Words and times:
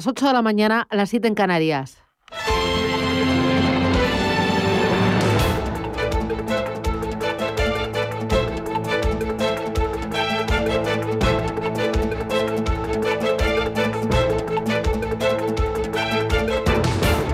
Las 0.00 0.06
8 0.06 0.28
de 0.28 0.32
la 0.32 0.42
mañana, 0.42 0.86
a 0.88 0.94
las 0.94 1.10
7 1.10 1.26
en 1.26 1.34
Canarias. 1.34 1.98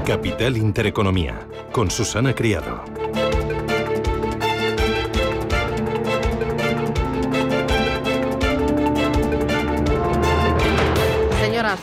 Capital 0.06 0.56
Intereconomía, 0.56 1.46
con 1.70 1.90
Susana 1.90 2.34
Criado. 2.34 2.93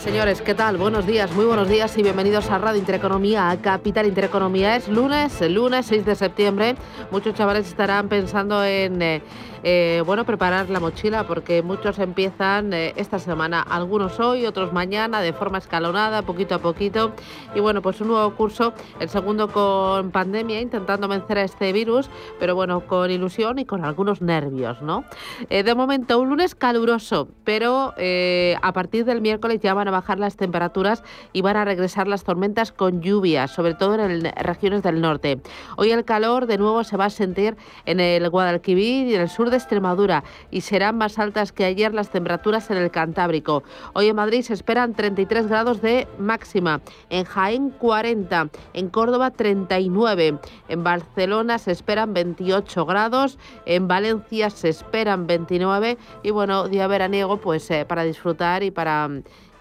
Señores, 0.02 0.42
¿qué 0.42 0.56
tal? 0.56 0.78
Buenos 0.78 1.06
días, 1.06 1.32
muy 1.34 1.46
buenos 1.46 1.70
días 1.70 1.96
y 1.96 2.02
bienvenidos 2.02 2.50
a 2.50 2.58
Radio 2.58 2.80
Intereconomía, 2.80 3.52
a 3.52 3.58
Capital 3.58 4.08
Intereconomía. 4.08 4.76
Es 4.76 4.88
lunes, 4.88 5.40
el 5.42 5.54
lunes 5.54 5.86
6 5.86 6.06
de 6.06 6.16
septiembre. 6.16 6.76
Muchos 7.12 7.36
chavales 7.36 7.68
estarán 7.68 8.10
pensando 8.10 8.64
en 8.64 9.00
eh, 9.02 9.22
eh, 9.64 10.02
bueno, 10.06 10.26
preparar 10.26 10.70
la 10.70 10.80
mochila 10.80 11.28
porque 11.28 11.62
muchos 11.62 12.00
empiezan 12.00 12.74
eh, 12.74 12.94
esta 12.96 13.20
semana, 13.20 13.62
algunos 13.62 14.20
hoy, 14.20 14.46
otros 14.46 14.74
mañana, 14.74 15.22
de 15.22 15.34
forma 15.34 15.60
escalonada, 15.60 16.24
poquito 16.24 16.56
a 16.56 16.60
poquito. 16.60 17.14
Y 17.54 17.60
bueno, 17.60 17.82
pues 17.82 18.02
un 18.02 18.08
nuevo 18.08 18.34
curso, 18.36 18.74
el 19.00 19.10
segundo 19.10 19.50
con 19.50 20.12
pandemia, 20.12 20.62
intentando 20.62 21.08
vencer 21.08 21.38
a 21.38 21.44
este 21.44 21.72
virus, 21.74 22.10
pero 22.40 22.56
bueno, 22.56 22.88
con 22.88 23.12
ilusión 23.12 23.60
y 23.60 23.66
con 23.66 23.86
algunos 23.86 24.22
nervios, 24.22 24.82
¿no? 24.82 25.04
Eh, 25.50 25.64
de 25.64 25.76
momento, 25.76 26.20
un 26.20 26.30
lunes 26.30 26.56
caluroso, 26.56 27.28
pero 27.44 27.94
a 28.62 28.74
partir 28.74 29.06
del 29.06 29.22
miércoles 29.22 29.60
ya 29.62 29.74
van 29.74 29.88
a 29.88 29.92
bajar 29.92 30.20
las 30.20 30.36
temperaturas 30.36 31.04
y 31.34 31.42
van 31.42 31.58
a 31.58 31.66
regresar 31.66 32.08
las 32.08 32.24
tormentas 32.24 32.72
con 32.72 33.02
lluvias, 33.02 33.52
sobre 33.52 33.74
todo 33.76 33.96
en 33.96 34.24
regiones 34.24 34.82
del 34.84 35.02
norte. 35.02 35.40
Hoy 35.78 35.92
el 35.92 36.04
calor 36.06 36.48
de 36.48 36.58
nuevo 36.58 36.84
se 36.84 36.98
va 36.98 37.06
a 37.06 37.10
sentir 37.10 37.56
en 37.86 38.00
el 38.00 38.30
Guadalquivir 38.30 39.08
y 39.08 39.16
en 39.16 39.22
el 39.22 39.30
sur 39.30 39.51
de 39.52 39.58
Extremadura 39.58 40.24
y 40.50 40.62
serán 40.62 40.98
más 40.98 41.20
altas 41.20 41.52
que 41.52 41.66
ayer 41.66 41.94
las 41.94 42.10
temperaturas 42.10 42.72
en 42.72 42.78
el 42.78 42.90
Cantábrico. 42.90 43.64
Hoy 43.94 44.08
en 44.08 44.16
Madrid 44.16 44.42
se 44.42 44.54
esperan 44.54 44.94
33 44.94 45.48
grados 45.48 45.82
de 45.82 46.08
máxima, 46.18 46.82
en 47.10 47.26
Jaén 47.26 47.70
40, 47.70 48.50
en 48.74 48.90
Córdoba 48.90 49.32
39, 49.32 50.40
en 50.68 50.84
Barcelona 50.84 51.60
se 51.60 51.72
esperan 51.72 52.14
28 52.14 52.86
grados, 52.86 53.38
en 53.66 53.88
Valencia 53.88 54.50
se 54.50 54.70
esperan 54.70 55.28
29 55.28 55.98
y 56.24 56.32
bueno, 56.32 56.68
día 56.68 56.88
veraniego 56.88 57.38
pues 57.38 57.70
eh, 57.72 57.86
para 57.88 58.04
disfrutar 58.04 58.64
y 58.64 58.72
para 58.72 59.10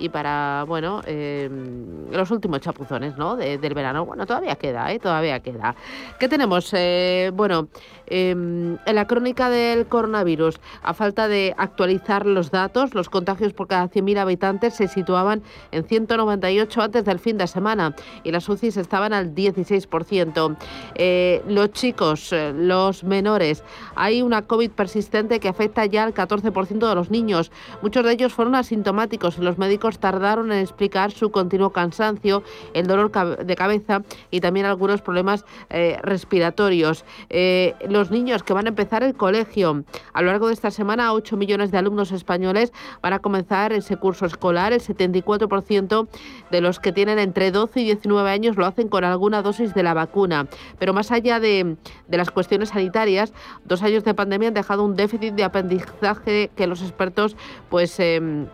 y 0.00 0.08
para, 0.08 0.64
bueno, 0.66 1.02
em, 1.06 2.10
los 2.10 2.30
últimos 2.30 2.60
chapuzones, 2.60 3.16
¿no? 3.16 3.36
del 3.36 3.74
verano. 3.74 4.04
Bueno, 4.04 4.26
todavía 4.26 4.56
queda, 4.56 4.92
¿eh? 4.92 4.98
Todavía 4.98 5.40
queda. 5.40 5.74
¿Qué 6.18 6.28
tenemos? 6.28 6.72
Eh, 6.72 7.30
bueno, 7.34 7.68
em, 8.06 8.76
en 8.86 8.94
la 8.94 9.06
crónica 9.06 9.50
del 9.50 9.86
coronavirus, 9.86 10.60
a 10.82 10.94
falta 10.94 11.28
de 11.28 11.54
actualizar 11.56 12.26
los 12.26 12.50
datos, 12.50 12.94
los 12.94 13.08
contagios 13.08 13.52
por 13.52 13.68
cada 13.68 13.88
100.000 13.88 14.18
habitantes 14.18 14.74
se 14.74 14.88
situaban 14.88 15.42
en 15.70 15.84
198 15.84 16.82
antes 16.82 17.04
del 17.04 17.18
fin 17.18 17.38
de 17.38 17.46
semana 17.46 17.94
y 18.24 18.32
las 18.32 18.48
UCIs 18.48 18.76
estaban 18.76 19.12
al 19.12 19.34
16%. 19.34 20.56
Eh, 20.94 21.42
los 21.48 21.72
chicos, 21.72 22.32
eh, 22.32 22.52
los 22.54 23.04
menores, 23.04 23.62
hay 23.94 24.22
una 24.22 24.42
COVID 24.42 24.70
persistente 24.70 25.40
que 25.40 25.48
afecta 25.48 25.86
ya 25.86 26.04
al 26.04 26.14
14% 26.14 26.88
de 26.88 26.94
los 26.94 27.10
niños. 27.10 27.50
Muchos 27.82 28.04
de 28.04 28.12
ellos 28.12 28.32
fueron 28.32 28.54
asintomáticos 28.54 29.38
y 29.38 29.42
los 29.42 29.58
médicos 29.58 29.89
tardaron 29.98 30.52
en 30.52 30.58
explicar 30.58 31.10
su 31.10 31.30
continuo 31.30 31.70
cansancio, 31.70 32.42
el 32.74 32.86
dolor 32.86 33.10
de 33.44 33.56
cabeza 33.56 34.02
y 34.30 34.41
también 34.41 34.66
algunos 34.66 35.02
problemas 35.02 35.44
eh, 35.69 35.98
respiratorios. 36.02 37.05
Eh, 37.28 37.74
los 37.88 38.10
niños 38.10 38.42
que 38.42 38.52
van 38.52 38.66
a 38.66 38.70
empezar 38.70 39.02
el 39.02 39.14
colegio, 39.14 39.84
a 40.12 40.22
lo 40.22 40.28
largo 40.28 40.48
de 40.48 40.54
esta 40.54 40.70
semana, 40.70 41.12
8 41.12 41.37
millones 41.37 41.70
de 41.70 41.78
alumnos 41.78 42.12
españoles 42.12 42.72
van 43.03 43.12
a 43.12 43.19
comenzar 43.19 43.72
ese 43.72 43.97
curso 43.97 44.26
escolar. 44.26 44.72
El 44.72 44.81
74% 44.81 46.09
de 46.50 46.60
los 46.60 46.78
que 46.81 46.93
tienen 46.93 47.19
entre 47.19 47.50
12 47.50 47.81
y 47.81 47.84
19 47.84 48.31
años 48.31 48.56
lo 48.56 48.66
hacen 48.66 48.88
con 48.88 49.04
alguna 49.04 49.43
dosis 49.43 49.75
de 49.75 49.82
la 49.82 49.94
vacuna. 49.94 50.47
Pero 50.78 50.93
más 50.94 51.10
allá 51.10 51.41
de, 51.41 51.76
de 52.09 52.16
las 52.16 52.31
cuestiones 52.31 52.70
sanitarias, 52.70 53.32
dos 53.64 53.82
años 53.82 54.04
de 54.04 54.14
pandemia 54.14 54.48
han 54.48 54.54
dejado 54.54 54.84
un 54.84 54.97
déficit 54.97 55.34
de 55.34 55.44
aprendizaje 55.44 56.50
que 56.56 56.66
los 56.66 56.82
expertos 56.82 57.37
pues 57.69 57.98
em, 58.00 58.47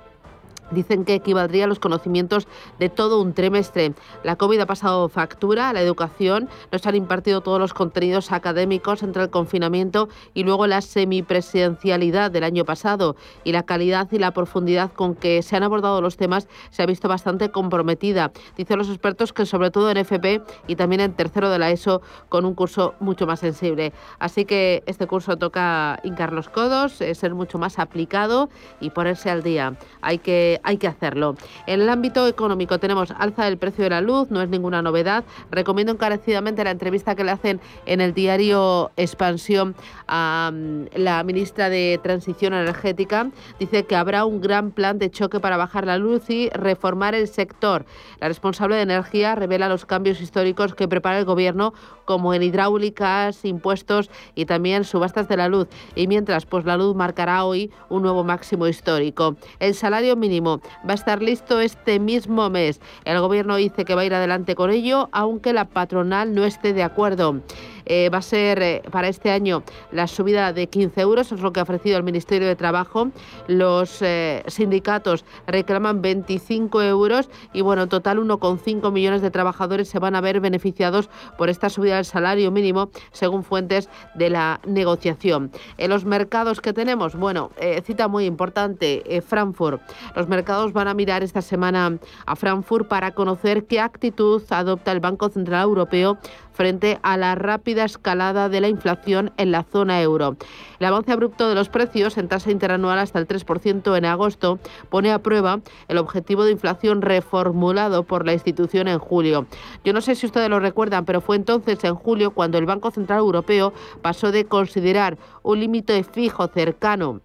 Dicen 0.70 1.04
que 1.04 1.14
equivaldría 1.14 1.64
a 1.64 1.68
los 1.68 1.78
conocimientos 1.78 2.48
de 2.78 2.88
todo 2.88 3.20
un 3.20 3.32
trimestre. 3.34 3.94
La 4.24 4.36
COVID 4.36 4.60
ha 4.60 4.66
pasado 4.66 5.08
factura 5.08 5.68
a 5.68 5.72
la 5.72 5.80
educación, 5.80 6.48
no 6.72 6.78
se 6.78 6.88
han 6.88 6.96
impartido 6.96 7.40
todos 7.40 7.58
los 7.58 7.74
contenidos 7.74 8.32
académicos 8.32 9.02
entre 9.02 9.22
el 9.22 9.30
confinamiento 9.30 10.08
y 10.34 10.44
luego 10.44 10.66
la 10.66 10.80
semipresidencialidad 10.80 12.30
del 12.30 12.44
año 12.44 12.64
pasado. 12.64 13.16
Y 13.44 13.52
la 13.52 13.64
calidad 13.64 14.08
y 14.10 14.18
la 14.18 14.32
profundidad 14.32 14.92
con 14.92 15.14
que 15.14 15.42
se 15.42 15.56
han 15.56 15.62
abordado 15.62 16.00
los 16.00 16.16
temas 16.16 16.48
se 16.70 16.82
ha 16.82 16.86
visto 16.86 17.08
bastante 17.08 17.50
comprometida. 17.50 18.32
Dicen 18.56 18.78
los 18.78 18.88
expertos 18.88 19.32
que 19.32 19.46
sobre 19.46 19.70
todo 19.70 19.90
en 19.90 19.98
FP 19.98 20.42
y 20.66 20.76
también 20.76 21.00
en 21.00 21.12
tercero 21.12 21.50
de 21.50 21.58
la 21.58 21.70
ESO 21.70 22.02
con 22.28 22.44
un 22.44 22.54
curso 22.54 22.94
mucho 23.00 23.26
más 23.26 23.40
sensible. 23.40 23.92
Así 24.18 24.44
que 24.44 24.82
este 24.86 25.06
curso 25.06 25.36
toca 25.36 26.00
hincar 26.02 26.32
los 26.32 26.48
codos, 26.48 27.00
eh, 27.00 27.14
ser 27.14 27.34
mucho 27.34 27.58
más 27.58 27.78
aplicado 27.78 28.48
y 28.80 28.90
ponerse 28.90 29.30
al 29.30 29.42
día. 29.42 29.74
Hay 30.00 30.18
que 30.18 30.55
hay 30.62 30.76
que 30.76 30.86
hacerlo. 30.86 31.36
En 31.66 31.80
el 31.80 31.88
ámbito 31.88 32.26
económico 32.26 32.78
tenemos 32.78 33.10
alza 33.10 33.44
del 33.44 33.58
precio 33.58 33.84
de 33.84 33.90
la 33.90 34.00
luz, 34.00 34.30
no 34.30 34.42
es 34.42 34.48
ninguna 34.48 34.82
novedad. 34.82 35.24
Recomiendo 35.50 35.92
encarecidamente 35.92 36.64
la 36.64 36.70
entrevista 36.70 37.14
que 37.14 37.24
le 37.24 37.30
hacen 37.30 37.60
en 37.86 38.00
el 38.00 38.14
diario 38.14 38.90
Expansión 38.96 39.74
a 40.06 40.50
mm, 40.52 40.84
la 40.96 41.22
ministra 41.24 41.68
de 41.68 42.00
Transición 42.02 42.54
Energética. 42.54 43.30
Dice 43.58 43.84
que 43.84 43.96
habrá 43.96 44.24
un 44.24 44.40
gran 44.40 44.70
plan 44.70 44.98
de 44.98 45.10
choque 45.10 45.40
para 45.40 45.56
bajar 45.56 45.86
la 45.86 45.98
luz 45.98 46.28
y 46.30 46.48
reformar 46.50 47.14
el 47.14 47.28
sector. 47.28 47.84
La 48.20 48.28
responsable 48.28 48.76
de 48.76 48.82
energía 48.82 49.34
revela 49.34 49.68
los 49.68 49.86
cambios 49.86 50.20
históricos 50.20 50.74
que 50.74 50.88
prepara 50.88 51.18
el 51.18 51.24
gobierno, 51.24 51.74
como 52.04 52.34
en 52.34 52.42
hidráulicas, 52.42 53.44
impuestos 53.44 54.10
y 54.34 54.46
también 54.46 54.84
subastas 54.84 55.28
de 55.28 55.36
la 55.36 55.48
luz. 55.48 55.68
Y 55.94 56.06
mientras, 56.06 56.46
pues 56.46 56.64
la 56.64 56.76
luz 56.76 56.94
marcará 56.94 57.44
hoy 57.44 57.70
un 57.88 58.02
nuevo 58.02 58.24
máximo 58.24 58.66
histórico. 58.66 59.36
El 59.58 59.74
salario 59.74 60.16
mínimo 60.16 60.45
va 60.48 60.92
a 60.92 60.94
estar 60.94 61.22
listo 61.22 61.60
este 61.60 62.00
mismo 62.00 62.48
mes. 62.50 62.80
El 63.04 63.20
gobierno 63.20 63.56
dice 63.56 63.84
que 63.84 63.94
va 63.94 64.02
a 64.02 64.04
ir 64.04 64.14
adelante 64.14 64.54
con 64.54 64.70
ello, 64.70 65.08
aunque 65.12 65.52
la 65.52 65.66
patronal 65.66 66.34
no 66.34 66.44
esté 66.44 66.72
de 66.72 66.82
acuerdo. 66.82 67.42
Eh, 67.86 68.10
va 68.10 68.18
a 68.18 68.22
ser 68.22 68.62
eh, 68.62 68.82
para 68.90 69.08
este 69.08 69.30
año 69.30 69.62
la 69.92 70.08
subida 70.08 70.52
de 70.52 70.66
15 70.66 71.00
euros, 71.00 71.30
es 71.30 71.40
lo 71.40 71.52
que 71.52 71.60
ha 71.60 71.62
ofrecido 71.62 71.96
el 71.96 72.02
Ministerio 72.02 72.48
de 72.48 72.56
Trabajo. 72.56 73.10
Los 73.46 74.02
eh, 74.02 74.42
sindicatos 74.48 75.24
reclaman 75.46 76.02
25 76.02 76.82
euros 76.82 77.30
y 77.52 77.62
bueno, 77.62 77.84
en 77.84 77.88
total 77.88 78.18
1,5 78.18 78.92
millones 78.92 79.22
de 79.22 79.30
trabajadores 79.30 79.88
se 79.88 80.00
van 80.00 80.16
a 80.16 80.20
ver 80.20 80.40
beneficiados 80.40 81.08
por 81.38 81.48
esta 81.48 81.70
subida 81.70 81.96
del 81.96 82.04
salario 82.04 82.50
mínimo, 82.50 82.90
según 83.12 83.44
fuentes 83.44 83.88
de 84.14 84.30
la 84.30 84.60
negociación. 84.66 85.52
En 85.78 85.90
los 85.90 86.04
mercados 86.04 86.60
que 86.60 86.72
tenemos, 86.72 87.14
bueno, 87.14 87.50
cita 87.84 88.08
muy 88.08 88.24
importante, 88.24 89.22
Frankfurt. 89.26 89.80
Los 90.14 90.28
mercados 90.28 90.72
van 90.72 90.88
a 90.88 90.94
mirar 90.94 91.22
esta 91.22 91.42
semana 91.42 91.98
a 92.26 92.36
Frankfurt 92.36 92.88
para 92.88 93.12
conocer 93.12 93.66
qué 93.66 93.80
actitud 93.80 94.42
adopta 94.50 94.92
el 94.92 95.00
Banco 95.00 95.28
Central 95.28 95.62
Europeo 95.62 96.18
frente 96.56 96.98
a 97.02 97.16
la 97.18 97.34
rápida 97.34 97.75
escalada 97.84 98.48
de 98.48 98.60
la 98.60 98.68
inflación 98.68 99.32
en 99.36 99.52
la 99.52 99.62
zona 99.62 100.00
euro. 100.00 100.36
El 100.78 100.86
avance 100.86 101.12
abrupto 101.12 101.48
de 101.48 101.54
los 101.54 101.68
precios 101.68 102.18
en 102.18 102.28
tasa 102.28 102.50
interanual 102.50 102.98
hasta 102.98 103.18
el 103.18 103.28
3% 103.28 103.96
en 103.96 104.04
agosto 104.04 104.58
pone 104.88 105.12
a 105.12 105.18
prueba 105.18 105.60
el 105.88 105.98
objetivo 105.98 106.44
de 106.44 106.52
inflación 106.52 107.02
reformulado 107.02 108.02
por 108.02 108.26
la 108.26 108.32
institución 108.32 108.88
en 108.88 108.98
julio. 108.98 109.46
Yo 109.84 109.92
no 109.92 110.00
sé 110.00 110.14
si 110.14 110.26
ustedes 110.26 110.50
lo 110.50 110.60
recuerdan, 110.60 111.04
pero 111.04 111.20
fue 111.20 111.36
entonces 111.36 111.82
en 111.84 111.94
julio 111.94 112.32
cuando 112.32 112.58
el 112.58 112.66
Banco 112.66 112.90
Central 112.90 113.20
Europeo 113.20 113.72
pasó 114.02 114.32
de 114.32 114.44
considerar 114.44 115.18
un 115.42 115.60
límite 115.60 116.02
fijo 116.04 116.46
cercano 116.48 117.20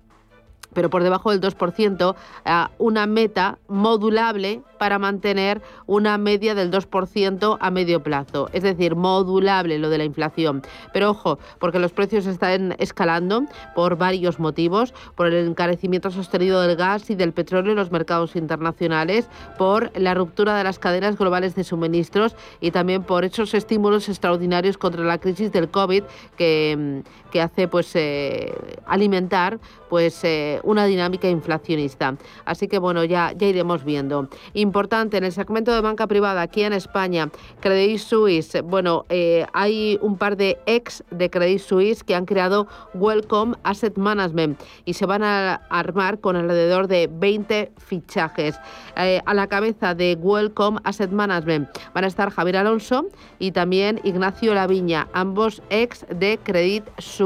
pero 0.74 0.90
por 0.90 1.04
debajo 1.04 1.32
del 1.32 1.42
2%, 1.42 2.16
a 2.46 2.72
una 2.78 3.06
meta 3.06 3.58
modulable 3.68 4.62
para 4.80 4.98
mantener 4.98 5.62
una 5.86 6.18
media 6.18 6.56
del 6.56 6.72
2% 6.72 7.58
a 7.60 7.72
medio 7.72 8.02
plazo. 8.02 8.50
Es 8.52 8.64
decir, 8.64 8.96
modulable 8.96 9.78
lo 9.78 9.90
de 9.90 10.00
la 10.00 10.06
inflación. 10.06 10.64
Pero 10.92 11.12
ojo, 11.12 11.38
porque 11.60 11.78
los 11.78 11.92
precios 11.92 12.26
están 12.26 12.76
escalando 12.80 13.44
por 13.76 13.98
varios 13.98 14.40
motivos, 14.40 14.94
por 15.16 15.28
el 15.28 15.48
encarecimiento 15.48 16.10
sostenido 16.10 16.62
del 16.62 16.76
gas 16.76 17.10
y 17.10 17.16
del 17.16 17.32
petróleo 17.32 17.74
en 17.74 17.78
los 17.78 17.92
mercados 17.92 18.36
internacionales, 18.36 19.30
por 19.58 19.92
la 20.00 20.16
ruptura 20.16 20.58
de 20.58 20.64
las 20.64 20.80
cadenas 20.80 21.18
globales 21.18 21.54
de 21.54 21.64
suministros 21.64 22.36
y 22.60 22.72
también 22.72 23.04
por 23.04 23.24
esos 23.24 23.54
estímulos 23.54 24.10
extraordinarios 24.10 24.78
contra 24.78 25.04
la 25.04 25.20
crisis 25.20 25.52
del 25.52 25.70
COVID 25.70 26.04
que, 26.38 27.04
que 27.32 27.42
hace 27.42 27.68
pues 27.68 27.96
eh, 27.96 28.54
alimentar 28.86 29.60
pues 29.90 30.24
eh, 30.24 30.60
una 30.64 30.86
dinámica 30.86 31.28
inflacionista. 31.28 32.16
Así 32.46 32.68
que 32.68 32.80
bueno, 32.80 33.04
ya, 33.04 33.34
ya 33.36 33.48
iremos 33.48 33.84
viendo. 33.84 34.30
Importante 34.54 35.18
en 35.18 35.26
el 35.26 35.32
segmento 35.32 35.74
de 35.74 35.82
banca 35.82 36.08
privada 36.08 36.42
aquí 36.42 36.64
en 36.64 36.74
España, 36.74 37.30
Credit 37.60 37.98
Suisse. 37.98 38.62
Bueno, 38.64 39.06
eh, 39.10 39.46
hay 39.54 39.98
un 40.02 40.18
par 40.18 40.38
de 40.38 40.60
ex 40.66 41.04
de 41.10 41.30
Credit 41.30 41.60
Suisse 41.60 42.04
que 42.04 42.16
han 42.16 42.26
creado 42.26 42.68
Welcome 42.94 43.56
Asset 43.64 43.98
Management 43.98 44.60
y 44.86 44.94
se 44.94 45.06
van 45.06 45.24
a 45.24 45.56
armar 45.70 46.20
con 46.20 46.36
alrededor 46.36 46.88
de 46.88 47.10
20 47.12 47.72
fichajes. 47.78 48.58
A 48.96 49.34
la 49.34 49.48
cabeza 49.48 49.96
de 49.96 50.18
Welcome 50.20 50.80
Asset 50.84 51.12
Management 51.12 51.70
van 51.94 52.04
a 52.04 52.08
estar 52.08 52.30
Javier 52.30 52.58
Alonso 52.58 53.08
y 53.40 53.52
también 53.52 54.00
Ignacio 54.04 54.54
Laviña, 54.54 55.08
ambos 55.14 55.62
ex 55.70 56.06
de 56.10 56.40
Credit 56.44 56.84
Suisse. 56.98 57.21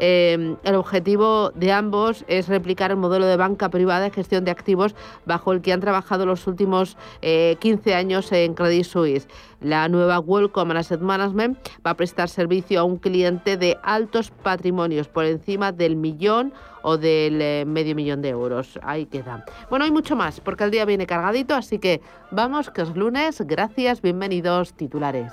Eh, 0.00 0.56
el 0.62 0.74
objetivo 0.76 1.50
de 1.56 1.72
ambos 1.72 2.24
es 2.28 2.46
replicar 2.46 2.92
el 2.92 2.96
modelo 2.98 3.26
de 3.26 3.36
banca 3.36 3.68
privada 3.68 4.04
de 4.04 4.10
gestión 4.10 4.44
de 4.44 4.52
activos 4.52 4.94
bajo 5.26 5.52
el 5.52 5.60
que 5.60 5.72
han 5.72 5.80
trabajado 5.80 6.24
los 6.24 6.46
últimos 6.46 6.96
15 7.20 7.94
años 7.94 8.30
en 8.30 8.54
Credit 8.54 8.84
Suisse. 8.84 9.26
La 9.60 9.88
nueva 9.88 10.20
Welcome 10.20 10.78
Asset 10.78 11.00
Management 11.00 11.58
va 11.84 11.90
a 11.90 11.96
prestar 11.96 12.28
servicio 12.28 12.78
a 12.78 12.84
un 12.84 12.96
cliente 12.96 13.56
de 13.56 13.76
altos 13.82 14.30
patrimonios 14.30 15.08
por 15.08 15.24
encima 15.24 15.72
del 15.72 15.96
millón 15.96 16.52
o 16.82 16.96
del 16.96 17.42
eh, 17.42 17.64
medio 17.66 17.94
millón 17.94 18.22
de 18.22 18.28
euros. 18.28 18.78
Ahí 18.82 19.06
queda. 19.06 19.44
Bueno, 19.68 19.84
hay 19.84 19.90
mucho 19.90 20.16
más 20.16 20.40
porque 20.40 20.64
el 20.64 20.70
día 20.70 20.84
viene 20.84 21.06
cargadito, 21.06 21.54
así 21.54 21.78
que 21.78 22.00
vamos, 22.30 22.70
que 22.70 22.82
es 22.82 22.94
lunes. 22.94 23.42
Gracias, 23.44 24.00
bienvenidos, 24.00 24.72
titulares. 24.74 25.32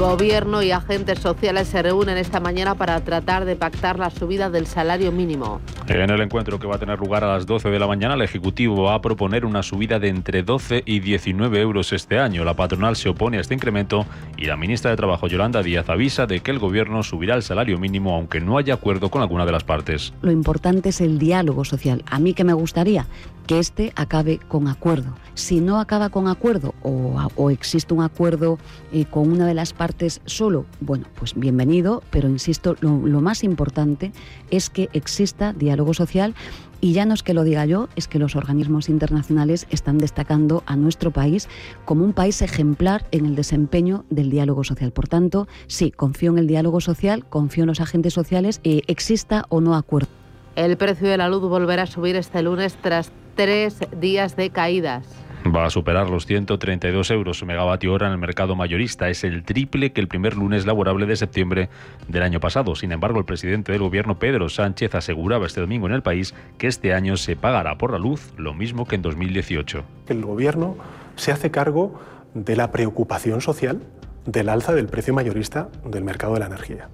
Gobierno 0.00 0.62
y 0.62 0.70
agentes 0.70 1.18
sociales 1.18 1.68
se 1.68 1.82
reúnen 1.82 2.16
esta 2.16 2.40
mañana 2.40 2.74
para 2.74 2.98
tratar 3.02 3.44
de 3.44 3.54
pactar 3.54 3.98
la 3.98 4.08
subida 4.08 4.48
del 4.48 4.66
salario 4.66 5.12
mínimo. 5.12 5.60
En 5.88 6.08
el 6.08 6.22
encuentro 6.22 6.58
que 6.58 6.66
va 6.66 6.76
a 6.76 6.78
tener 6.78 6.98
lugar 6.98 7.22
a 7.22 7.34
las 7.34 7.44
12 7.44 7.68
de 7.68 7.78
la 7.78 7.86
mañana, 7.86 8.14
el 8.14 8.22
Ejecutivo 8.22 8.84
va 8.84 8.94
a 8.94 9.02
proponer 9.02 9.44
una 9.44 9.62
subida 9.62 9.98
de 9.98 10.08
entre 10.08 10.42
12 10.42 10.84
y 10.86 11.00
19 11.00 11.60
euros 11.60 11.92
este 11.92 12.18
año. 12.18 12.44
La 12.46 12.54
patronal 12.54 12.96
se 12.96 13.10
opone 13.10 13.36
a 13.36 13.42
este 13.42 13.52
incremento 13.52 14.06
y 14.38 14.46
la 14.46 14.56
ministra 14.56 14.90
de 14.90 14.96
Trabajo, 14.96 15.26
Yolanda 15.26 15.62
Díaz, 15.62 15.90
avisa 15.90 16.24
de 16.24 16.40
que 16.40 16.50
el 16.50 16.60
Gobierno 16.60 17.02
subirá 17.02 17.34
el 17.34 17.42
salario 17.42 17.76
mínimo 17.78 18.14
aunque 18.14 18.40
no 18.40 18.56
haya 18.56 18.72
acuerdo 18.72 19.10
con 19.10 19.20
alguna 19.20 19.44
de 19.44 19.52
las 19.52 19.64
partes. 19.64 20.14
Lo 20.22 20.32
importante 20.32 20.88
es 20.88 21.02
el 21.02 21.18
diálogo 21.18 21.66
social. 21.66 22.04
A 22.06 22.18
mí 22.18 22.32
que 22.32 22.44
me 22.44 22.54
gustaría 22.54 23.06
que 23.46 23.58
este 23.58 23.92
acabe 23.96 24.38
con 24.48 24.68
acuerdo. 24.68 25.14
Si 25.34 25.60
no 25.60 25.80
acaba 25.80 26.08
con 26.08 26.28
acuerdo 26.28 26.72
o, 26.82 27.50
existe 27.50 27.92
un 27.92 28.02
acuerdo 28.02 28.58
eh, 28.92 29.06
con 29.06 29.30
una 29.30 29.46
de 29.46 29.54
las 29.54 29.72
partes 29.72 29.89
solo, 30.24 30.66
bueno, 30.80 31.06
pues 31.18 31.34
bienvenido, 31.34 32.02
pero 32.10 32.28
insisto, 32.28 32.76
lo, 32.80 33.06
lo 33.06 33.20
más 33.20 33.44
importante 33.44 34.12
es 34.50 34.70
que 34.70 34.88
exista 34.92 35.52
diálogo 35.52 35.94
social 35.94 36.34
y 36.80 36.92
ya 36.94 37.04
no 37.04 37.14
es 37.14 37.22
que 37.22 37.34
lo 37.34 37.44
diga 37.44 37.66
yo, 37.66 37.88
es 37.94 38.08
que 38.08 38.18
los 38.18 38.36
organismos 38.36 38.88
internacionales 38.88 39.66
están 39.70 39.98
destacando 39.98 40.62
a 40.66 40.76
nuestro 40.76 41.10
país 41.10 41.48
como 41.84 42.04
un 42.04 42.12
país 42.12 42.40
ejemplar 42.40 43.06
en 43.10 43.26
el 43.26 43.34
desempeño 43.34 44.04
del 44.08 44.30
diálogo 44.30 44.64
social. 44.64 44.90
Por 44.90 45.06
tanto, 45.06 45.46
sí, 45.66 45.90
confío 45.90 46.32
en 46.32 46.38
el 46.38 46.46
diálogo 46.46 46.80
social, 46.80 47.26
confío 47.26 47.64
en 47.64 47.68
los 47.68 47.80
agentes 47.80 48.14
sociales, 48.14 48.60
eh, 48.64 48.82
exista 48.86 49.44
o 49.50 49.60
no 49.60 49.74
acuerdo. 49.74 50.08
El 50.56 50.76
precio 50.76 51.08
de 51.08 51.16
la 51.16 51.28
luz 51.28 51.42
volverá 51.42 51.82
a 51.82 51.86
subir 51.86 52.16
este 52.16 52.42
lunes 52.42 52.76
tras 52.80 53.12
tres 53.36 53.78
días 54.00 54.36
de 54.36 54.50
caídas. 54.50 55.06
Va 55.46 55.64
a 55.64 55.70
superar 55.70 56.10
los 56.10 56.26
132 56.26 57.10
euros 57.10 57.38
su 57.38 57.46
megavatio 57.46 57.94
hora 57.94 58.06
en 58.06 58.12
el 58.12 58.18
mercado 58.18 58.54
mayorista. 58.54 59.08
Es 59.08 59.24
el 59.24 59.42
triple 59.42 59.92
que 59.92 60.00
el 60.00 60.06
primer 60.06 60.36
lunes 60.36 60.66
laborable 60.66 61.06
de 61.06 61.16
septiembre 61.16 61.70
del 62.08 62.22
año 62.22 62.40
pasado. 62.40 62.74
Sin 62.74 62.92
embargo, 62.92 63.18
el 63.18 63.24
presidente 63.24 63.72
del 63.72 63.80
gobierno, 63.80 64.18
Pedro 64.18 64.50
Sánchez, 64.50 64.94
aseguraba 64.94 65.46
este 65.46 65.62
domingo 65.62 65.86
en 65.86 65.94
el 65.94 66.02
país 66.02 66.34
que 66.58 66.66
este 66.66 66.92
año 66.92 67.16
se 67.16 67.36
pagará 67.36 67.78
por 67.78 67.92
la 67.92 67.98
luz 67.98 68.34
lo 68.36 68.52
mismo 68.52 68.86
que 68.86 68.96
en 68.96 69.02
2018. 69.02 69.82
El 70.08 70.22
gobierno 70.22 70.76
se 71.16 71.32
hace 71.32 71.50
cargo 71.50 71.98
de 72.34 72.54
la 72.54 72.70
preocupación 72.70 73.40
social 73.40 73.80
del 74.26 74.50
alza 74.50 74.74
del 74.74 74.88
precio 74.88 75.14
mayorista 75.14 75.68
del 75.84 76.04
mercado 76.04 76.34
de 76.34 76.40
la 76.40 76.46
energía. 76.46 76.88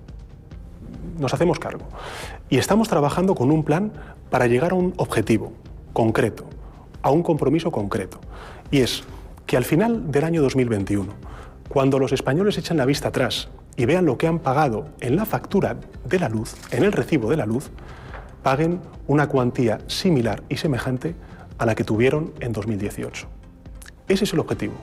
Nos 1.19 1.35
hacemos 1.35 1.59
cargo. 1.59 1.89
Y 2.49 2.59
estamos 2.59 2.89
trabajando 2.89 3.35
con 3.35 3.51
un 3.51 3.65
plan 3.65 3.93
para 4.31 4.47
llegar 4.47 4.71
a 4.71 4.77
un 4.77 4.95
objetivo 4.99 5.53
concreto, 5.93 6.49
a 7.07 7.11
un 7.13 7.23
compromiso 7.23 7.71
concreto. 7.71 8.19
Y 8.73 8.81
es 8.81 9.05
que 9.47 9.57
al 9.57 9.65
final 9.65 10.11
del 10.11 10.25
año 10.25 10.43
2021, 10.43 11.13
cuando 11.69 12.01
los 12.01 12.11
españoles 12.11 12.59
echen 12.59 12.77
la 12.77 12.85
vista 12.85 13.09
atrás 13.09 13.49
y 13.77 13.85
vean 13.85 14.07
lo 14.07 14.19
que 14.19 14.27
han 14.27 14.41
pagado 14.41 14.89
en 14.99 15.15
la 15.15 15.25
factura 15.25 15.77
de 16.05 16.19
la 16.19 16.29
luz, 16.29 16.57
en 16.73 16.83
el 16.83 16.91
recibo 16.91 17.31
de 17.31 17.37
la 17.37 17.47
luz, 17.47 17.71
paguen 18.43 18.81
una 19.07 19.29
cuantía 19.29 19.79
similar 19.87 20.43
y 20.49 20.57
semejante 20.57 21.15
a 21.59 21.67
la 21.67 21.77
que 21.77 21.85
tuvieron 21.85 22.33
en 22.41 22.53
2018. 22.53 23.29
Ese 24.09 24.25
es 24.25 24.33
el 24.33 24.41
objetivo. 24.41 24.75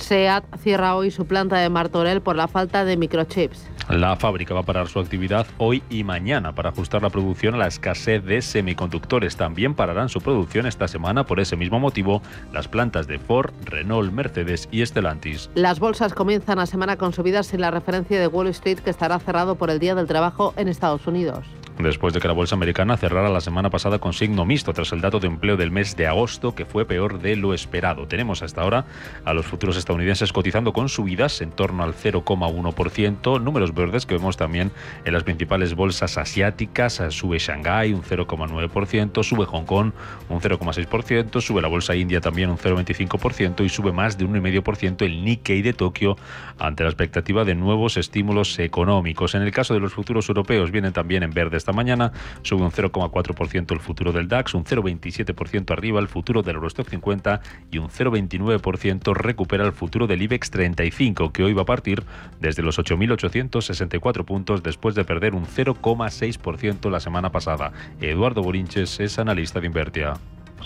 SEAT 0.00 0.44
cierra 0.58 0.94
hoy 0.96 1.10
su 1.10 1.26
planta 1.26 1.58
de 1.58 1.68
Martorell 1.68 2.20
por 2.20 2.36
la 2.36 2.48
falta 2.48 2.84
de 2.84 2.96
microchips. 2.96 3.68
La 3.88 4.16
fábrica 4.16 4.52
va 4.52 4.60
a 4.60 4.64
parar 4.64 4.88
su 4.88 5.00
actividad 5.00 5.46
hoy 5.56 5.82
y 5.88 6.04
mañana 6.04 6.54
para 6.54 6.70
ajustar 6.70 7.02
la 7.02 7.08
producción 7.08 7.54
a 7.54 7.58
la 7.58 7.68
escasez 7.68 8.22
de 8.22 8.42
semiconductores. 8.42 9.36
También 9.36 9.74
pararán 9.74 10.10
su 10.10 10.20
producción 10.20 10.66
esta 10.66 10.88
semana 10.88 11.24
por 11.24 11.40
ese 11.40 11.56
mismo 11.56 11.80
motivo 11.80 12.20
las 12.52 12.68
plantas 12.68 13.06
de 13.06 13.18
Ford, 13.18 13.50
Renault, 13.64 14.12
Mercedes 14.12 14.68
y 14.70 14.84
Stellantis. 14.84 15.48
Las 15.54 15.80
bolsas 15.80 16.12
comienzan 16.12 16.58
la 16.58 16.66
semana 16.66 16.96
con 16.96 17.14
subidas 17.14 17.46
sin 17.46 17.62
la 17.62 17.70
referencia 17.70 18.20
de 18.20 18.26
Wall 18.26 18.48
Street 18.48 18.80
que 18.80 18.90
estará 18.90 19.18
cerrado 19.20 19.54
por 19.54 19.70
el 19.70 19.78
Día 19.78 19.94
del 19.94 20.06
Trabajo 20.06 20.52
en 20.56 20.68
Estados 20.68 21.06
Unidos 21.06 21.46
después 21.86 22.12
de 22.14 22.20
que 22.20 22.28
la 22.28 22.34
bolsa 22.34 22.54
americana 22.56 22.96
cerrara 22.96 23.28
la 23.28 23.40
semana 23.40 23.70
pasada 23.70 23.98
con 23.98 24.12
signo 24.12 24.44
mixto 24.44 24.72
tras 24.72 24.92
el 24.92 25.00
dato 25.00 25.20
de 25.20 25.28
empleo 25.28 25.56
del 25.56 25.70
mes 25.70 25.96
de 25.96 26.06
agosto 26.06 26.54
que 26.54 26.64
fue 26.64 26.84
peor 26.84 27.20
de 27.20 27.36
lo 27.36 27.54
esperado. 27.54 28.06
Tenemos 28.06 28.42
hasta 28.42 28.62
ahora 28.62 28.86
a 29.24 29.32
los 29.32 29.46
futuros 29.46 29.76
estadounidenses 29.76 30.32
cotizando 30.32 30.72
con 30.72 30.88
subidas 30.88 31.40
en 31.40 31.50
torno 31.50 31.84
al 31.84 31.94
0,1%, 31.94 33.40
números 33.40 33.74
verdes 33.74 34.06
que 34.06 34.14
vemos 34.14 34.36
también 34.36 34.72
en 35.04 35.12
las 35.12 35.22
principales 35.22 35.74
bolsas 35.74 36.18
asiáticas, 36.18 37.02
sube 37.10 37.38
Shanghái 37.38 37.92
un 37.92 38.02
0,9%, 38.02 39.22
sube 39.22 39.44
Hong 39.44 39.64
Kong 39.64 39.92
un 40.28 40.40
0,6%, 40.40 41.40
sube 41.40 41.62
la 41.62 41.68
bolsa 41.68 41.94
india 41.94 42.20
también 42.20 42.50
un 42.50 42.58
0,25% 42.58 43.64
y 43.64 43.68
sube 43.68 43.92
más 43.92 44.18
de 44.18 44.24
un 44.24 44.34
1,5% 44.34 45.04
el 45.04 45.24
Nikkei 45.24 45.62
de 45.62 45.72
Tokio 45.72 46.16
ante 46.58 46.82
la 46.82 46.90
expectativa 46.90 47.44
de 47.44 47.54
nuevos 47.54 47.96
estímulos 47.96 48.58
económicos. 48.58 49.34
En 49.34 49.42
el 49.42 49.52
caso 49.52 49.74
de 49.74 49.80
los 49.80 49.92
futuros 49.92 50.28
europeos 50.28 50.70
vienen 50.70 50.92
también 50.92 51.22
en 51.22 51.30
verde 51.30 51.56
esta 51.68 51.76
mañana, 51.76 52.12
sube 52.40 52.62
un 52.62 52.70
0,4% 52.70 53.72
el 53.72 53.80
futuro 53.80 54.10
del 54.10 54.26
DAX, 54.26 54.54
un 54.54 54.64
0,27% 54.64 55.70
arriba 55.70 56.00
el 56.00 56.08
futuro 56.08 56.42
del 56.42 56.56
Eurostock 56.56 56.88
50 56.88 57.42
y 57.70 57.76
un 57.76 57.88
0,29% 57.88 59.14
recupera 59.14 59.66
el 59.66 59.72
futuro 59.72 60.06
del 60.06 60.22
IBEX 60.22 60.50
35, 60.50 61.30
que 61.30 61.44
hoy 61.44 61.52
va 61.52 61.62
a 61.62 61.66
partir 61.66 62.04
desde 62.40 62.62
los 62.62 62.78
8.864 62.78 64.24
puntos 64.24 64.62
después 64.62 64.94
de 64.94 65.04
perder 65.04 65.34
un 65.34 65.44
0,6% 65.44 66.90
la 66.90 67.00
semana 67.00 67.30
pasada. 67.30 67.72
Eduardo 68.00 68.42
Borinches 68.42 68.98
es 69.00 69.18
analista 69.18 69.60
de 69.60 69.66
Invertia. 69.66 70.14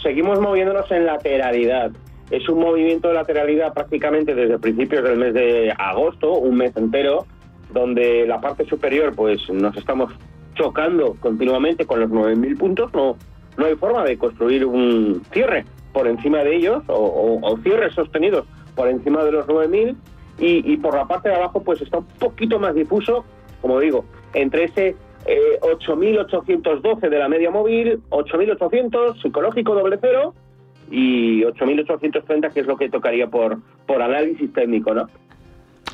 Seguimos 0.00 0.40
moviéndonos 0.40 0.88
en 0.92 1.06
lateralidad. 1.06 1.90
Es 2.30 2.48
un 2.48 2.60
movimiento 2.60 3.08
de 3.08 3.14
lateralidad 3.14 3.74
prácticamente 3.74 4.36
desde 4.36 4.56
principios 4.60 5.02
del 5.02 5.18
mes 5.18 5.34
de 5.34 5.74
agosto, 5.76 6.34
un 6.34 6.58
mes 6.58 6.76
entero, 6.76 7.26
donde 7.72 8.24
la 8.24 8.40
parte 8.40 8.64
superior 8.66 9.12
pues 9.16 9.50
nos 9.50 9.76
estamos 9.76 10.12
chocando 10.54 11.16
continuamente 11.20 11.86
con 11.86 12.00
los 12.00 12.10
9.000 12.10 12.58
puntos, 12.58 12.92
no, 12.94 13.16
no 13.56 13.66
hay 13.66 13.74
forma 13.76 14.04
de 14.04 14.18
construir 14.18 14.64
un 14.64 15.22
cierre 15.32 15.64
por 15.92 16.06
encima 16.06 16.38
de 16.38 16.56
ellos 16.56 16.82
o, 16.88 17.58
cierres 17.62 17.94
sostenidos 17.94 18.46
por 18.74 18.88
encima 18.88 19.24
de 19.24 19.32
los 19.32 19.46
9.000 19.46 19.94
y, 20.38 20.72
y 20.72 20.76
por 20.78 20.94
la 20.94 21.06
parte 21.06 21.28
de 21.28 21.34
abajo 21.34 21.62
pues 21.62 21.80
está 21.80 21.98
un 21.98 22.06
poquito 22.18 22.58
más 22.58 22.74
difuso, 22.74 23.24
como 23.60 23.78
digo, 23.80 24.04
entre 24.34 24.64
ese 24.64 24.96
8.812 25.24 27.04
eh, 27.04 27.10
de 27.10 27.18
la 27.18 27.28
media 27.28 27.50
móvil, 27.50 28.00
8.800 28.10 29.22
psicológico 29.22 29.74
doble 29.74 29.98
cero 30.00 30.34
y 30.90 31.42
8.830 31.42 32.52
que 32.52 32.60
es 32.60 32.66
lo 32.66 32.76
que 32.76 32.88
tocaría 32.88 33.28
por, 33.28 33.58
por 33.86 34.02
análisis 34.02 34.52
técnico, 34.52 34.94
¿no? 34.94 35.08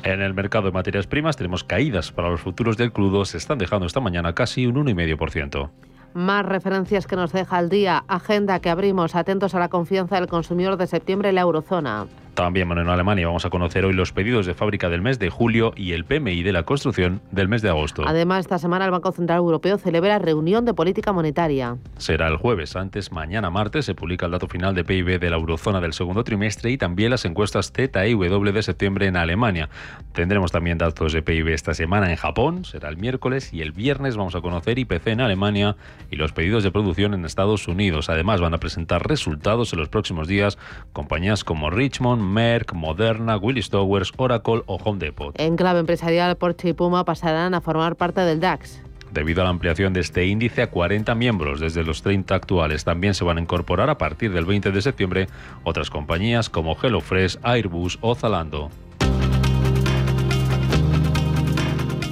En 0.03 0.21
el 0.21 0.33
mercado 0.33 0.65
de 0.65 0.71
materias 0.71 1.07
primas 1.07 1.35
tenemos 1.35 1.63
caídas 1.63 2.11
para 2.11 2.29
los 2.29 2.41
futuros 2.41 2.77
del 2.77 2.93
crudo, 2.93 3.25
se 3.25 3.37
están 3.37 3.57
dejando 3.57 3.85
esta 3.85 3.99
mañana 3.99 4.33
casi 4.33 4.65
un 4.65 4.75
1,5%. 4.75 5.69
Más 6.13 6.45
referencias 6.45 7.05
que 7.05 7.15
nos 7.15 7.31
deja 7.31 7.59
el 7.59 7.69
día. 7.69 8.03
Agenda 8.07 8.59
que 8.59 8.69
abrimos, 8.69 9.15
atentos 9.15 9.53
a 9.53 9.59
la 9.59 9.69
confianza 9.69 10.15
del 10.15 10.27
consumidor 10.27 10.77
de 10.77 10.87
septiembre 10.87 11.29
en 11.29 11.35
la 11.35 11.41
eurozona. 11.41 12.07
También 12.39 12.71
en 12.71 12.87
Alemania 12.87 13.27
vamos 13.27 13.43
a 13.43 13.49
conocer 13.49 13.83
hoy 13.83 13.91
los 13.91 14.13
pedidos 14.13 14.45
de 14.45 14.53
fábrica 14.53 14.87
del 14.87 15.01
mes 15.01 15.19
de 15.19 15.29
julio 15.29 15.73
y 15.75 15.91
el 15.91 16.05
PMI 16.05 16.41
de 16.41 16.53
la 16.53 16.63
construcción 16.63 17.19
del 17.31 17.49
mes 17.49 17.61
de 17.61 17.67
agosto. 17.67 18.03
Además, 18.07 18.39
esta 18.39 18.57
semana 18.57 18.85
el 18.85 18.91
Banco 18.91 19.11
Central 19.11 19.39
Europeo 19.39 19.77
celebra 19.77 20.19
reunión 20.19 20.63
de 20.63 20.73
política 20.73 21.11
monetaria. 21.11 21.75
Será 21.97 22.29
el 22.29 22.37
jueves. 22.37 22.77
Antes, 22.77 23.11
mañana 23.11 23.49
martes, 23.49 23.83
se 23.83 23.93
publica 23.93 24.25
el 24.25 24.31
dato 24.31 24.47
final 24.47 24.73
de 24.73 24.85
PIB 24.85 25.19
de 25.19 25.29
la 25.29 25.35
eurozona 25.35 25.81
del 25.81 25.91
segundo 25.91 26.23
trimestre 26.23 26.71
y 26.71 26.77
también 26.77 27.11
las 27.11 27.25
encuestas 27.25 27.73
Z 27.73 28.07
y 28.07 28.13
W 28.13 28.53
de 28.53 28.63
septiembre 28.63 29.07
en 29.07 29.17
Alemania. 29.17 29.67
Tendremos 30.13 30.53
también 30.53 30.77
datos 30.77 31.11
de 31.11 31.21
PIB 31.21 31.49
esta 31.49 31.73
semana 31.73 32.09
en 32.09 32.15
Japón, 32.15 32.63
será 32.63 32.87
el 32.87 32.95
miércoles, 32.95 33.53
y 33.53 33.63
el 33.63 33.73
viernes 33.73 34.15
vamos 34.15 34.35
a 34.35 34.39
conocer 34.39 34.79
IPC 34.79 35.07
en 35.07 35.19
Alemania 35.19 35.75
y 36.09 36.15
los 36.15 36.31
pedidos 36.31 36.63
de 36.63 36.71
producción 36.71 37.13
en 37.13 37.25
Estados 37.25 37.67
Unidos. 37.67 38.09
Además, 38.09 38.39
van 38.39 38.53
a 38.53 38.59
presentar 38.59 39.05
resultados 39.05 39.73
en 39.73 39.79
los 39.79 39.89
próximos 39.89 40.29
días 40.29 40.57
compañías 40.93 41.43
como 41.43 41.69
Richmond, 41.69 42.28
Merck, 42.29 42.73
Moderna, 42.73 43.37
Willis 43.37 43.69
Towers, 43.69 44.13
Oracle 44.17 44.61
o 44.65 44.75
Home 44.75 44.99
Depot. 44.99 45.33
En 45.37 45.55
clave 45.55 45.79
empresarial, 45.79 46.37
Porsche 46.37 46.69
y 46.69 46.73
Puma 46.73 47.03
pasarán 47.03 47.53
a 47.53 47.61
formar 47.61 47.95
parte 47.95 48.21
del 48.21 48.39
DAX. 48.39 48.81
Debido 49.11 49.41
a 49.41 49.45
la 49.45 49.49
ampliación 49.49 49.91
de 49.93 50.01
este 50.01 50.27
índice 50.27 50.61
a 50.61 50.69
40 50.69 51.15
miembros 51.15 51.59
desde 51.59 51.83
los 51.83 52.03
30 52.03 52.35
actuales, 52.35 52.85
también 52.85 53.15
se 53.15 53.23
van 53.23 53.37
a 53.37 53.41
incorporar 53.41 53.89
a 53.89 53.97
partir 53.97 54.31
del 54.31 54.45
20 54.45 54.71
de 54.71 54.81
septiembre 54.81 55.27
otras 55.63 55.89
compañías 55.89 56.49
como 56.49 56.77
HelloFresh, 56.79 57.39
Airbus 57.41 57.97
o 58.01 58.13
Zalando. 58.13 58.69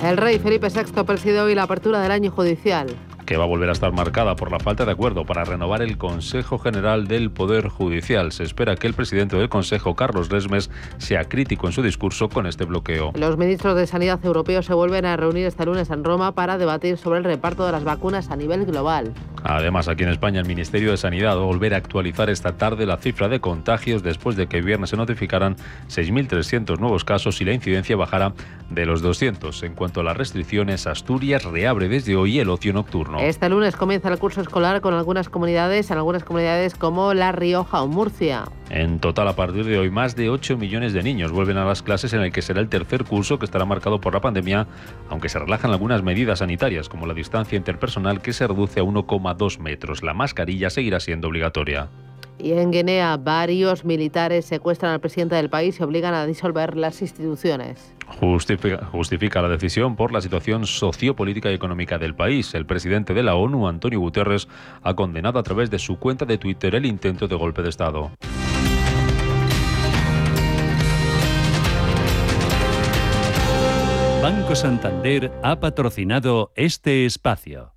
El 0.03 0.17
rey 0.17 0.39
Felipe 0.39 0.69
VI 0.69 1.03
preside 1.03 1.41
hoy 1.41 1.53
la 1.55 1.63
apertura 1.63 2.01
del 2.01 2.11
año 2.11 2.31
judicial 2.31 2.95
que 3.27 3.35
va 3.35 3.43
a 3.43 3.47
volver 3.47 3.67
a 3.67 3.73
estar 3.73 3.91
marcada 3.91 4.37
por 4.37 4.49
la 4.51 4.59
falta 4.59 4.85
de 4.85 4.91
acuerdo 4.93 5.25
para 5.25 5.43
renovar 5.43 5.81
el 5.81 5.97
Consejo 5.97 6.57
General 6.57 7.07
del 7.07 7.29
Poder 7.29 7.67
Judicial. 7.67 8.31
Se 8.31 8.43
espera 8.43 8.77
que 8.77 8.87
el 8.87 8.93
presidente 8.93 9.35
del 9.35 9.49
Consejo, 9.49 9.95
Carlos 9.95 10.29
Resmes, 10.29 10.71
sea 10.97 11.25
crítico 11.25 11.67
en 11.67 11.73
su 11.73 11.83
discurso 11.83 12.29
con 12.29 12.47
este 12.47 12.63
bloqueo. 12.63 13.11
Los 13.15 13.37
ministros 13.37 13.75
de 13.75 13.85
Sanidad 13.85 14.23
europeos 14.23 14.65
se 14.65 14.73
vuelven 14.73 15.05
a 15.05 15.17
reunir 15.17 15.45
este 15.45 15.65
lunes 15.65 15.89
en 15.89 16.05
Roma 16.05 16.31
para 16.31 16.57
debatir 16.57 16.97
sobre 16.97 17.19
el 17.19 17.25
reparto 17.25 17.65
de 17.65 17.73
las 17.73 17.83
vacunas 17.83 18.31
a 18.31 18.37
nivel 18.37 18.65
global. 18.65 19.13
Además, 19.43 19.89
aquí 19.89 20.03
en 20.03 20.09
España, 20.09 20.39
el 20.39 20.47
Ministerio 20.47 20.91
de 20.91 20.97
Sanidad 20.97 21.37
va 21.37 21.41
a 21.41 21.45
volver 21.45 21.73
a 21.73 21.77
actualizar 21.77 22.29
esta 22.29 22.55
tarde 22.57 22.85
la 22.85 22.97
cifra 22.97 23.27
de 23.27 23.41
contagios 23.41 24.03
después 24.03 24.37
de 24.37 24.47
que 24.47 24.57
el 24.59 24.63
viernes 24.63 24.91
se 24.91 24.97
notificaran 24.97 25.57
6.300 25.89 26.79
nuevos 26.79 27.03
casos 27.03 27.41
y 27.41 27.45
la 27.45 27.53
incidencia 27.53 27.97
bajara 27.97 28.33
de 28.69 28.85
los 28.85 29.01
200. 29.01 29.63
En 29.63 29.73
cuanto 29.73 29.99
a 29.99 30.03
las 30.03 30.15
restricciones, 30.15 30.87
Asturias 30.87 31.43
reabre 31.43 31.89
desde 31.89 32.15
hoy 32.15 32.39
el 32.39 32.49
ocio 32.49 32.71
nocturno. 32.73 33.16
Este 33.19 33.49
lunes 33.49 33.75
comienza 33.75 34.09
el 34.09 34.19
curso 34.19 34.41
escolar 34.41 34.81
con 34.81 34.93
algunas 34.93 35.29
comunidades, 35.29 35.89
en 35.91 35.97
algunas 35.97 36.23
comunidades 36.23 36.75
como 36.75 37.13
La 37.13 37.31
Rioja 37.31 37.81
o 37.81 37.87
Murcia. 37.87 38.45
En 38.69 38.99
total, 38.99 39.27
a 39.27 39.35
partir 39.35 39.65
de 39.65 39.79
hoy, 39.79 39.89
más 39.89 40.15
de 40.15 40.29
8 40.29 40.57
millones 40.57 40.93
de 40.93 41.03
niños 41.03 41.31
vuelven 41.31 41.57
a 41.57 41.65
las 41.65 41.81
clases 41.81 42.13
en 42.13 42.21
el 42.21 42.31
que 42.31 42.41
será 42.41 42.59
el 42.59 42.69
tercer 42.69 43.05
curso 43.05 43.39
que 43.39 43.45
estará 43.45 43.65
marcado 43.65 43.99
por 43.99 44.13
la 44.13 44.21
pandemia, 44.21 44.67
aunque 45.09 45.29
se 45.29 45.39
relajan 45.39 45.71
algunas 45.71 46.03
medidas 46.03 46.39
sanitarias, 46.39 46.89
como 46.89 47.07
la 47.07 47.13
distancia 47.13 47.57
interpersonal 47.57 48.21
que 48.21 48.33
se 48.33 48.47
reduce 48.47 48.79
a 48.79 48.83
1,2 48.83 49.59
metros. 49.59 50.03
La 50.03 50.13
mascarilla 50.13 50.69
seguirá 50.69 50.99
siendo 50.99 51.27
obligatoria. 51.27 51.89
Y 52.39 52.51
en 52.53 52.71
Guinea, 52.71 53.17
varios 53.17 53.83
militares 53.83 54.45
secuestran 54.45 54.93
al 54.93 54.99
presidente 54.99 55.35
del 55.35 55.49
país 55.49 55.79
y 55.79 55.83
obligan 55.83 56.13
a 56.13 56.25
disolver 56.25 56.77
las 56.77 57.01
instituciones. 57.01 57.93
Justifica, 58.19 59.41
la 59.41 59.49
decisión 59.49 59.95
por 59.95 60.13
la 60.13 60.21
situación 60.21 60.65
sociopolítica 60.65 61.51
y 61.51 61.55
económica 61.55 61.97
del 61.97 62.15
país. 62.15 62.53
El 62.53 62.65
presidente 62.65 63.13
de 63.13 63.23
la 63.23 63.35
ONU, 63.35 63.67
Antonio 63.67 63.99
Guterres, 63.99 64.47
ha 64.81 64.93
condenado 64.95 65.39
a 65.39 65.43
través 65.43 65.69
de 65.69 65.79
su 65.79 65.97
cuenta 65.97 66.25
de 66.25 66.37
Twitter 66.37 66.75
el 66.75 66.85
intento 66.85 67.27
de 67.27 67.35
golpe 67.35 67.61
de 67.61 67.69
Estado. 67.69 68.11
Banco 74.21 74.55
Santander 74.55 75.31
ha 75.43 75.59
patrocinado 75.59 76.51
este 76.55 77.05
espacio. 77.05 77.76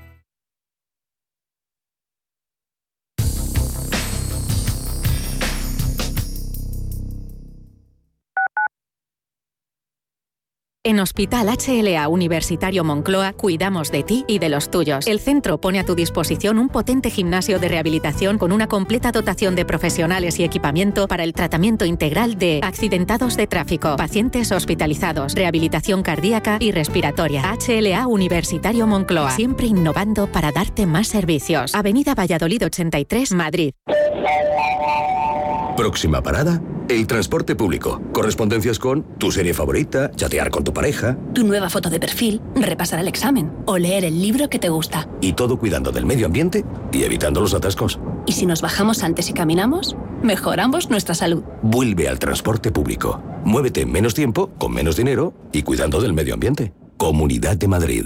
En 10.83 10.99
Hospital 10.99 11.47
HLA 11.47 12.07
Universitario 12.07 12.83
Moncloa 12.83 13.33
cuidamos 13.33 13.91
de 13.91 14.01
ti 14.01 14.25
y 14.27 14.39
de 14.39 14.49
los 14.49 14.71
tuyos. 14.71 15.05
El 15.05 15.19
centro 15.19 15.61
pone 15.61 15.79
a 15.79 15.85
tu 15.85 15.93
disposición 15.93 16.57
un 16.57 16.69
potente 16.69 17.11
gimnasio 17.11 17.59
de 17.59 17.67
rehabilitación 17.67 18.39
con 18.39 18.51
una 18.51 18.65
completa 18.67 19.11
dotación 19.11 19.53
de 19.53 19.63
profesionales 19.63 20.39
y 20.39 20.43
equipamiento 20.43 21.07
para 21.07 21.23
el 21.23 21.33
tratamiento 21.33 21.85
integral 21.85 22.39
de 22.39 22.61
accidentados 22.63 23.37
de 23.37 23.45
tráfico, 23.45 23.95
pacientes 23.95 24.51
hospitalizados, 24.51 25.35
rehabilitación 25.35 26.01
cardíaca 26.01 26.57
y 26.59 26.71
respiratoria. 26.71 27.43
HLA 27.43 28.07
Universitario 28.07 28.87
Moncloa, 28.87 29.29
siempre 29.35 29.67
innovando 29.67 30.31
para 30.31 30.51
darte 30.51 30.87
más 30.87 31.07
servicios. 31.07 31.75
Avenida 31.75 32.15
Valladolid 32.15 32.65
83, 32.65 33.33
Madrid. 33.33 33.73
Próxima 35.77 36.21
parada, 36.21 36.61
el 36.89 37.07
transporte 37.07 37.55
público. 37.55 38.01
Correspondencias 38.11 38.77
con 38.77 39.03
tu 39.17 39.31
serie 39.31 39.53
favorita, 39.53 40.11
chatear 40.11 40.49
con 40.49 40.63
tu 40.63 40.73
pareja. 40.73 41.17
Tu 41.33 41.45
nueva 41.45 41.69
foto 41.69 41.89
de 41.89 41.99
perfil, 41.99 42.41
repasar 42.55 42.99
el 42.99 43.07
examen 43.07 43.51
o 43.65 43.77
leer 43.77 44.03
el 44.03 44.21
libro 44.21 44.49
que 44.49 44.59
te 44.59 44.69
gusta. 44.69 45.07
Y 45.21 45.33
todo 45.33 45.57
cuidando 45.57 45.91
del 45.91 46.05
medio 46.05 46.25
ambiente 46.25 46.65
y 46.91 47.03
evitando 47.03 47.39
los 47.39 47.53
atascos. 47.53 47.99
¿Y 48.25 48.33
si 48.33 48.45
nos 48.45 48.61
bajamos 48.61 49.03
antes 49.03 49.29
y 49.29 49.33
caminamos? 49.33 49.95
Mejoramos 50.21 50.89
nuestra 50.89 51.15
salud. 51.15 51.43
Vuelve 51.61 52.09
al 52.09 52.19
transporte 52.19 52.71
público. 52.71 53.21
Muévete 53.45 53.81
en 53.81 53.91
menos 53.91 54.13
tiempo, 54.13 54.51
con 54.57 54.73
menos 54.73 54.97
dinero 54.97 55.33
y 55.51 55.63
cuidando 55.63 56.01
del 56.01 56.13
medio 56.13 56.33
ambiente. 56.33 56.73
Comunidad 56.97 57.57
de 57.57 57.67
Madrid. 57.67 58.05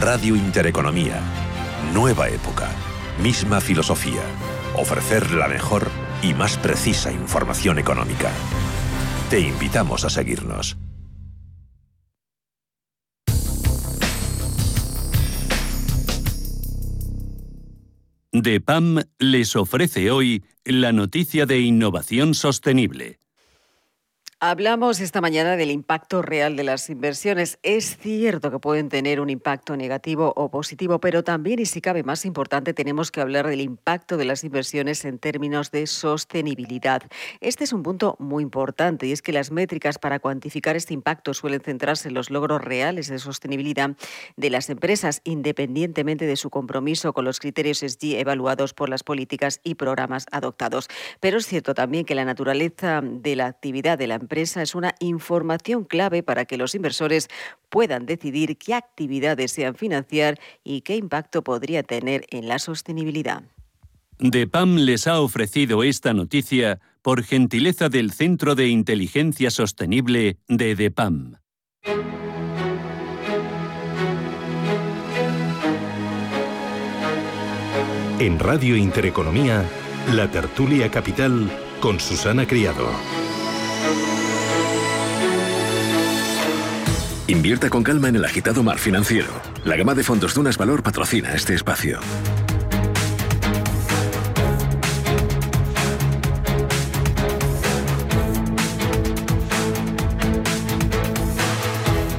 Radio 0.00 0.34
Intereconomía. 0.34 1.20
Nueva 1.92 2.30
época. 2.30 2.70
Misma 3.22 3.60
filosofía. 3.60 4.22
Ofrecer 4.74 5.30
la 5.32 5.46
mejor 5.46 5.90
y 6.22 6.32
más 6.32 6.56
precisa 6.56 7.12
información 7.12 7.78
económica. 7.78 8.32
Te 9.28 9.40
invitamos 9.40 10.06
a 10.06 10.08
seguirnos. 10.08 10.78
DEPAM 18.32 19.02
les 19.18 19.54
ofrece 19.54 20.10
hoy 20.10 20.42
la 20.64 20.92
noticia 20.92 21.44
de 21.44 21.60
innovación 21.60 22.32
sostenible. 22.32 23.19
Hablamos 24.42 25.00
esta 25.00 25.20
mañana 25.20 25.58
del 25.58 25.70
impacto 25.70 26.22
real 26.22 26.56
de 26.56 26.64
las 26.64 26.88
inversiones. 26.88 27.58
Es 27.62 27.98
cierto 27.98 28.50
que 28.50 28.58
pueden 28.58 28.88
tener 28.88 29.20
un 29.20 29.28
impacto 29.28 29.76
negativo 29.76 30.32
o 30.34 30.50
positivo, 30.50 30.98
pero 30.98 31.22
también, 31.22 31.58
y 31.58 31.66
si 31.66 31.82
cabe 31.82 32.04
más 32.04 32.24
importante, 32.24 32.72
tenemos 32.72 33.10
que 33.10 33.20
hablar 33.20 33.46
del 33.46 33.60
impacto 33.60 34.16
de 34.16 34.24
las 34.24 34.42
inversiones 34.42 35.04
en 35.04 35.18
términos 35.18 35.70
de 35.72 35.86
sostenibilidad. 35.86 37.02
Este 37.42 37.64
es 37.64 37.74
un 37.74 37.82
punto 37.82 38.16
muy 38.18 38.42
importante 38.42 39.06
y 39.06 39.12
es 39.12 39.20
que 39.20 39.34
las 39.34 39.50
métricas 39.50 39.98
para 39.98 40.20
cuantificar 40.20 40.74
este 40.74 40.94
impacto 40.94 41.34
suelen 41.34 41.60
centrarse 41.60 42.08
en 42.08 42.14
los 42.14 42.30
logros 42.30 42.64
reales 42.64 43.08
de 43.08 43.18
sostenibilidad 43.18 43.90
de 44.38 44.48
las 44.48 44.70
empresas, 44.70 45.20
independientemente 45.24 46.24
de 46.24 46.36
su 46.36 46.48
compromiso 46.48 47.12
con 47.12 47.26
los 47.26 47.40
criterios 47.40 47.80
SG 47.80 48.18
evaluados 48.18 48.72
por 48.72 48.88
las 48.88 49.02
políticas 49.02 49.60
y 49.64 49.74
programas 49.74 50.24
adoptados. 50.32 50.88
Pero 51.20 51.36
es 51.36 51.46
cierto 51.46 51.74
también 51.74 52.06
que 52.06 52.14
la 52.14 52.24
naturaleza 52.24 53.02
de 53.04 53.36
la 53.36 53.44
actividad 53.44 53.98
de 53.98 54.06
la 54.06 54.14
empresa 54.14 54.29
empresa 54.30 54.62
es 54.62 54.76
una 54.76 54.94
información 55.00 55.82
clave 55.82 56.22
para 56.22 56.44
que 56.44 56.56
los 56.56 56.76
inversores 56.76 57.26
puedan 57.68 58.06
decidir 58.06 58.56
qué 58.58 58.74
actividades 58.74 59.50
sean 59.50 59.74
financiar 59.74 60.38
y 60.62 60.82
qué 60.82 60.94
impacto 60.94 61.42
podría 61.42 61.82
tener 61.82 62.26
en 62.30 62.46
la 62.46 62.60
sostenibilidad. 62.60 63.42
DEPAM 64.20 64.76
les 64.76 65.08
ha 65.08 65.20
ofrecido 65.20 65.82
esta 65.82 66.12
noticia 66.14 66.78
por 67.02 67.24
gentileza 67.24 67.88
del 67.88 68.12
Centro 68.12 68.54
de 68.54 68.68
Inteligencia 68.68 69.50
Sostenible 69.50 70.36
de 70.46 70.76
DEPAM. 70.76 71.36
En 78.20 78.38
Radio 78.38 78.76
Intereconomía, 78.76 79.64
la 80.12 80.30
tertulia 80.30 80.88
capital 80.88 81.50
con 81.80 81.98
Susana 81.98 82.46
Criado. 82.46 82.86
Invierta 87.30 87.70
con 87.70 87.84
calma 87.84 88.08
en 88.08 88.16
el 88.16 88.24
agitado 88.24 88.64
mar 88.64 88.78
financiero. 88.78 89.28
La 89.64 89.76
gama 89.76 89.94
de 89.94 90.02
fondos 90.02 90.34
Dunas 90.34 90.58
Valor 90.58 90.82
patrocina 90.82 91.32
este 91.32 91.54
espacio. 91.54 92.00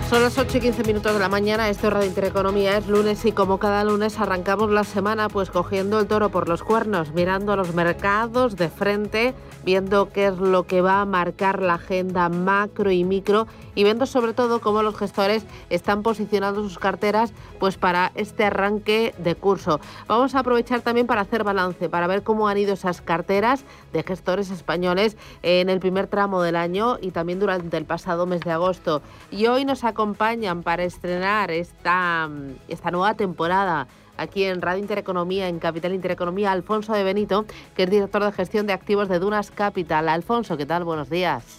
Son 0.10 0.24
las 0.24 0.38
8 0.38 0.58
y 0.58 0.62
15 0.62 0.84
minutos 0.86 1.14
de 1.14 1.20
la 1.20 1.28
mañana, 1.28 1.70
esto 1.70 1.88
es 1.88 1.94
Radio 1.94 2.08
Intereconomía, 2.08 2.78
es 2.78 2.88
lunes 2.88 3.26
y 3.26 3.34
como 3.34 3.60
cada 3.60 3.84
lunes 3.84 4.18
arrancamos 4.18 4.72
la 4.72 4.86
semana 4.86 5.28
pues 5.28 5.50
cogiendo 5.50 6.00
el 6.00 6.08
toro 6.08 6.30
por 6.30 6.48
los 6.48 6.64
cuernos, 6.64 7.14
mirando 7.14 7.52
a 7.52 7.58
los 7.58 7.76
mercados 7.76 8.56
de 8.56 8.70
frente, 8.70 9.34
viendo 9.64 10.10
qué 10.10 10.28
es 10.28 10.38
lo 10.38 10.66
que 10.68 10.82
va 10.82 11.02
a 11.02 11.06
marcar 11.06 11.62
la 11.62 11.76
agenda 11.76 12.30
macro 12.30 12.92
y 12.92 13.04
micro 13.04 13.48
y 13.76 13.84
viendo 13.84 14.06
sobre 14.06 14.34
todo 14.34 14.62
cómo 14.62 14.84
los 14.84 14.98
gestores 14.98 15.46
están 15.70 16.04
posicionando 16.04 16.62
sus 16.64 16.80
carteras 16.80 17.34
pues 17.60 17.78
para 17.78 18.12
este 18.16 18.46
arranque 18.46 19.14
de 19.18 19.36
curso. 19.36 19.80
Vamos 20.08 20.36
a 20.36 20.40
aprovechar 20.40 20.82
también 20.82 21.08
para 21.08 21.22
hacer 21.22 21.44
balance, 21.44 21.90
para 21.90 22.08
ver 22.08 22.24
cómo 22.24 22.48
han 22.48 22.58
ido 22.58 22.74
esas 22.74 23.02
carteras 23.02 23.64
de 23.94 24.04
gestores 24.04 24.50
españoles 24.50 25.18
en 25.44 25.70
el 25.70 25.80
primer 25.80 26.08
tramo 26.08 26.42
del 26.42 26.56
año 26.56 26.98
y 27.02 27.12
también 27.12 27.40
durante 27.40 27.78
el 27.78 27.86
pasado 27.86 28.26
mes 28.26 28.42
de 28.42 28.52
agosto. 28.52 29.02
Y 29.32 29.48
hoy 29.48 29.66
nos 29.66 29.84
acompañan 29.84 30.64
para 30.64 30.84
estrenar 30.84 31.52
esta, 31.52 32.30
esta 32.68 32.92
nueva 32.92 33.16
temporada 33.16 33.88
aquí 34.22 34.44
en 34.44 34.62
Radio 34.62 34.80
Intereconomía, 34.80 35.48
en 35.50 35.60
Capital 35.60 35.94
Intereconomía, 35.94 36.52
Alfonso 36.52 36.94
de 36.94 37.04
Benito, 37.04 37.46
que 37.76 37.84
es 37.84 37.90
director 37.90 38.24
de 38.24 38.32
gestión 38.32 38.68
de 38.68 38.74
activos 38.74 39.10
de 39.10 39.20
Dunas 39.20 39.52
Capital. 39.52 40.08
Alfonso, 40.08 40.58
¿qué 40.58 40.66
tal? 40.66 40.84
Buenos 40.84 41.10
días. 41.10 41.58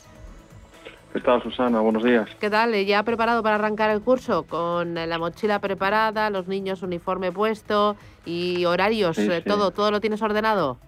¿Qué 1.12 1.21
tal, 1.21 1.42
Susana? 1.42 1.81
Buenos 1.81 2.04
días. 2.04 2.26
¿Qué 2.40 2.49
tal? 2.49 2.73
¿Ya 2.87 3.02
preparado 3.02 3.42
para 3.42 3.57
arrancar 3.57 3.90
el 3.90 4.00
curso? 4.00 4.45
Con 4.45 4.95
la 4.95 5.19
mochila 5.19 5.59
preparada, 5.59 6.31
los 6.31 6.49
niños 6.49 6.83
uniforme 6.83 7.31
puesto 7.31 7.97
y 8.25 8.64
horarios, 8.64 9.19
eh, 9.19 9.42
todo, 9.45 9.73
¿todo 9.73 9.90
lo 9.90 10.00
tienes 10.00 10.23
ordenado? 10.23 10.78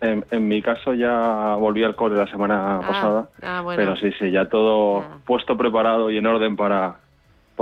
En, 0.00 0.48
mi 0.48 0.60
caso 0.62 0.94
ya 0.94 1.54
volví 1.58 1.84
al 1.84 1.94
cole 1.94 2.16
la 2.16 2.26
semana 2.26 2.78
Ah, 2.78 2.80
pasada, 2.80 3.28
ah, 3.40 3.60
bueno. 3.62 3.76
pero 3.76 3.96
sí, 3.96 4.10
sí, 4.18 4.32
ya 4.32 4.48
todo 4.48 5.04
puesto, 5.24 5.56
preparado 5.56 6.10
y 6.10 6.18
en 6.18 6.26
orden 6.26 6.56
para, 6.56 6.96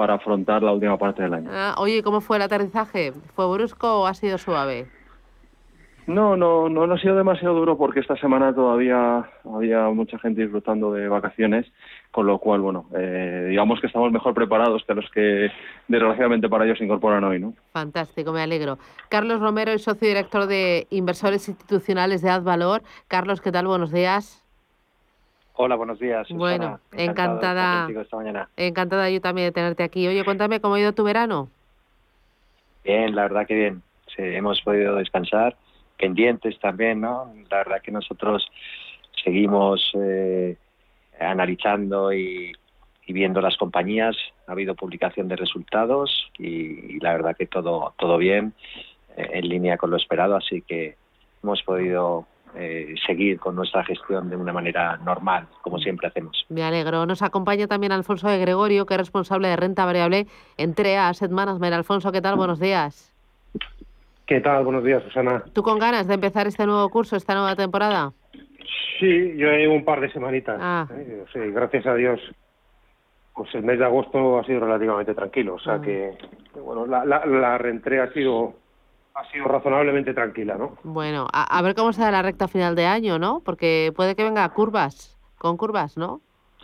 para 0.00 0.14
afrontar 0.14 0.62
la 0.62 0.72
última 0.72 0.96
parte 0.96 1.22
del 1.22 1.34
año. 1.34 1.50
Ah, 1.52 1.74
oye, 1.76 2.02
¿cómo 2.02 2.22
fue 2.22 2.38
el 2.38 2.42
aterrizaje? 2.42 3.12
¿Fue 3.34 3.46
brusco 3.52 4.00
o 4.00 4.06
ha 4.06 4.14
sido 4.14 4.38
suave? 4.38 4.86
No, 6.06 6.38
no, 6.38 6.70
no, 6.70 6.86
no 6.86 6.94
ha 6.94 6.98
sido 6.98 7.16
demasiado 7.16 7.54
duro 7.54 7.76
porque 7.76 8.00
esta 8.00 8.16
semana 8.16 8.54
todavía 8.54 9.28
había 9.44 9.90
mucha 9.90 10.18
gente 10.18 10.40
disfrutando 10.40 10.90
de 10.90 11.06
vacaciones, 11.06 11.66
con 12.12 12.26
lo 12.26 12.38
cual, 12.38 12.62
bueno, 12.62 12.86
eh, 12.96 13.48
digamos 13.50 13.78
que 13.78 13.88
estamos 13.88 14.10
mejor 14.10 14.32
preparados 14.32 14.82
que 14.86 14.94
los 14.94 15.04
que 15.10 15.50
desgraciadamente 15.86 16.48
para 16.48 16.64
ellos 16.64 16.78
se 16.78 16.84
incorporan 16.84 17.22
hoy, 17.22 17.38
¿no? 17.38 17.52
Fantástico, 17.74 18.32
me 18.32 18.40
alegro. 18.40 18.78
Carlos 19.10 19.38
Romero 19.38 19.70
es 19.70 19.82
socio 19.82 20.08
director 20.08 20.46
de 20.46 20.86
Inversores 20.88 21.46
Institucionales 21.46 22.22
de 22.22 22.30
Advalor. 22.30 22.80
Carlos, 23.06 23.42
¿qué 23.42 23.52
tal? 23.52 23.66
Buenos 23.66 23.92
días. 23.92 24.49
Hola, 25.62 25.76
buenos 25.76 25.98
días. 25.98 26.26
Bueno, 26.30 26.80
encantada. 26.92 27.80
contigo 27.80 28.00
esta 28.00 28.16
mañana. 28.16 28.48
Encantada 28.56 29.10
yo 29.10 29.20
también 29.20 29.48
de 29.48 29.52
tenerte 29.52 29.82
aquí. 29.82 30.08
Oye, 30.08 30.24
cuéntame 30.24 30.58
cómo 30.58 30.76
ha 30.76 30.80
ido 30.80 30.94
tu 30.94 31.04
verano. 31.04 31.50
Bien, 32.82 33.14
la 33.14 33.24
verdad 33.24 33.46
que 33.46 33.54
bien. 33.54 33.82
Sí, 34.06 34.22
hemos 34.22 34.62
podido 34.62 34.96
descansar, 34.96 35.54
pendientes 35.98 36.58
también, 36.60 37.02
¿no? 37.02 37.30
La 37.50 37.58
verdad 37.58 37.82
que 37.82 37.90
nosotros 37.92 38.50
seguimos 39.22 39.92
eh, 40.00 40.56
analizando 41.20 42.10
y, 42.14 42.52
y 43.06 43.12
viendo 43.12 43.42
las 43.42 43.58
compañías. 43.58 44.16
Ha 44.46 44.52
habido 44.52 44.74
publicación 44.74 45.28
de 45.28 45.36
resultados 45.36 46.30
y, 46.38 46.96
y 46.96 47.00
la 47.00 47.12
verdad 47.12 47.36
que 47.36 47.46
todo 47.46 47.92
todo 47.98 48.16
bien, 48.16 48.54
eh, 49.14 49.28
en 49.34 49.46
línea 49.46 49.76
con 49.76 49.90
lo 49.90 49.98
esperado, 49.98 50.36
así 50.36 50.62
que 50.62 50.96
hemos 51.42 51.62
podido 51.64 52.26
eh, 52.56 52.94
seguir 53.06 53.38
con 53.38 53.54
nuestra 53.56 53.84
gestión 53.84 54.28
de 54.30 54.36
una 54.36 54.52
manera 54.52 54.96
normal, 54.98 55.46
como 55.62 55.78
siempre 55.78 56.08
hacemos. 56.08 56.44
Me 56.48 56.62
alegro. 56.62 57.06
Nos 57.06 57.22
acompaña 57.22 57.66
también 57.66 57.92
Alfonso 57.92 58.28
de 58.28 58.38
Gregorio, 58.38 58.86
que 58.86 58.94
es 58.94 58.98
responsable 58.98 59.48
de 59.48 59.56
renta 59.56 59.84
variable 59.84 60.26
en 60.56 60.74
TREA 60.74 61.08
Asset 61.08 61.30
Management. 61.30 61.72
Alfonso, 61.74 62.12
¿qué 62.12 62.20
tal? 62.20 62.36
Buenos 62.36 62.58
días. 62.60 63.06
¿Qué 64.26 64.40
tal? 64.40 64.64
Buenos 64.64 64.84
días, 64.84 65.02
Susana. 65.02 65.42
¿Tú 65.52 65.62
con 65.62 65.78
ganas 65.78 66.06
de 66.06 66.14
empezar 66.14 66.46
este 66.46 66.64
nuevo 66.66 66.88
curso, 66.88 67.16
esta 67.16 67.34
nueva 67.34 67.56
temporada? 67.56 68.12
Sí, 69.00 69.34
yo 69.36 69.48
llevo 69.50 69.74
un 69.74 69.84
par 69.84 70.00
de 70.00 70.10
semanitas. 70.12 70.56
Ah. 70.60 70.86
¿eh? 70.92 71.24
Sí, 71.32 71.38
gracias 71.52 71.86
a 71.86 71.94
Dios, 71.94 72.20
pues 73.34 73.52
el 73.54 73.62
mes 73.64 73.78
de 73.78 73.84
agosto 73.86 74.38
ha 74.38 74.44
sido 74.44 74.60
relativamente 74.60 75.14
tranquilo. 75.14 75.54
O 75.54 75.58
sea 75.58 75.74
Ah. 75.74 75.80
que, 75.82 76.16
que, 76.54 76.60
bueno, 76.60 76.86
la, 76.86 77.04
la, 77.04 77.26
la 77.26 77.58
reentrée 77.58 78.00
ha 78.00 78.12
sido, 78.12 78.54
ha 79.20 79.30
sido 79.30 79.44
razonablemente 79.46 80.14
tranquila, 80.14 80.56
¿no? 80.56 80.76
Bueno, 80.82 81.26
a, 81.32 81.58
a 81.58 81.62
ver 81.62 81.74
cómo 81.74 81.92
se 81.92 82.00
da 82.00 82.10
la 82.10 82.22
recta 82.22 82.48
final 82.48 82.74
de 82.74 82.86
año, 82.86 83.18
¿no? 83.18 83.40
Porque 83.44 83.92
puede 83.94 84.14
que 84.16 84.24
venga 84.24 84.48
curvas, 84.50 85.18
con 85.38 85.56
curvas, 85.56 85.96
¿no? 85.96 86.20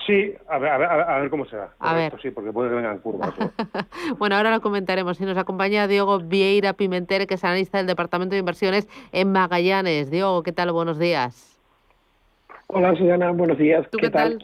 Sí, 0.07 0.33
a 0.49 0.59
ver, 0.59 0.71
a 0.71 0.79
ver, 0.79 0.89
a 0.89 1.19
ver- 1.19 1.31
cómo 1.31 1.47
se 1.47 1.57
da. 1.57 1.75
A 1.81 1.95
ver. 1.95 2.11
Correcto, 2.13 2.19
Sí, 2.29 2.31
porque 2.31 2.53
puede 2.53 2.69
que 2.71 2.77
vengan 2.77 2.99
curvas. 2.99 3.33
¿no? 3.39 3.51
Bueno, 4.19 4.37
ahora 4.37 4.51
lo 4.53 4.61
comentaremos. 4.61 5.21
Y 5.21 5.25
nos 5.25 5.37
acompaña 5.37 5.87
Diego 5.89 6.19
Vieira 6.21 6.75
Pimentel, 6.75 7.27
que 7.27 7.35
es 7.35 7.45
analista 7.45 7.79
del 7.79 7.87
Departamento 7.89 8.35
de 8.35 8.39
Inversiones 8.41 8.89
en 9.13 9.33
Magallanes. 9.33 10.11
Diego, 10.11 10.43
¿qué 10.43 10.53
tal? 10.53 10.71
Buenos 10.73 10.99
días. 10.99 11.59
Hola 12.69 12.95
Susana, 12.97 13.33
buenos 13.33 13.59
días. 13.59 13.87
¿Tú 13.91 13.99
qué, 13.99 14.11
tal? 14.11 14.39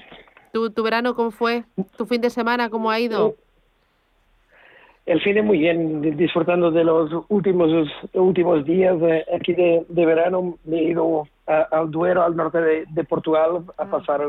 ¿Tu, 0.52 0.70
¿Tu 0.70 0.82
verano 0.82 1.14
cómo 1.14 1.30
fue? 1.30 1.64
¿Tu 1.96 2.06
fin 2.06 2.20
de 2.20 2.30
semana 2.30 2.68
cómo 2.68 2.90
ha 2.90 2.98
ido? 2.98 3.36
El 5.04 5.20
fin 5.20 5.34
de 5.34 5.42
muy 5.42 5.58
bien, 5.58 6.00
di- 6.00 6.12
disfrutando 6.12 6.70
de 6.70 6.84
los 6.84 7.10
últimos 7.28 7.70
últimos 8.14 8.64
días 8.64 8.98
de, 9.00 9.24
aquí 9.34 9.52
de, 9.52 9.84
de 9.88 10.06
verano. 10.06 10.58
Me 10.64 10.78
he 10.78 10.84
ido 10.90 11.26
al 11.46 11.90
Duero, 11.90 12.22
al 12.22 12.36
norte 12.36 12.60
de, 12.60 12.84
de 12.88 13.04
Portugal, 13.04 13.64
a 13.78 13.84
pasar 13.86 14.20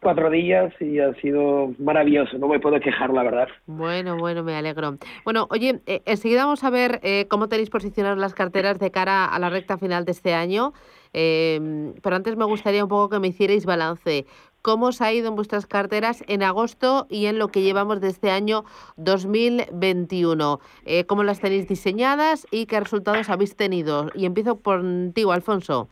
cuatro 0.00 0.30
días 0.30 0.72
y 0.80 0.98
ha 0.98 1.12
sido 1.16 1.72
maravilloso. 1.78 2.38
No 2.38 2.48
me 2.48 2.58
puedo 2.58 2.80
quejar, 2.80 3.12
la 3.12 3.22
verdad. 3.22 3.48
Bueno, 3.66 4.16
bueno, 4.16 4.42
me 4.42 4.54
alegro. 4.54 4.96
Bueno, 5.24 5.46
oye, 5.50 5.80
eh, 5.86 6.00
enseguida 6.06 6.44
vamos 6.44 6.64
a 6.64 6.70
ver 6.70 6.98
eh, 7.02 7.26
cómo 7.28 7.48
tenéis 7.48 7.68
posicionadas 7.68 8.16
las 8.16 8.32
carteras 8.34 8.78
de 8.78 8.90
cara 8.90 9.26
a 9.26 9.38
la 9.38 9.50
recta 9.50 9.76
final 9.76 10.06
de 10.06 10.12
este 10.12 10.32
año. 10.32 10.72
Eh, 11.12 11.92
pero 12.02 12.16
antes 12.16 12.36
me 12.38 12.46
gustaría 12.46 12.82
un 12.82 12.88
poco 12.88 13.10
que 13.10 13.18
me 13.18 13.28
hicierais 13.28 13.66
balance. 13.66 14.24
¿Cómo 14.62 14.86
os 14.86 15.00
ha 15.00 15.12
ido 15.12 15.26
en 15.28 15.34
vuestras 15.34 15.66
carteras 15.66 16.22
en 16.28 16.44
agosto 16.44 17.08
y 17.10 17.26
en 17.26 17.40
lo 17.40 17.48
que 17.48 17.62
llevamos 17.62 18.00
de 18.00 18.08
este 18.08 18.30
año 18.30 18.64
2021? 18.96 20.60
Eh, 20.84 21.04
¿Cómo 21.04 21.24
las 21.24 21.40
tenéis 21.40 21.66
diseñadas 21.66 22.46
y 22.52 22.66
qué 22.66 22.78
resultados 22.78 23.28
habéis 23.28 23.56
tenido? 23.56 24.08
Y 24.14 24.24
empiezo 24.24 24.60
contigo, 24.60 25.32
Alfonso. 25.32 25.88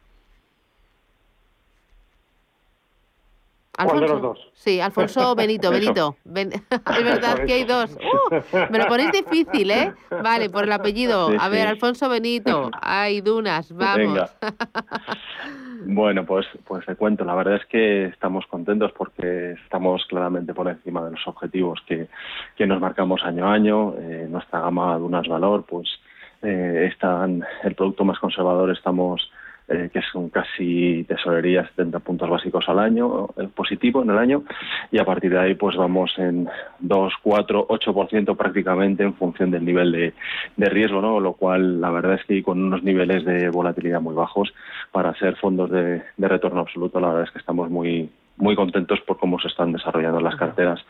¿Cuál 3.73 4.01
de 4.01 4.09
los 4.09 4.23
dos? 4.23 4.51
Sí, 4.53 4.81
Alfonso 4.81 5.35
Benito, 5.37 5.71
Benito. 5.71 6.17
es 6.25 7.05
verdad 7.05 7.45
que 7.45 7.53
hay 7.53 7.65
dos. 7.65 7.97
Uh, 7.97 8.57
me 8.71 8.79
lo 8.79 8.87
ponéis 8.87 9.13
difícil, 9.13 9.71
¿eh? 9.71 9.93
Vale, 10.23 10.51
por 10.51 10.65
el 10.65 10.73
apellido. 10.73 11.31
a 11.39 11.49
ver, 11.49 11.67
Alfonso 11.67 12.09
Benito. 12.09 12.71
Hay 12.81 13.21
dunas, 13.21 13.73
vamos. 13.73 14.37
Bueno, 15.83 16.27
pues, 16.27 16.47
pues 16.67 16.85
te 16.85 16.95
cuento. 16.95 17.25
La 17.25 17.35
verdad 17.35 17.57
es 17.57 17.65
que 17.65 18.05
estamos 18.05 18.47
contentos 18.47 18.93
porque 18.93 19.53
estamos 19.65 20.05
claramente 20.11 20.53
por 20.53 20.69
encima 20.69 21.03
de 21.03 21.13
los 21.13 21.27
objetivos 21.27 21.81
que, 21.87 22.07
que 22.55 22.67
nos 22.67 22.83
marcamos 22.83 23.23
año 23.25 23.49
a 23.49 23.55
año. 23.55 23.95
Eh, 23.99 24.27
nuestra 24.29 24.61
gama 24.61 24.99
de 24.99 25.03
unas 25.05 25.27
valor, 25.27 25.65
pues 25.67 25.89
eh, 26.43 26.89
están 26.93 27.45
el 27.63 27.75
producto 27.75 28.05
más 28.05 28.19
conservador 28.19 28.71
estamos 28.71 29.31
eh, 29.71 29.89
que 29.93 30.03
son 30.03 30.31
casi 30.31 31.05
tesorería 31.05 31.67
70 31.69 32.01
puntos 32.01 32.29
básicos 32.29 32.69
al 32.69 32.79
año, 32.79 33.29
el 33.37 33.49
positivo 33.49 34.03
en 34.03 34.11
el 34.11 34.19
año, 34.19 34.43
y 34.91 34.99
a 34.99 35.05
partir 35.05 35.31
de 35.31 35.39
ahí 35.39 35.55
pues 35.55 35.77
vamos 35.77 36.13
en 36.19 36.49
2, 36.81 37.13
4, 37.23 37.69
8% 37.69 38.37
prácticamente 38.37 39.03
en 39.03 39.15
función 39.15 39.51
del 39.51 39.65
nivel 39.65 39.93
de, 39.93 40.13
de 40.57 40.69
riesgo, 40.69 41.01
¿no? 41.01 41.21
lo 41.21 41.35
cual 41.35 41.81
la 41.81 41.91
verdad 41.91 42.15
es 42.15 42.25
que 42.25 42.43
con 42.43 42.63
unos 42.63 42.83
niveles 42.83 43.25
de 43.25 43.49
volatilidad 43.49 44.01
muy 44.01 44.15
bajos 44.15 44.53
para 44.93 45.15
ser 45.15 45.37
fondos 45.37 45.71
de, 45.71 46.03
de 46.17 46.29
retorno 46.29 46.61
absoluto, 46.61 47.01
la 47.01 47.09
verdad 47.09 47.25
es 47.25 47.31
que 47.31 47.39
estamos 47.39 47.71
muy, 47.71 48.11
muy 48.41 48.57
contentos 48.57 49.01
por 49.03 49.19
cómo 49.19 49.39
se 49.39 49.49
están 49.49 49.73
desarrollando 49.73 50.21
las 50.21 50.37
carteras 50.37 50.81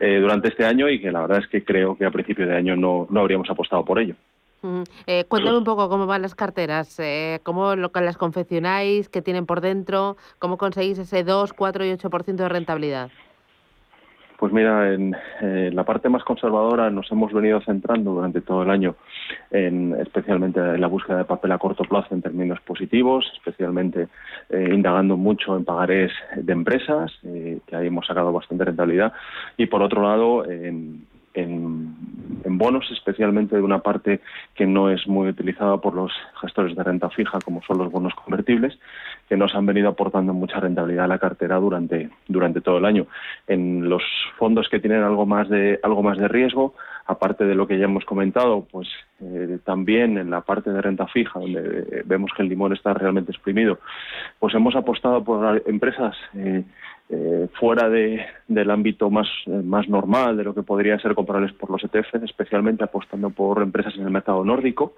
eh, 0.00 0.18
durante 0.20 0.48
este 0.48 0.64
año 0.64 0.88
y 0.88 1.00
que 1.00 1.10
la 1.10 1.22
verdad 1.22 1.38
es 1.38 1.48
que 1.48 1.64
creo 1.64 1.96
que 1.96 2.04
a 2.04 2.10
principio 2.10 2.46
de 2.46 2.56
año 2.56 2.76
no, 2.76 3.06
no 3.10 3.20
habríamos 3.20 3.50
apostado 3.50 3.84
por 3.84 3.98
ello. 3.98 4.14
Eh, 5.06 5.24
cuéntame 5.28 5.58
un 5.58 5.64
poco 5.64 5.88
cómo 5.88 6.06
van 6.06 6.22
las 6.22 6.34
carteras, 6.34 6.98
eh, 7.00 7.40
cómo 7.42 7.74
lo 7.76 7.90
las 7.94 8.16
confeccionáis, 8.16 9.08
qué 9.08 9.22
tienen 9.22 9.46
por 9.46 9.60
dentro, 9.60 10.16
cómo 10.38 10.58
conseguís 10.58 10.98
ese 10.98 11.24
2, 11.24 11.52
4 11.52 11.84
y 11.84 11.90
8% 11.92 12.36
de 12.36 12.48
rentabilidad. 12.48 13.10
Pues 14.42 14.52
mira, 14.52 14.92
en 14.92 15.14
la 15.40 15.84
parte 15.84 16.08
más 16.08 16.24
conservadora 16.24 16.90
nos 16.90 17.12
hemos 17.12 17.32
venido 17.32 17.60
centrando 17.60 18.10
durante 18.12 18.40
todo 18.40 18.64
el 18.64 18.70
año, 18.70 18.96
en, 19.52 19.94
especialmente 20.00 20.58
en 20.58 20.80
la 20.80 20.88
búsqueda 20.88 21.18
de 21.18 21.24
papel 21.26 21.52
a 21.52 21.58
corto 21.58 21.84
plazo 21.84 22.12
en 22.12 22.22
términos 22.22 22.60
positivos, 22.62 23.24
especialmente 23.36 24.08
eh, 24.50 24.70
indagando 24.72 25.16
mucho 25.16 25.56
en 25.56 25.64
pagarés 25.64 26.10
de 26.34 26.52
empresas, 26.52 27.12
eh, 27.22 27.60
que 27.64 27.76
ahí 27.76 27.86
hemos 27.86 28.04
sacado 28.04 28.32
bastante 28.32 28.64
rentabilidad, 28.64 29.12
y 29.56 29.66
por 29.66 29.80
otro 29.80 30.02
lado, 30.02 30.44
en, 30.50 31.06
bonos, 32.62 32.88
especialmente 32.92 33.56
de 33.56 33.62
una 33.62 33.80
parte 33.80 34.20
que 34.54 34.66
no 34.66 34.88
es 34.88 35.08
muy 35.08 35.28
utilizada 35.28 35.78
por 35.78 35.94
los 35.94 36.12
gestores 36.40 36.76
de 36.76 36.84
renta 36.84 37.10
fija, 37.10 37.40
como 37.44 37.60
son 37.62 37.78
los 37.78 37.90
bonos 37.90 38.14
convertibles, 38.14 38.78
que 39.28 39.36
nos 39.36 39.52
han 39.56 39.66
venido 39.66 39.88
aportando 39.88 40.32
mucha 40.32 40.60
rentabilidad 40.60 41.06
a 41.06 41.08
la 41.08 41.18
cartera 41.18 41.56
durante, 41.56 42.10
durante 42.28 42.60
todo 42.60 42.78
el 42.78 42.84
año. 42.84 43.06
En 43.48 43.88
los 43.88 44.04
fondos 44.38 44.68
que 44.68 44.78
tienen 44.78 45.02
algo 45.02 45.26
más 45.26 45.48
de, 45.48 45.80
algo 45.82 46.04
más 46.04 46.18
de 46.18 46.28
riesgo, 46.28 46.74
aparte 47.06 47.44
de 47.44 47.54
lo 47.54 47.66
que 47.66 47.78
ya 47.78 47.84
hemos 47.84 48.04
comentado, 48.04 48.66
pues 48.70 48.88
eh, 49.20 49.58
también 49.64 50.18
en 50.18 50.30
la 50.30 50.42
parte 50.42 50.70
de 50.70 50.80
renta 50.80 51.06
fija, 51.06 51.38
donde 51.38 52.02
vemos 52.04 52.30
que 52.36 52.42
el 52.42 52.48
limón 52.48 52.72
está 52.72 52.94
realmente 52.94 53.32
exprimido, 53.32 53.78
pues 54.38 54.54
hemos 54.54 54.74
apostado 54.76 55.22
por 55.24 55.62
empresas 55.66 56.16
eh, 56.34 56.64
eh, 57.14 57.48
fuera 57.60 57.90
de, 57.90 58.24
del 58.48 58.70
ámbito 58.70 59.10
más, 59.10 59.28
más 59.46 59.86
normal 59.86 60.36
de 60.36 60.44
lo 60.44 60.54
que 60.54 60.62
podría 60.62 60.98
ser 60.98 61.14
comparables 61.14 61.52
por 61.52 61.70
los 61.70 61.84
ETFs, 61.84 62.14
especialmente 62.22 62.84
apostando 62.84 63.28
por 63.28 63.60
empresas 63.60 63.94
en 63.96 64.04
el 64.04 64.10
mercado 64.10 64.42
nórdico, 64.44 64.94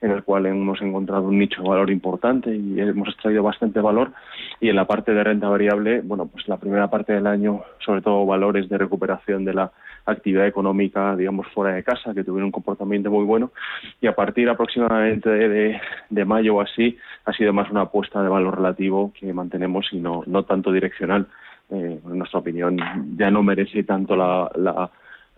en 0.00 0.12
el 0.12 0.22
cual 0.22 0.46
hemos 0.46 0.80
encontrado 0.80 1.24
un 1.24 1.38
nicho 1.38 1.62
de 1.62 1.68
valor 1.68 1.90
importante 1.90 2.54
y 2.54 2.80
hemos 2.80 3.08
extraído 3.08 3.42
bastante 3.42 3.80
valor. 3.80 4.12
Y 4.60 4.70
en 4.70 4.76
la 4.76 4.86
parte 4.86 5.12
de 5.12 5.22
renta 5.22 5.48
variable, 5.48 6.00
bueno, 6.00 6.26
pues 6.26 6.48
la 6.48 6.56
primera 6.56 6.88
parte 6.88 7.12
del 7.12 7.26
año, 7.26 7.62
sobre 7.84 8.00
todo 8.00 8.24
valores 8.24 8.68
de 8.68 8.78
recuperación 8.78 9.44
de 9.44 9.54
la 9.54 9.72
actividad 10.06 10.46
económica, 10.46 11.16
digamos, 11.16 11.46
fuera 11.48 11.74
de 11.74 11.82
casa, 11.82 12.14
que 12.14 12.24
tuvieron 12.24 12.46
un 12.46 12.52
comportamiento 12.52 13.10
muy 13.10 13.24
bueno. 13.24 13.52
Y 14.00 14.06
a 14.06 14.14
partir 14.14 14.48
aproximadamente 14.48 15.30
de, 15.30 15.80
de 16.08 16.24
mayo 16.24 16.56
o 16.56 16.60
así, 16.60 16.96
ha 17.24 17.32
sido 17.32 17.52
más 17.52 17.70
una 17.70 17.82
apuesta 17.82 18.22
de 18.22 18.28
valor 18.28 18.56
relativo 18.56 19.12
que 19.18 19.32
mantenemos 19.32 19.86
y 19.92 19.98
no, 19.98 20.22
no 20.26 20.44
tanto 20.44 20.72
direccional 20.72 21.26
eh, 21.70 22.00
en 22.04 22.18
nuestra 22.18 22.40
opinión, 22.40 22.78
ya 23.16 23.30
no 23.30 23.44
merece 23.44 23.84
tanto 23.84 24.16
la, 24.16 24.90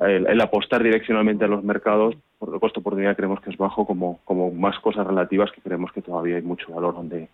el, 0.07 0.41
apostar 0.41 0.83
direccionalmente 0.83 1.45
a 1.45 1.49
los 1.49 1.63
mercados, 1.63 2.15
por 2.39 2.53
el 2.53 2.61
costo 2.61 2.81
oportunidad 2.81 3.17
creemos 3.17 3.41
que 3.41 3.51
es 3.51 3.57
bajo, 3.57 3.87
como, 3.87 4.21
como 4.25 4.51
más 4.51 4.79
cosas 4.81 5.07
relativas 5.07 5.51
que 5.53 5.61
creemos 5.61 5.93
que 5.93 6.03
todavía 6.03 6.37
hay 6.37 6.43
mucho 6.43 6.73
valor 6.73 6.95
donde, 6.95 7.29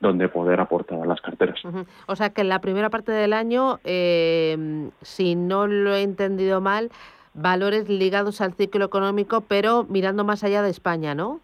donde 0.00 0.28
poder 0.28 0.60
aportar 0.60 1.00
a 1.00 1.06
las 1.06 1.20
carteras. 1.20 1.60
O 2.06 2.16
sea 2.16 2.30
que 2.30 2.42
en 2.42 2.48
la 2.48 2.60
primera 2.60 2.90
parte 2.90 3.12
del 3.12 3.32
año, 3.32 3.78
eh, 3.84 4.90
si 5.02 5.34
no 5.34 5.66
lo 5.66 5.94
he 5.94 6.02
entendido 6.02 6.60
mal, 6.60 6.90
valores 7.34 7.88
ligados 7.88 8.40
al 8.40 8.54
ciclo 8.54 8.84
económico, 8.84 9.42
pero 9.42 9.84
mirando 9.84 10.24
más 10.24 10.44
allá 10.44 10.62
de 10.62 10.70
España, 10.70 11.14
¿no? 11.14 11.40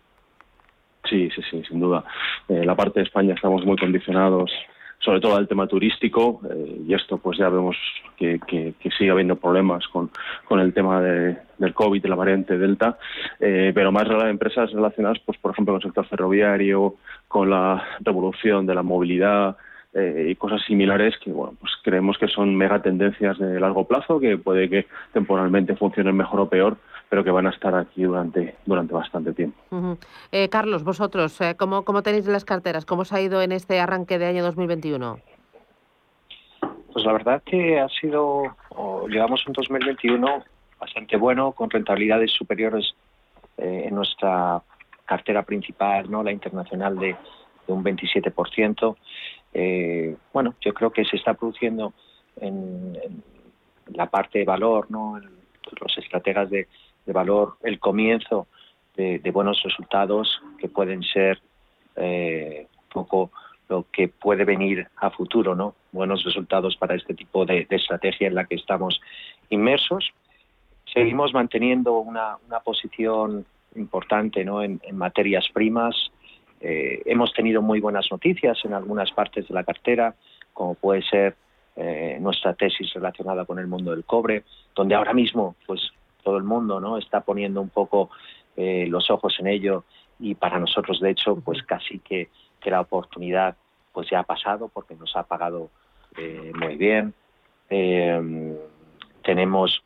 Sí, 1.09 1.31
sí, 1.35 1.43
sí, 1.51 1.63
sin 1.69 1.81
duda. 1.81 2.05
Eh, 2.49 2.65
la 2.65 2.75
parte 2.75 3.01
de 3.01 3.05
España 3.05 3.35
estamos 3.35 3.65
muy 3.65 3.77
condicionados 3.79 4.51
sobre 5.09 5.21
todo 5.21 5.37
al 5.37 5.49
tema 5.49 5.67
turístico 5.67 6.43
eh, 6.51 6.83
y 6.87 6.93
esto 6.93 7.17
pues 7.17 7.39
ya 7.39 7.49
vemos 7.49 7.75
que, 8.19 8.39
sigue 8.99 9.11
habiendo 9.11 9.37
problemas 9.37 9.89
con, 9.89 10.11
con 10.45 10.61
el 10.61 10.75
tema 10.75 11.01
de, 11.01 11.39
del 11.57 11.73
COVID, 11.73 12.03
de 12.03 12.09
la 12.11 12.15
variante 12.15 12.59
Delta, 12.59 12.99
eh, 13.41 13.73
pero 13.75 13.91
más 13.91 14.07
empresas 14.29 14.71
relacionadas 14.71 15.19
pues 15.25 15.39
por 15.39 15.53
ejemplo 15.53 15.73
con 15.73 15.81
el 15.81 15.89
sector 15.89 16.07
ferroviario, 16.09 16.97
con 17.27 17.49
la 17.49 17.83
revolución 18.01 18.67
de 18.67 18.75
la 18.75 18.83
movilidad, 18.83 19.57
eh, 19.95 20.27
y 20.29 20.35
cosas 20.35 20.61
similares 20.67 21.15
que 21.25 21.33
bueno 21.33 21.55
pues 21.59 21.73
creemos 21.83 22.19
que 22.19 22.29
son 22.29 22.55
mega 22.55 22.83
tendencias 22.83 23.39
de 23.39 23.59
largo 23.59 23.89
plazo 23.89 24.21
que 24.21 24.37
puede 24.37 24.69
que 24.69 24.87
temporalmente 25.15 25.75
funcionen 25.75 26.15
mejor 26.15 26.41
o 26.41 26.51
peor 26.51 26.77
pero 27.09 27.25
que 27.25 27.31
van 27.31 27.47
a 27.47 27.51
estar 27.51 27.75
aquí 27.75 28.03
durante, 28.03 28.57
durante 28.67 28.93
bastante 28.93 29.33
tiempo. 29.33 29.59
Eh, 30.31 30.49
Carlos, 30.49 30.85
vosotros, 30.85 31.41
eh, 31.41 31.55
¿cómo, 31.57 31.85
¿cómo 31.85 32.03
tenéis 32.03 32.27
las 32.27 32.45
carteras? 32.45 32.85
¿Cómo 32.85 33.03
os 33.03 33.13
ha 33.13 33.21
ido 33.21 33.41
en 33.41 33.53
este 33.53 33.81
arranque 33.81 34.19
de 34.19 34.27
año 34.27 34.43
2021? 34.45 35.19
Pues 36.93 37.05
la 37.05 37.13
verdad 37.13 37.43
que 37.45 37.81
ha 37.81 37.89
sido, 37.89 38.43
llevamos 39.09 39.47
un 39.47 39.53
2021 39.53 40.45
bastante 40.79 41.17
bueno, 41.17 41.53
con 41.53 41.71
rentabilidades 41.71 42.33
superiores 42.33 42.95
eh, 43.57 43.85
en 43.87 43.95
nuestra 43.95 44.63
cartera 45.05 45.43
principal, 45.43 46.11
no 46.11 46.23
la 46.23 46.33
internacional 46.33 46.99
de, 46.99 47.17
un 47.67 47.85
27%. 47.85 48.97
bueno, 50.33 50.55
yo 50.63 50.73
creo 50.73 50.91
que 50.91 51.05
se 51.05 51.17
está 51.17 51.35
produciendo 51.35 51.93
en, 52.41 52.97
la 53.93 54.07
parte 54.07 54.39
de 54.39 54.45
valor, 54.47 54.91
no 54.91 55.21
los 55.81 55.99
estrategas 55.99 56.49
de, 56.49 56.67
de 57.09 57.15
valor 57.15 57.57
el 57.63 57.81
comienzo 57.81 58.47
de, 58.95 59.31
buenos 59.33 59.63
resultados 59.63 60.41
que 60.59 60.69
pueden 60.69 61.03
ser 61.03 61.41
eh, 61.97 62.67
un 62.83 62.89
poco 62.91 63.31
lo 63.69 63.87
que 63.91 64.09
puede 64.09 64.45
venir 64.45 64.87
a 64.97 65.11
futuro, 65.11 65.55
¿no? 65.55 65.75
Buenos 65.93 66.25
resultados 66.25 66.77
para 66.77 66.97
este 66.97 67.15
tipo 67.15 67.47
de, 67.47 67.67
estrategia 67.71 68.27
en 68.27 68.35
la 68.35 68.45
que 68.45 68.57
estamos 68.57 69.01
inmersos. 69.51 70.11
Seguimos 70.93 71.33
manteniendo 71.33 71.99
una, 71.99 72.39
posición 72.65 73.47
importante 73.77 74.45
¿no? 74.45 74.63
en, 74.63 74.81
materias 74.93 75.47
primas. 75.53 75.95
Eh, 76.61 77.03
hemos 77.07 77.33
tenido 77.33 77.63
muy 77.63 77.81
buenas 77.81 78.09
noticias 78.11 78.59
en 78.65 78.75
algunas 78.75 79.13
partes 79.13 79.47
de 79.49 79.55
la 79.55 79.65
cartera, 79.65 80.15
como 80.53 80.75
puede 80.75 81.03
ser 81.03 81.37
eh, 81.77 82.19
nuestra 82.21 82.55
tesis 82.55 82.93
relacionada 82.93 83.45
con 83.45 83.59
el 83.59 83.69
mundo 83.69 83.93
del 83.93 84.05
cobre, 84.05 84.43
donde 84.75 84.95
ahora 84.95 85.15
mismo 85.15 85.55
pues 85.67 85.93
todo 86.23 86.37
el 86.37 86.45
mundo 86.45 86.81
no 86.81 86.99
está 86.99 87.21
poniendo 87.21 87.61
un 87.61 87.69
poco 87.69 88.11
eh, 88.57 88.87
los 88.89 89.11
ojos 89.11 89.37
en 89.41 89.47
ello 89.47 89.85
y 90.19 90.35
para 90.35 90.59
nosotros 90.59 91.01
de 91.01 91.11
hecho 91.11 91.37
pues 91.37 91.63
casi 91.63 91.99
que, 92.01 92.29
que 92.61 92.71
la 92.71 92.81
oportunidad 92.81 93.57
pues 93.93 94.11
ya 94.11 94.21
ha 94.21 94.25
pasado 94.25 94.69
porque 94.69 94.95
nos 94.95 95.15
ha 95.17 95.23
pagado 95.25 95.71
eh, 96.17 96.53
muy 96.55 96.77
bien 96.77 97.15
em, 97.69 98.57
tenemos 99.23 99.83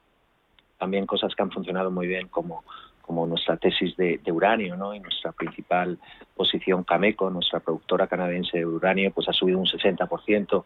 también 0.79 1.07
cosas 1.07 1.35
que 1.35 1.43
han 1.43 1.51
funcionado 1.51 1.91
muy 1.91 2.07
bien 2.07 2.29
como 2.29 2.65
como 3.03 3.27
nuestra 3.27 3.57
tesis 3.59 3.95
de, 3.97 4.21
uranio 4.33 4.77
¿no? 4.77 4.95
y 4.95 5.01
nuestra 5.01 5.33
principal 5.33 5.99
posición 6.35 6.85
Cameco, 6.85 7.29
nuestra 7.29 7.61
productora 7.61 8.07
canadiense 8.07 8.59
de 8.59 8.65
uranio, 8.65 9.11
pues 9.13 9.29
ha 9.29 9.33
subido 9.33 9.59
un 9.59 9.67
60%. 9.67 10.63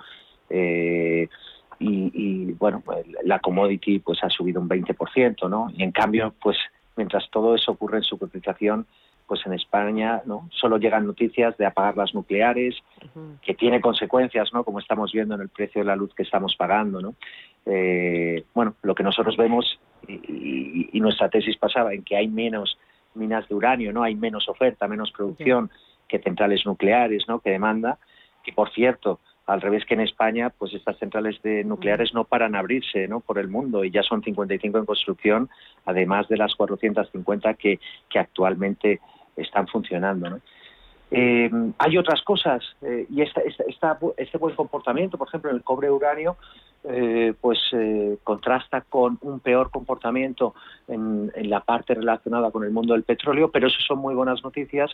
Eh, 0.50 1.28
y, 1.78 2.52
bueno, 2.52 2.82
pues, 2.84 3.06
la 3.24 3.38
commodity 3.38 3.98
pues 3.98 4.22
ha 4.22 4.30
subido 4.30 4.60
un 4.60 4.68
20%, 4.68 5.48
¿no? 5.48 5.68
Y 5.76 5.82
en 5.82 5.92
cambio, 5.92 6.34
pues 6.40 6.56
mientras 6.96 7.28
todo 7.30 7.54
eso 7.54 7.72
ocurre 7.72 7.98
en 7.98 8.04
su 8.04 8.18
cotización, 8.18 8.86
pues 9.26 9.44
en 9.44 9.52
España 9.52 10.22
no 10.24 10.48
solo 10.52 10.78
llegan 10.78 11.06
noticias 11.06 11.56
de 11.56 11.66
apagar 11.66 11.96
las 11.96 12.14
nucleares 12.14 12.76
que 13.42 13.54
tiene 13.54 13.80
consecuencias 13.80 14.52
no 14.52 14.64
como 14.64 14.78
estamos 14.78 15.12
viendo 15.12 15.34
en 15.34 15.40
el 15.40 15.48
precio 15.48 15.80
de 15.80 15.86
la 15.86 15.96
luz 15.96 16.14
que 16.14 16.22
estamos 16.22 16.54
pagando 16.56 17.00
no 17.00 17.14
eh, 17.66 18.44
bueno 18.54 18.74
lo 18.82 18.94
que 18.94 19.02
nosotros 19.02 19.36
vemos 19.36 19.78
y, 20.06 21.00
nuestra 21.00 21.28
tesis 21.28 21.56
pasaba 21.56 21.92
en 21.92 22.02
que 22.02 22.16
hay 22.16 22.28
menos 22.28 22.78
minas 23.14 23.48
de 23.48 23.54
uranio 23.54 23.92
no 23.92 24.02
hay 24.02 24.14
menos 24.14 24.48
oferta 24.48 24.88
menos 24.88 25.10
producción 25.12 25.70
que 26.08 26.20
centrales 26.20 26.64
nucleares 26.64 27.24
no 27.28 27.40
que 27.40 27.50
demanda 27.50 27.98
que 28.44 28.52
por 28.52 28.70
cierto 28.70 29.20
al 29.46 29.60
revés 29.60 29.84
que 29.84 29.94
en 29.94 30.00
España, 30.00 30.50
pues 30.50 30.74
estas 30.74 30.98
centrales 30.98 31.40
de 31.42 31.62
nucleares 31.64 32.12
no 32.12 32.24
paran 32.24 32.56
a 32.56 32.58
abrirse 32.58 33.08
por 33.24 33.38
el 33.38 33.48
mundo 33.48 33.84
y 33.84 33.90
ya 33.90 34.02
son 34.02 34.22
55 34.22 34.78
en 34.78 34.86
construcción, 34.86 35.48
además 35.84 36.28
de 36.28 36.36
las 36.36 36.54
450 36.56 37.54
que, 37.54 37.78
que 38.10 38.18
actualmente 38.18 39.00
están 39.36 39.68
funcionando. 39.68 40.40
Eh, 41.12 41.48
hay 41.78 41.98
otras 41.98 42.20
cosas 42.22 42.64
eh, 42.82 43.06
y 43.08 43.22
esta, 43.22 43.40
esta, 43.40 43.98
este 44.16 44.38
buen 44.38 44.56
comportamiento, 44.56 45.16
por 45.16 45.28
ejemplo, 45.28 45.50
en 45.50 45.56
el 45.56 45.62
cobre 45.62 45.90
uranio, 45.90 46.36
eh, 46.88 47.34
pues 47.40 47.58
eh, 47.72 48.18
contrasta 48.22 48.82
con 48.82 49.18
un 49.22 49.40
peor 49.40 49.70
comportamiento 49.70 50.54
en, 50.88 51.32
en, 51.34 51.50
la 51.50 51.60
parte 51.60 51.94
relacionada 51.94 52.50
con 52.50 52.64
el 52.64 52.70
mundo 52.70 52.94
del 52.94 53.02
petróleo, 53.02 53.50
pero 53.50 53.66
eso 53.66 53.78
son 53.86 53.98
muy 53.98 54.14
buenas 54.14 54.42
noticias 54.44 54.90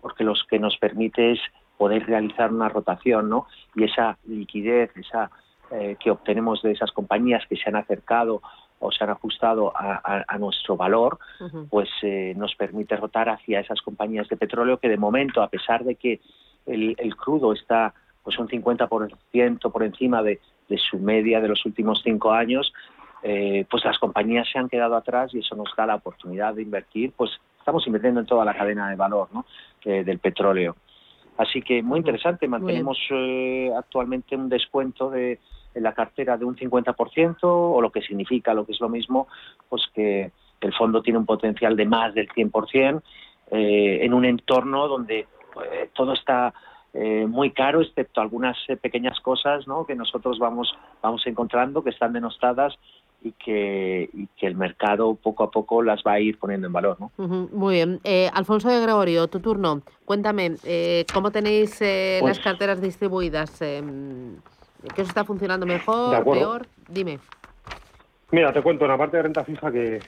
porque 0.00 0.24
los 0.24 0.44
que 0.44 0.58
nos 0.58 0.76
permite 0.78 1.32
es 1.32 1.40
poder 1.78 2.06
realizar 2.06 2.52
una 2.52 2.68
rotación, 2.68 3.28
¿no? 3.28 3.46
Y 3.74 3.84
esa 3.84 4.18
liquidez, 4.26 4.90
esa 4.96 5.30
eh, 5.70 5.96
que 5.98 6.10
obtenemos 6.10 6.60
de 6.62 6.72
esas 6.72 6.92
compañías 6.92 7.44
que 7.48 7.56
se 7.56 7.68
han 7.68 7.76
acercado 7.76 8.42
o 8.78 8.92
se 8.92 9.02
han 9.04 9.10
ajustado 9.10 9.72
a, 9.74 10.24
a, 10.28 10.38
nuestro 10.38 10.76
valor, 10.76 11.18
uh 11.40 11.44
-huh. 11.44 11.68
pues 11.70 11.88
eh, 12.02 12.34
nos 12.36 12.54
permite 12.56 12.96
rotar 12.96 13.28
hacia 13.28 13.60
esas 13.60 13.80
compañías 13.80 14.28
de 14.28 14.36
petróleo 14.36 14.78
que 14.78 14.88
de 14.88 14.96
momento, 14.96 15.40
a 15.40 15.48
pesar 15.48 15.84
de 15.84 15.94
que 15.94 16.20
el, 16.66 16.94
el 16.98 17.16
crudo 17.16 17.52
está 17.52 17.94
pues 18.22 18.38
un 18.38 18.48
50% 18.48 19.72
por 19.72 19.82
encima 19.82 20.22
de, 20.22 20.40
de, 20.72 20.78
su 20.78 20.98
media 20.98 21.40
de 21.40 21.48
los 21.48 21.64
últimos 21.64 22.00
cinco 22.02 22.32
años, 22.32 22.72
eh, 23.22 23.64
pues 23.70 23.84
las 23.84 23.98
compañías 23.98 24.48
se 24.50 24.58
han 24.58 24.68
quedado 24.68 24.96
atrás 24.96 25.32
y 25.34 25.38
eso 25.38 25.54
nos 25.54 25.74
da 25.76 25.86
la 25.86 25.96
oportunidad 25.96 26.54
de 26.54 26.62
invertir, 26.62 27.12
pues 27.16 27.30
estamos 27.58 27.86
invirtiendo 27.86 28.20
en 28.20 28.26
toda 28.26 28.44
la 28.44 28.54
cadena 28.54 28.90
de 28.90 28.96
valor 28.96 29.28
¿no? 29.32 29.44
eh, 29.84 30.02
del 30.04 30.18
petróleo. 30.18 30.76
Así 31.38 31.62
que 31.62 31.82
muy 31.82 31.98
interesante, 31.98 32.46
mantenemos 32.46 32.98
eh, 33.10 33.70
actualmente 33.76 34.36
un 34.36 34.48
descuento 34.48 35.08
de, 35.10 35.40
en 35.74 35.82
la 35.82 35.94
cartera 35.94 36.36
de 36.36 36.44
un 36.44 36.56
50%, 36.56 37.38
o 37.42 37.80
lo 37.80 37.90
que 37.90 38.02
significa, 38.02 38.54
lo 38.54 38.66
que 38.66 38.72
es 38.72 38.80
lo 38.80 38.88
mismo, 38.88 39.28
pues 39.68 39.82
que 39.94 40.30
el 40.60 40.74
fondo 40.74 41.02
tiene 41.02 41.18
un 41.18 41.26
potencial 41.26 41.76
de 41.76 41.86
más 41.86 42.14
del 42.14 42.28
100% 42.28 43.02
eh, 43.50 43.98
en 44.02 44.14
un 44.14 44.24
entorno 44.24 44.88
donde 44.88 45.20
eh, 45.20 45.90
todo 45.92 46.12
está 46.12 46.54
eh, 46.94 47.26
muy 47.26 47.50
caro, 47.50 47.80
excepto 47.80 48.20
algunas 48.20 48.56
eh, 48.68 48.76
pequeñas 48.76 49.18
cosas 49.20 49.66
¿no? 49.66 49.86
que 49.86 49.94
nosotros 49.94 50.38
vamos, 50.38 50.74
vamos 51.02 51.26
encontrando, 51.26 51.82
que 51.82 51.90
están 51.90 52.12
denostadas 52.12 52.74
y 53.22 53.32
que, 53.32 54.10
y 54.12 54.26
que 54.36 54.46
el 54.46 54.56
mercado 54.56 55.14
poco 55.14 55.44
a 55.44 55.50
poco 55.50 55.82
las 55.82 56.02
va 56.06 56.12
a 56.12 56.20
ir 56.20 56.38
poniendo 56.38 56.66
en 56.66 56.72
valor. 56.72 56.96
¿no? 57.00 57.12
Uh 57.16 57.26
-huh, 57.26 57.50
muy 57.50 57.74
bien. 57.76 58.00
Eh, 58.04 58.28
Alfonso 58.34 58.68
de 58.68 58.80
Gregorio, 58.80 59.28
tu 59.28 59.40
turno. 59.40 59.82
Cuéntame, 60.04 60.56
eh, 60.64 61.06
¿cómo 61.12 61.30
tenéis 61.30 61.80
eh, 61.80 62.18
pues, 62.20 62.36
las 62.36 62.44
carteras 62.44 62.80
distribuidas? 62.80 63.58
¿Qué 63.58 65.02
os 65.02 65.08
está 65.08 65.24
funcionando 65.24 65.64
mejor, 65.64 66.24
peor? 66.24 66.66
Dime. 66.88 67.20
Mira, 68.32 68.52
te 68.52 68.62
cuento, 68.62 68.84
una 68.84 68.98
parte 68.98 69.18
de 69.18 69.22
renta 69.22 69.44
fija 69.44 69.70
que, 69.70 70.00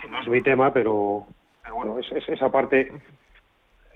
que 0.00 0.08
no 0.08 0.20
es 0.20 0.28
mi 0.28 0.40
tema, 0.42 0.72
pero, 0.72 1.26
pero 1.62 1.74
bueno, 1.74 1.98
es, 1.98 2.10
es, 2.12 2.28
esa 2.28 2.50
parte, 2.50 2.92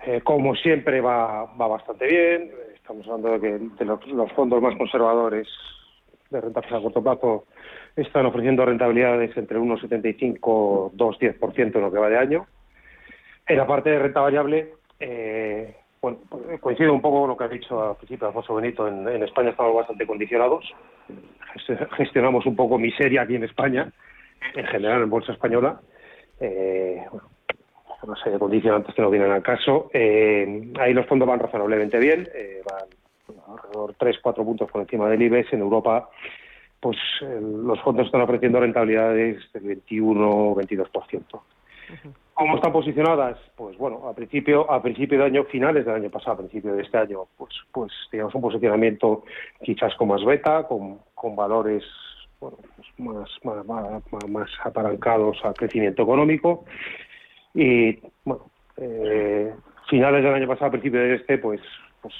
eh, 0.07 0.21
como 0.23 0.55
siempre, 0.55 1.01
va, 1.01 1.47
bastante 1.57 2.07
bien. 2.07 2.51
Estamos 2.75 3.07
hablando 3.07 3.33
de 3.33 3.41
que 3.41 3.59
de 3.59 3.85
los, 3.85 4.33
fondos 4.33 4.61
más 4.61 4.77
conservadores 4.77 5.49
de 6.31 6.41
renta 6.41 6.63
fija 6.63 6.77
a 6.77 6.83
corto 6.83 7.03
plazo 7.03 7.45
están 7.97 8.27
ofreciendo 8.27 8.65
rentabilidades 8.65 9.37
entre 9.37 9.59
1,75 9.59 10.93
2,10% 10.93 11.77
en 11.77 11.81
lo 11.81 11.93
que 11.93 11.99
va 11.99 12.09
de 12.09 12.19
año. 12.19 12.47
En 13.47 13.57
la 13.57 13.67
parte 13.67 13.91
de 13.91 13.99
renta 13.99 14.21
variable, 14.21 14.75
eh, 15.01 15.75
bueno, 16.03 16.19
coincido 16.61 16.93
un 16.93 17.01
poco 17.01 17.21
con 17.21 17.31
lo 17.31 17.37
que 17.37 17.45
ha 17.45 17.49
dicho 17.49 17.91
al 17.91 17.97
principio 17.97 18.27
Alfonso 18.27 18.55
Benito. 18.55 18.87
En, 18.89 19.09
en, 19.09 19.23
España 19.23 19.51
estamos 19.51 19.75
bastante 19.75 20.07
condicionados. 20.07 20.65
Gestionamos 21.97 22.45
un 22.47 22.57
poco 22.57 22.79
miseria 22.79 23.23
aquí 23.23 23.37
en 23.37 23.45
España, 23.45 23.91
en 24.55 24.67
general 24.67 25.03
en 25.03 25.11
Bolsa 25.11 25.33
Española. 25.33 25.81
Eh, 26.41 27.03
bueno, 27.11 27.29
una 28.05 28.17
serie 28.17 28.35
de 28.35 28.39
condicionantes 28.39 28.95
que 28.95 29.03
no 29.03 29.11
vienen 29.11 29.31
al 29.31 29.43
caso. 29.43 29.91
Eh, 29.93 30.73
ahí 30.79 30.93
los 30.93 31.07
fondos 31.07 31.29
van 31.29 31.41
razonablemente 31.41 31.99
bien, 31.99 32.29
eh, 32.35 32.63
van 32.69 32.89
alrededor 33.49 33.95
3-4 33.95 34.45
puntos 34.45 34.71
por 34.71 34.83
encima 34.83 35.09
del 35.09 35.23
IBEX. 35.23 35.53
En 35.53 35.61
Europa 35.61 36.09
pues 36.85 36.99
eh, 37.23 37.41
los 37.41 37.81
fondos 37.81 38.05
están 38.05 38.21
ofreciendo 38.21 38.61
rentabilidades 38.61 39.39
del 39.55 39.83
21-22%. 39.87 41.23
Uh 41.33 41.39
-huh. 41.39 42.15
¿Cómo 42.35 42.57
están 42.57 42.73
posicionadas? 42.73 43.39
Pues 43.57 43.79
bueno, 43.79 44.07
a 44.07 44.15
principio, 44.15 44.71
a 44.71 44.83
principio 44.83 45.19
de 45.19 45.25
año, 45.25 45.45
finales 45.45 45.87
del 45.87 45.95
año 45.95 46.11
pasado, 46.11 46.33
a 46.33 46.39
principio 46.39 46.75
de 46.75 46.83
este 46.83 46.99
año, 46.99 47.21
pues, 47.39 47.55
pues 47.73 47.91
digamos 48.13 48.35
un 48.35 48.43
posicionamiento 48.43 49.25
quizás 49.63 49.95
con 49.95 50.09
más 50.09 50.23
beta, 50.25 50.65
con, 50.65 50.99
con 51.15 51.35
valores 51.35 51.85
bueno, 52.39 52.59
pues 52.77 52.89
más, 52.99 53.31
más, 53.45 54.03
más, 54.13 54.29
más 54.29 54.51
apalancados 54.63 55.39
al 55.43 55.55
crecimiento 55.55 56.03
económico. 56.03 56.65
Y 57.55 57.99
bueno, 58.25 58.51
eh, 58.77 59.55
finales 59.89 60.25
del 60.25 60.35
año 60.35 60.49
pasado, 60.49 60.73
principio 60.73 61.01
de 61.01 61.15
este, 61.15 61.39
pues, 61.39 61.61
pues 62.03 62.15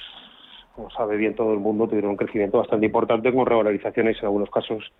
como 0.73 0.89
sabe 0.91 1.17
bien 1.17 1.35
todo 1.35 1.53
el 1.53 1.59
mundo, 1.59 1.87
tuvieron 1.87 2.11
un 2.11 2.17
crecimiento 2.17 2.59
bastante 2.59 2.85
importante 2.85 3.33
con 3.33 3.45
revalorizaciones 3.45 4.17
en 4.19 4.25
algunos 4.25 4.49
casos 4.49 4.91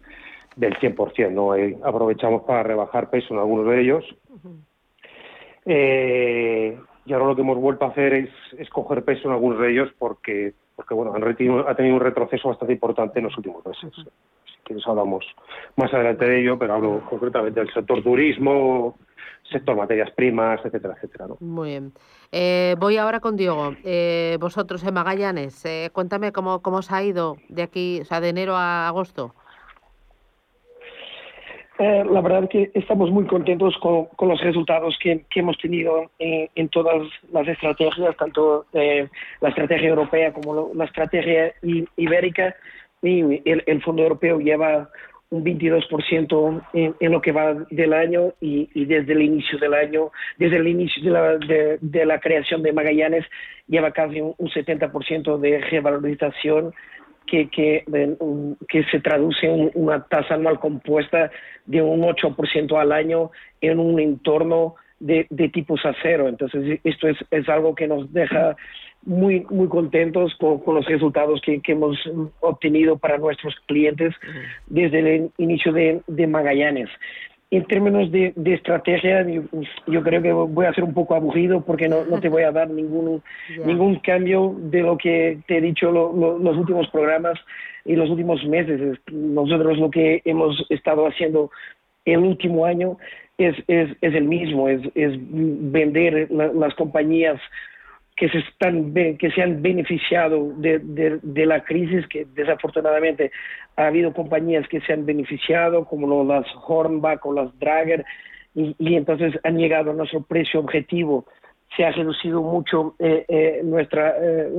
del 0.55 0.75
100%. 0.77 1.31
¿no? 1.31 1.53
Aprovechamos 1.85 2.43
para 2.43 2.63
rebajar 2.63 3.09
peso 3.09 3.33
en 3.33 3.39
algunos 3.39 3.67
de 3.67 3.81
ellos. 3.81 4.05
Uh 4.29 4.35
-huh. 4.35 4.59
eh, 5.65 6.79
y 7.05 7.13
ahora 7.13 7.27
lo 7.27 7.35
que 7.35 7.41
hemos 7.41 7.57
vuelto 7.57 7.85
a 7.85 7.89
hacer 7.89 8.13
es, 8.13 8.29
es 8.57 8.69
coger 8.69 9.03
peso 9.03 9.27
en 9.27 9.33
algunos 9.33 9.59
de 9.59 9.71
ellos 9.71 9.89
porque, 9.99 10.53
porque 10.75 10.93
bueno, 10.93 11.13
han 11.13 11.21
retenido, 11.21 11.67
ha 11.67 11.75
tenido 11.75 11.95
un 11.95 12.01
retroceso 12.01 12.49
bastante 12.49 12.73
importante 12.73 13.19
en 13.19 13.25
los 13.25 13.37
últimos 13.37 13.63
meses. 13.65 13.95
Uh 13.97 14.01
-huh. 14.01 14.11
Si 14.45 14.57
quieres 14.63 14.87
hablamos 14.87 15.23
más 15.75 15.93
adelante 15.93 16.25
de 16.25 16.39
ello, 16.41 16.57
pero 16.57 16.73
hablo 16.73 17.01
concretamente 17.07 17.59
del 17.59 17.71
sector 17.71 18.01
turismo, 18.01 18.97
sector 19.51 19.75
materias 19.75 20.11
primas, 20.11 20.59
etcétera, 20.65 20.95
etcétera. 20.95 21.27
¿no? 21.27 21.37
Muy 21.39 21.69
bien. 21.69 21.93
Eh, 22.31 22.75
voy 22.79 22.97
ahora 22.97 23.19
con 23.19 23.35
Diego. 23.35 23.75
Eh, 23.83 24.37
vosotros 24.39 24.83
en 24.83 24.93
Magallanes, 24.93 25.65
eh, 25.65 25.89
cuéntame 25.93 26.31
cómo, 26.31 26.61
cómo 26.61 26.77
os 26.77 26.91
ha 26.91 27.03
ido 27.03 27.37
de 27.49 27.63
aquí, 27.63 27.99
o 28.01 28.05
sea, 28.05 28.19
de 28.21 28.29
enero 28.29 28.55
a 28.55 28.87
agosto. 28.87 29.33
Eh, 31.77 32.05
la 32.09 32.21
verdad 32.21 32.47
que 32.49 32.71
estamos 32.73 33.11
muy 33.11 33.25
contentos 33.25 33.75
con, 33.81 34.05
con 34.15 34.29
los 34.29 34.39
resultados 34.39 34.97
que, 35.01 35.25
que 35.29 35.41
hemos 35.41 35.57
tenido 35.57 36.09
en, 36.19 36.49
en, 36.55 36.69
todas 36.69 37.03
las 37.33 37.47
estrategias, 37.49 38.15
tanto 38.15 38.65
eh, 38.71 39.09
la 39.41 39.49
estrategia 39.49 39.89
europea 39.89 40.31
como 40.31 40.53
lo, 40.53 40.71
la 40.73 40.85
estrategia 40.85 41.53
ibérica. 41.97 42.55
Y 43.01 43.41
el, 43.49 43.63
el 43.67 43.83
Fondo 43.83 44.03
Europeo 44.03 44.39
lleva 44.39 44.89
un 45.35 45.43
22% 45.43 46.63
en, 46.73 47.11
lo 47.11 47.21
que 47.21 47.31
va 47.31 47.53
del 47.69 47.93
año 47.93 48.33
y, 48.39 48.85
desde 48.85 49.13
el 49.13 49.21
inicio 49.21 49.59
del 49.59 49.73
año, 49.73 50.11
desde 50.37 50.57
el 50.57 50.67
inicio 50.67 51.03
de 51.03 52.05
la, 52.05 52.19
creación 52.19 52.63
de 52.63 52.73
Magallanes, 52.73 53.25
lleva 53.67 53.91
casi 53.91 54.21
un, 54.21 54.33
un 54.37 54.49
70% 54.49 55.37
de 55.39 55.59
revalorización 55.59 56.73
que, 57.27 57.49
que, 57.49 57.83
que, 58.69 58.83
se 58.85 58.99
traduce 58.99 59.47
en 59.47 59.71
una 59.73 60.03
tasa 60.05 60.35
anual 60.35 60.59
compuesta 60.59 61.31
de 61.65 61.81
un 61.81 62.01
8% 62.01 62.79
al 62.79 62.91
año 62.91 63.31
en 63.61 63.79
un 63.79 63.99
entorno 63.99 64.75
de, 64.99 65.27
de 65.29 65.49
tipos 65.49 65.85
a 65.85 65.93
cero. 66.01 66.27
Entonces, 66.27 66.79
esto 66.83 67.07
es, 67.07 67.17
es 67.31 67.49
algo 67.49 67.75
que 67.75 67.87
nos 67.87 68.11
deja 68.13 68.55
muy 69.05 69.45
muy 69.49 69.67
contentos 69.67 70.35
con, 70.35 70.59
con 70.59 70.75
los 70.75 70.85
resultados 70.85 71.41
que, 71.41 71.61
que, 71.61 71.73
hemos 71.73 71.97
obtenido 72.41 72.97
para 72.97 73.17
nuestros 73.17 73.55
clientes 73.67 74.13
desde 74.67 74.99
el 74.99 75.31
inicio 75.37 75.71
de, 75.71 76.01
de 76.07 76.27
Magallanes. 76.27 76.89
En 77.51 77.63
términos 77.65 78.11
de, 78.11 78.33
de 78.35 78.53
estrategia, 78.55 79.25
yo, 79.27 79.43
yo, 79.87 80.01
creo 80.01 80.21
que 80.21 80.33
voy 80.33 80.65
a 80.65 80.73
ser 80.73 80.83
un 80.83 80.93
poco 80.93 81.15
aburrido 81.15 81.61
porque 81.61 81.87
no, 81.87 82.03
no 82.03 82.19
te 82.19 82.27
voy 82.27 82.41
a 82.41 82.51
dar 82.51 82.69
ningún, 82.69 83.21
yeah. 83.55 83.65
ningún 83.65 83.99
cambio 83.99 84.55
de 84.57 84.81
lo 84.81 84.97
que 84.97 85.37
te 85.47 85.57
he 85.57 85.61
dicho 85.61 85.91
lo, 85.91 86.11
lo, 86.11 86.39
los 86.39 86.57
últimos 86.57 86.89
programas 86.89 87.39
y 87.85 87.95
los 87.95 88.09
últimos 88.09 88.43
meses. 88.45 88.99
Nosotros 89.11 89.77
lo 89.77 89.91
que 89.91 90.21
hemos 90.25 90.65
estado 90.69 91.07
haciendo 91.07 91.51
el 92.03 92.19
último 92.19 92.65
año 92.65 92.97
es, 93.37 93.55
es, 93.67 93.89
es 94.01 94.13
el 94.15 94.23
mismo, 94.23 94.67
es, 94.67 94.81
es 94.95 95.13
vender 95.17 96.27
la, 96.31 96.47
las 96.47 96.73
compañías 96.73 97.39
que 98.15 98.29
se 98.29 98.37
están 98.39 98.93
que 98.93 99.41
han 99.41 99.61
beneficiado 99.61 100.53
de, 100.57 101.45
la 101.45 101.63
crisis 101.63 102.07
que 102.07 102.25
desafortunadamente 102.33 103.31
ha 103.75 103.87
habido 103.87 104.13
compañías 104.13 104.67
que 104.69 104.79
se 104.81 104.93
han 104.93 105.05
beneficiado 105.05 105.85
como 105.85 106.23
las 106.23 106.45
Hornbach 106.65 107.25
o 107.25 107.33
las 107.33 107.57
Drager 107.59 108.05
y, 108.53 108.95
entonces 108.95 109.33
han 109.43 109.57
llegado 109.57 109.91
a 109.91 109.93
nuestro 109.93 110.21
precio 110.21 110.61
objetivo. 110.61 111.25
Se 111.75 111.83
ha 111.83 111.91
reducido 111.91 112.41
mucho 112.41 112.95
eh, 112.99 113.25
eh, 113.27 113.61
nuestra 113.65 114.15
eh, 114.17 114.49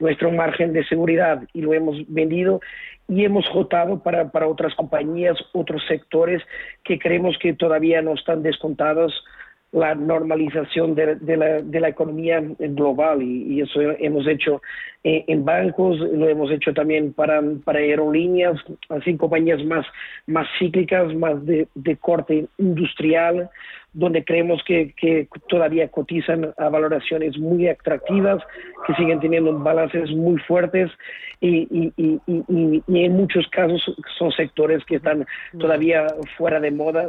nuestro 0.00 0.32
margen 0.32 0.72
de 0.72 0.84
seguridad 0.86 1.44
y 1.52 1.60
lo 1.60 1.72
hemos 1.72 1.96
vendido 2.08 2.60
y 3.06 3.24
hemos 3.24 3.48
votado 3.54 4.02
para, 4.02 4.32
para 4.32 4.48
otras 4.48 4.74
compañías, 4.74 5.38
otros 5.52 5.84
sectores 5.86 6.42
que 6.82 6.98
creemos 6.98 7.38
que 7.38 7.52
todavía 7.52 8.02
no 8.02 8.14
están 8.14 8.42
descontados 8.42 9.24
la 9.72 9.94
normalización 9.94 10.94
de, 10.94 11.18
la, 11.36 11.60
de 11.62 11.80
la, 11.80 11.88
economía 11.88 12.42
global 12.58 13.22
y, 13.22 13.60
eso 13.60 13.80
hemos 13.80 14.26
hecho 14.26 14.62
en 15.04 15.44
bancos, 15.44 15.98
lo 15.98 16.28
hemos 16.28 16.50
hecho 16.50 16.72
también 16.72 17.12
para, 17.12 17.42
aerolíneas, 17.66 18.58
así 18.88 19.16
compañías 19.16 19.62
más, 19.64 19.86
más 20.26 20.46
cíclicas, 20.58 21.14
más 21.14 21.44
de, 21.44 21.68
de 21.74 21.96
corte 21.96 22.46
industrial, 22.58 23.50
donde 23.98 24.24
creemos 24.24 24.62
que, 24.64 24.94
que, 24.96 25.28
todavía 25.48 25.88
cotizan 25.88 26.54
a 26.56 26.68
valoraciones 26.68 27.36
muy 27.36 27.66
atractivas, 27.66 28.40
que 28.86 28.94
siguen 28.94 29.18
teniendo 29.18 29.52
balances 29.58 30.10
muy 30.12 30.38
fuertes 30.42 30.88
y, 31.40 31.68
y, 31.70 31.92
y, 31.96 32.82
y, 32.86 33.04
en 33.04 33.16
muchos 33.16 33.46
casos 33.48 33.82
son 34.16 34.30
sectores 34.32 34.84
que 34.84 34.96
están 34.96 35.26
todavía 35.58 36.06
fuera 36.36 36.60
de 36.60 36.70
moda 36.70 37.08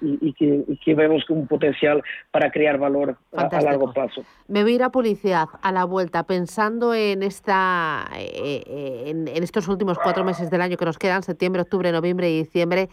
y, 0.00 0.32
que, 0.32 0.64
que, 0.84 0.94
vemos 0.94 1.28
un 1.30 1.46
potencial 1.46 2.02
para 2.32 2.50
crear 2.50 2.78
valor 2.78 3.16
a, 3.36 3.60
largo 3.60 3.92
plazo. 3.92 4.24
Me 4.48 4.62
voy 4.62 4.72
a 4.72 4.74
ir 4.74 4.82
a 4.82 4.90
publicidad 4.90 5.46
a 5.62 5.70
la 5.70 5.84
vuelta 5.84 6.24
pensando 6.24 6.94
en, 6.94 7.22
esta, 7.22 8.08
eh, 8.16 8.62
eh, 8.66 9.02
en, 9.06 9.28
en 9.28 9.42
estos 9.42 9.68
últimos 9.68 9.98
cuatro 10.00 10.24
meses 10.24 10.50
del 10.50 10.62
año 10.62 10.76
que 10.76 10.84
nos 10.84 10.98
quedan, 10.98 11.22
septiembre, 11.22 11.62
octubre, 11.62 11.92
noviembre 11.92 12.28
y 12.30 12.38
diciembre. 12.38 12.88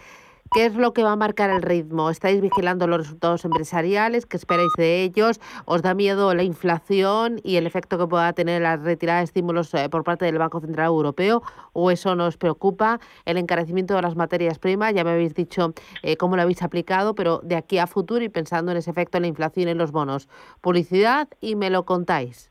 ¿Qué 0.53 0.65
es 0.65 0.75
lo 0.75 0.91
que 0.91 1.01
va 1.01 1.13
a 1.13 1.15
marcar 1.15 1.49
el 1.49 1.61
ritmo? 1.61 2.09
¿Estáis 2.09 2.41
vigilando 2.41 2.85
los 2.85 2.97
resultados 2.97 3.45
empresariales? 3.45 4.25
¿Qué 4.25 4.35
esperáis 4.35 4.73
de 4.77 5.01
ellos? 5.01 5.39
¿Os 5.63 5.81
da 5.81 5.93
miedo 5.93 6.33
la 6.33 6.43
inflación 6.43 7.39
y 7.41 7.55
el 7.55 7.65
efecto 7.65 7.97
que 7.97 8.05
pueda 8.05 8.33
tener 8.33 8.61
la 8.61 8.75
retirada 8.75 9.19
de 9.19 9.23
estímulos 9.23 9.73
eh, 9.73 9.87
por 9.87 10.03
parte 10.03 10.25
del 10.25 10.37
Banco 10.39 10.59
Central 10.59 10.87
Europeo? 10.87 11.41
¿O 11.71 11.89
eso 11.89 12.15
no 12.17 12.25
os 12.25 12.35
preocupa? 12.35 12.99
El 13.23 13.37
encarecimiento 13.37 13.95
de 13.95 14.01
las 14.01 14.17
materias 14.17 14.59
primas, 14.59 14.93
ya 14.93 15.05
me 15.05 15.11
habéis 15.11 15.35
dicho 15.35 15.73
eh, 16.03 16.17
cómo 16.17 16.35
lo 16.35 16.41
habéis 16.41 16.61
aplicado, 16.63 17.15
pero 17.15 17.39
de 17.45 17.55
aquí 17.55 17.77
a 17.77 17.87
futuro 17.87 18.21
y 18.21 18.27
pensando 18.27 18.71
en 18.73 18.77
ese 18.77 18.91
efecto 18.91 19.17
en 19.17 19.21
la 19.21 19.27
inflación 19.29 19.69
en 19.69 19.77
los 19.77 19.93
bonos. 19.93 20.27
Publicidad 20.59 21.29
y 21.39 21.55
me 21.55 21.69
lo 21.69 21.85
contáis. 21.85 22.50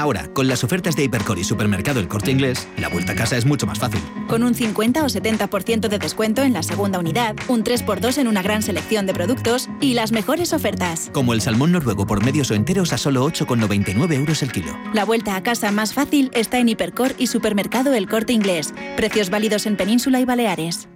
Ahora, 0.00 0.32
con 0.32 0.48
las 0.48 0.64
ofertas 0.64 0.96
de 0.96 1.04
Hipercor 1.04 1.38
y 1.38 1.44
Supermercado 1.44 2.00
El 2.00 2.08
Corte 2.08 2.30
Inglés, 2.30 2.66
la 2.78 2.88
vuelta 2.88 3.12
a 3.12 3.14
casa 3.14 3.36
es 3.36 3.44
mucho 3.44 3.66
más 3.66 3.78
fácil. 3.78 4.00
Con 4.28 4.42
un 4.42 4.54
50 4.54 5.04
o 5.04 5.06
70% 5.06 5.88
de 5.88 5.98
descuento 5.98 6.40
en 6.40 6.54
la 6.54 6.62
segunda 6.62 6.98
unidad, 6.98 7.36
un 7.48 7.62
3x2 7.62 8.16
en 8.16 8.26
una 8.26 8.40
gran 8.40 8.62
selección 8.62 9.04
de 9.04 9.12
productos 9.12 9.68
y 9.78 9.92
las 9.92 10.10
mejores 10.10 10.54
ofertas. 10.54 11.10
Como 11.12 11.34
el 11.34 11.42
salmón 11.42 11.72
noruego 11.72 12.06
por 12.06 12.24
medios 12.24 12.50
o 12.50 12.54
enteros 12.54 12.94
a 12.94 12.96
solo 12.96 13.26
8,99 13.26 14.14
euros 14.14 14.42
el 14.42 14.52
kilo. 14.52 14.74
La 14.94 15.04
vuelta 15.04 15.36
a 15.36 15.42
casa 15.42 15.70
más 15.70 15.92
fácil 15.92 16.30
está 16.32 16.60
en 16.60 16.70
Hipercor 16.70 17.12
y 17.18 17.26
Supermercado 17.26 17.92
El 17.92 18.08
Corte 18.08 18.32
Inglés. 18.32 18.72
Precios 18.96 19.28
válidos 19.28 19.66
en 19.66 19.76
Península 19.76 20.18
y 20.18 20.24
Baleares. 20.24 20.88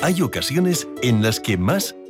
Hay 0.00 0.22
ocasiones 0.22 0.86
en 1.02 1.20
las 1.20 1.40
que 1.40 1.56
más 1.56 1.96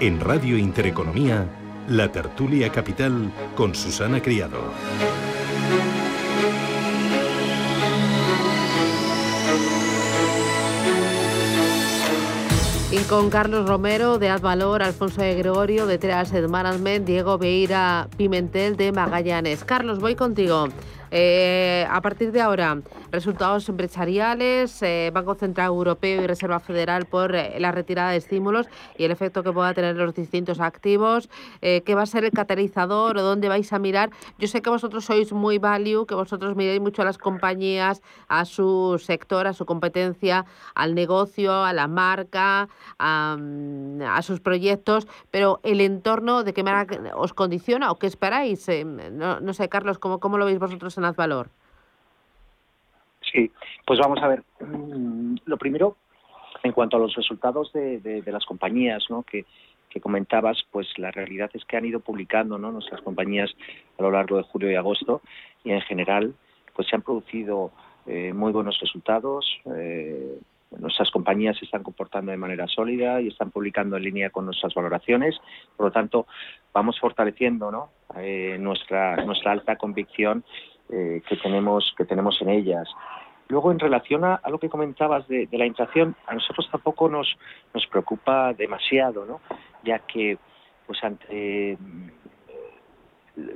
En 0.00 0.20
Radio 0.20 0.56
Intereconomía, 0.56 1.44
La 1.88 2.12
Tertulia 2.12 2.70
Capital 2.70 3.32
con 3.56 3.74
Susana 3.74 4.22
Criado. 4.22 4.60
Y 12.92 12.98
con 13.08 13.28
Carlos 13.28 13.68
Romero 13.68 14.20
de 14.20 14.28
Advalor, 14.28 14.84
Alfonso 14.84 15.20
de 15.20 15.34
Gregorio 15.34 15.86
de 15.86 16.12
Asset 16.12 16.48
Management, 16.48 17.04
Diego 17.04 17.36
Beira 17.36 18.06
Pimentel 18.16 18.76
de 18.76 18.92
Magallanes. 18.92 19.64
Carlos, 19.64 19.98
voy 19.98 20.14
contigo. 20.14 20.68
Eh, 21.10 21.86
a 21.88 22.00
partir 22.02 22.32
de 22.32 22.40
ahora, 22.40 22.78
resultados 23.10 23.68
empresariales, 23.68 24.82
eh, 24.82 25.10
Banco 25.12 25.34
Central 25.34 25.68
Europeo 25.68 26.22
y 26.22 26.26
Reserva 26.26 26.60
Federal 26.60 27.06
por 27.06 27.34
eh, 27.34 27.58
la 27.58 27.72
retirada 27.72 28.10
de 28.10 28.18
estímulos 28.18 28.66
y 28.96 29.04
el 29.04 29.10
efecto 29.10 29.42
que 29.42 29.52
pueda 29.52 29.72
tener 29.74 29.96
los 29.96 30.14
distintos 30.14 30.60
activos, 30.60 31.30
qué 31.60 31.94
va 31.94 32.02
a 32.02 32.06
ser 32.06 32.24
el 32.24 32.30
catalizador 32.30 33.16
o 33.16 33.22
dónde 33.22 33.48
vais 33.48 33.72
a 33.72 33.78
mirar. 33.78 34.10
Yo 34.38 34.48
sé 34.48 34.62
que 34.62 34.70
vosotros 34.70 35.04
sois 35.04 35.32
muy 35.32 35.58
value, 35.58 36.06
que 36.06 36.14
vosotros 36.14 36.56
miráis 36.56 36.80
mucho 36.80 37.02
a 37.02 37.04
las 37.04 37.18
compañías, 37.18 38.02
a 38.28 38.44
su 38.44 39.00
sector, 39.02 39.46
a 39.46 39.52
su 39.52 39.66
competencia, 39.66 40.44
al 40.74 40.94
negocio, 40.94 41.64
a 41.64 41.72
la 41.72 41.88
marca, 41.88 42.68
a, 42.98 43.36
mm, 43.38 44.22
sus 44.22 44.40
proyectos, 44.40 45.06
pero 45.30 45.60
el 45.62 45.80
entorno, 45.80 46.44
¿de 46.44 46.52
qué 46.52 46.62
manera 46.62 47.14
os 47.16 47.32
condiciona 47.32 47.90
o 47.90 47.98
qué 47.98 48.06
esperáis? 48.06 48.66
No, 49.12 49.40
no, 49.40 49.52
sé, 49.52 49.68
Carlos, 49.68 49.98
¿cómo, 49.98 50.20
¿cómo 50.20 50.38
lo 50.38 50.44
veis 50.44 50.58
vosotros 50.58 50.97
en 50.98 51.04
Advalor? 51.04 51.48
Sí, 53.32 53.50
pues 53.86 53.98
vamos 53.98 54.22
a 54.22 54.28
ver. 54.28 54.42
Mm, 54.60 55.36
lo 55.44 55.56
primero, 55.56 55.96
en 56.62 56.72
cuanto 56.72 56.96
a 56.96 57.00
los 57.00 57.14
resultados 57.14 57.72
de, 57.72 58.22
las 58.26 58.44
compañías 58.44 59.04
¿no? 59.10 59.22
que, 59.22 59.44
comentabas, 60.00 60.64
pues 60.70 60.86
la 60.96 61.10
realidad 61.10 61.50
es 61.54 61.64
que 61.64 61.76
han 61.76 61.84
ido 61.84 61.98
publicando 61.98 62.56
¿no? 62.56 62.70
nuestras 62.70 63.00
compañías 63.00 63.50
a 63.98 64.02
lo 64.02 64.12
largo 64.12 64.36
de 64.36 64.44
julio 64.44 64.70
y 64.70 64.76
agosto 64.76 65.22
y 65.64 65.72
en 65.72 65.80
general 65.80 66.34
pues 66.72 66.86
se 66.86 66.94
han 66.94 67.02
producido 67.02 67.72
eh, 68.06 68.32
muy 68.32 68.52
buenos 68.52 68.78
resultados. 68.78 69.44
Eh, 69.74 70.38
nuestras 70.78 71.10
compañías 71.10 71.58
se 71.58 71.64
están 71.64 71.82
comportando 71.82 72.30
de 72.30 72.36
manera 72.36 72.68
sólida 72.68 73.20
y 73.20 73.26
están 73.26 73.50
publicando 73.50 73.96
en 73.96 74.04
línea 74.04 74.30
con 74.30 74.44
nuestras 74.44 74.72
valoraciones. 74.72 75.34
Por 75.76 75.86
lo 75.86 75.92
tanto, 75.92 76.28
vamos 76.72 77.00
fortaleciendo 77.00 77.72
¿no? 77.72 77.90
Eh, 78.16 78.56
nuestra, 78.60 79.16
nuestra 79.24 79.50
alta 79.50 79.74
convicción 79.76 80.44
eh, 80.90 81.22
que, 81.28 81.36
tenemos, 81.36 81.94
que 81.96 82.04
tenemos 82.04 82.40
en 82.42 82.50
ellas. 82.50 82.88
Luego, 83.48 83.72
en 83.72 83.78
relación 83.78 84.24
a, 84.24 84.40
lo 84.48 84.58
que 84.58 84.68
comentabas 84.68 85.26
de, 85.28 85.48
la 85.52 85.64
inflación, 85.64 86.14
a 86.26 86.34
nosotros 86.34 86.68
tampoco 86.70 87.08
nos, 87.08 87.36
nos 87.72 87.86
preocupa 87.86 88.52
demasiado, 88.52 89.24
¿no? 89.24 89.40
ya 89.82 90.00
que 90.00 90.36
pues 90.86 91.02
ante 91.02 91.76
mm, 91.80 92.08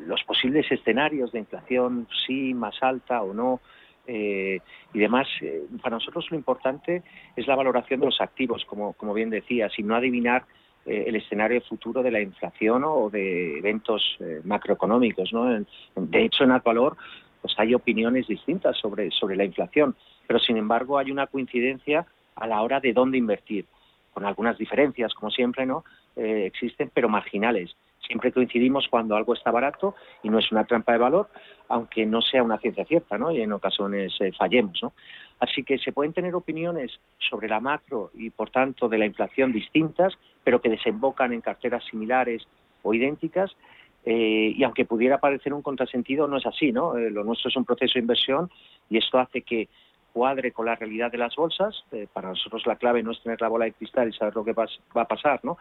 los 0.07 0.23
posibles 0.25 0.71
escenarios 0.71 1.33
de 1.33 1.41
inflación, 1.41 2.07
sí, 2.27 2.55
más 2.55 2.83
alta 2.83 3.23
o 3.23 3.35
no, 3.35 3.61
eh, 4.07 4.61
y 4.93 4.99
demás, 4.99 5.29
eh, 5.41 5.63
para 5.83 5.97
nosotros 5.97 6.27
lo 6.31 6.37
importante 6.37 7.03
es 7.37 7.47
la 7.47 7.57
valoración 7.57 8.01
de 8.01 8.07
los 8.07 8.21
activos, 8.21 8.65
como, 8.65 8.95
como 8.95 9.15
bien 9.15 9.31
decías, 9.31 9.73
y 9.79 9.83
no 9.83 9.95
adivinar 9.95 10.45
el 10.85 11.15
escenario 11.15 11.61
futuro 11.63 12.03
de 12.03 12.11
la 12.11 12.21
inflación 12.21 12.83
o 12.85 13.09
de 13.09 13.59
eventos 13.59 14.19
macroeconómicos. 14.45 15.33
¿no? 15.33 15.65
de 15.97 16.25
hecho, 16.25 16.45
en 16.45 16.51
Advalor 16.51 16.97
pues 17.43 17.55
hay 17.59 17.75
opiniones 17.75 18.29
distintas 18.29 18.79
sobre, 18.79 19.11
sobre 19.11 19.37
la 19.37 19.45
inflación, 19.45 19.97
pero 20.27 20.39
sin 20.39 20.57
embargo 20.57 20.97
hay 20.97 21.11
una 21.11 21.27
coincidencia 21.27 22.07
a 22.37 22.47
la 22.47 22.63
hora 22.63 22.81
de 22.81 22.93
dónde 22.93 23.19
invertir, 23.19 23.67
con 24.15 24.25
algunas 24.25 24.57
diferencias, 24.57 25.13
como 25.15 25.31
siempre, 25.31 25.67
¿no? 25.67 25.85
Eh, 26.17 26.45
existen, 26.47 26.91
pero 26.95 27.09
marginales. 27.09 27.75
Siempre 28.07 28.33
coincidimos 28.33 28.89
cuando 28.89 29.17
algo 29.17 29.35
está 29.35 29.51
barato 29.51 29.95
y 30.23 30.29
no 30.29 30.39
es 30.39 30.51
una 30.51 30.65
trampa 30.65 30.93
de 30.93 30.99
valor, 30.99 31.29
aunque 31.69 32.05
no 32.05 32.21
sea 32.21 32.43
una 32.43 32.59
ciencia 32.59 32.85
cierta, 32.85 33.17
¿no? 33.17 33.31
Y 33.31 33.41
en 33.41 33.53
ocasiones 33.53 34.13
eh, 34.21 34.33
fallemos, 34.37 34.83
¿no? 34.83 34.93
Así 35.39 35.65
que 35.65 35.79
se 35.79 35.93
pueden 35.93 36.13
tener 36.13 36.35
opiniones 36.35 37.01
sobre 37.19 37.49
la 37.49 37.61
macro 37.61 38.11
y, 38.15 38.31
por 38.31 38.51
tanto, 38.51 38.89
de 38.89 38.99
la 38.99 39.07
inflación 39.07 39.53
distintas, 39.53 40.15
pero 40.45 40.61
que 40.61 40.69
desembocan 40.69 41.33
en 41.33 41.41
carteras 41.41 41.85
similares 41.85 42.47
o 42.83 42.95
idénticas, 42.95 43.57
eh, 44.05 44.53
y 44.57 44.63
aunque 44.65 44.85
pudiera 44.85 45.19
parecer 45.19 45.55
un 45.55 45.63
contrasentido, 45.63 46.27
no 46.27 46.37
es 46.37 46.47
así, 46.47 46.73
¿no? 46.73 46.97
Eh, 46.97 47.11
lo 47.11 47.23
nuestro 47.25 47.49
es 47.49 47.57
un 47.57 47.65
proceso 47.65 47.95
de 47.95 48.01
inversión 48.01 48.51
y 48.91 48.99
esto 48.99 49.19
hace 49.19 49.43
que 49.43 49.69
cuadre 50.13 50.53
con 50.53 50.67
la 50.67 50.77
realidad 50.77 51.11
de 51.11 51.19
las 51.19 51.35
bolsas. 51.35 51.85
Eh, 51.93 52.07
para 52.13 52.29
nosotros 52.29 52.67
la 52.67 52.77
clave 52.77 53.03
no 53.03 53.13
es 53.13 53.23
tener 53.23 53.41
la 53.41 53.49
bola 53.49 53.65
de 53.65 53.73
cristal 53.73 54.09
y 54.09 54.13
saber 54.13 54.35
lo 54.35 54.45
que 54.45 54.53
va 54.53 54.67
a 54.95 55.05
pasar, 55.09 55.41
¿no? 55.43 55.59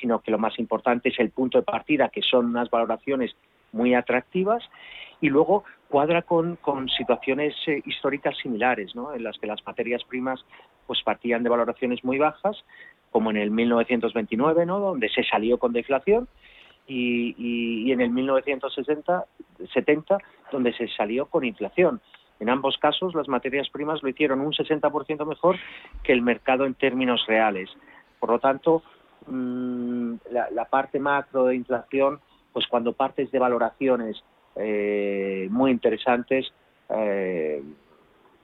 sino 0.00 0.20
que 0.20 0.30
lo 0.30 0.38
más 0.38 0.58
importante 0.58 1.08
es 1.08 1.18
el 1.18 1.30
punto 1.30 1.58
de 1.58 1.64
partida, 1.64 2.08
que 2.08 2.22
son 2.22 2.46
unas 2.46 2.70
valoraciones 2.70 3.34
muy 3.72 3.94
atractivas, 3.94 4.62
y 5.20 5.28
luego 5.28 5.64
cuadra 5.88 6.22
con, 6.22 6.56
con 6.56 6.88
situaciones 6.88 7.54
eh, 7.66 7.82
históricas 7.86 8.36
similares, 8.38 8.94
¿no? 8.94 9.14
en 9.14 9.24
las 9.24 9.38
que 9.38 9.46
las 9.46 9.64
materias 9.66 10.02
primas 10.04 10.44
pues 10.86 11.02
partían 11.02 11.42
de 11.42 11.48
valoraciones 11.48 12.04
muy 12.04 12.18
bajas, 12.18 12.64
como 13.10 13.30
en 13.30 13.36
el 13.36 13.50
1929, 13.50 14.66
¿no? 14.66 14.80
donde 14.80 15.08
se 15.08 15.24
salió 15.24 15.58
con 15.58 15.72
deflación, 15.72 16.28
y, 16.86 17.34
y, 17.38 17.88
y 17.88 17.92
en 17.92 18.00
el 18.00 18.10
1960, 18.10 19.24
70, 19.72 20.18
donde 20.52 20.72
se 20.74 20.88
salió 20.88 21.26
con 21.26 21.44
inflación. 21.44 22.00
En 22.40 22.50
ambos 22.50 22.78
casos, 22.78 23.14
las 23.14 23.28
materias 23.28 23.68
primas 23.70 24.02
lo 24.02 24.08
hicieron 24.08 24.40
un 24.40 24.52
60% 24.52 25.26
mejor 25.26 25.56
que 26.02 26.12
el 26.12 26.22
mercado 26.22 26.64
en 26.64 26.74
términos 26.74 27.24
reales. 27.26 27.70
Por 28.18 28.30
lo 28.30 28.38
tanto, 28.38 28.82
mmm, 29.26 30.14
la, 30.30 30.64
parte 30.66 30.98
macro 30.98 31.46
de 31.46 31.56
inflación, 31.56 32.20
pues 32.52 32.66
cuando 32.66 32.92
partes 32.92 33.30
de 33.30 33.38
valoraciones 33.38 34.22
eh, 34.56 35.48
muy 35.50 35.70
interesantes, 35.70 36.52
eh, 36.88 37.62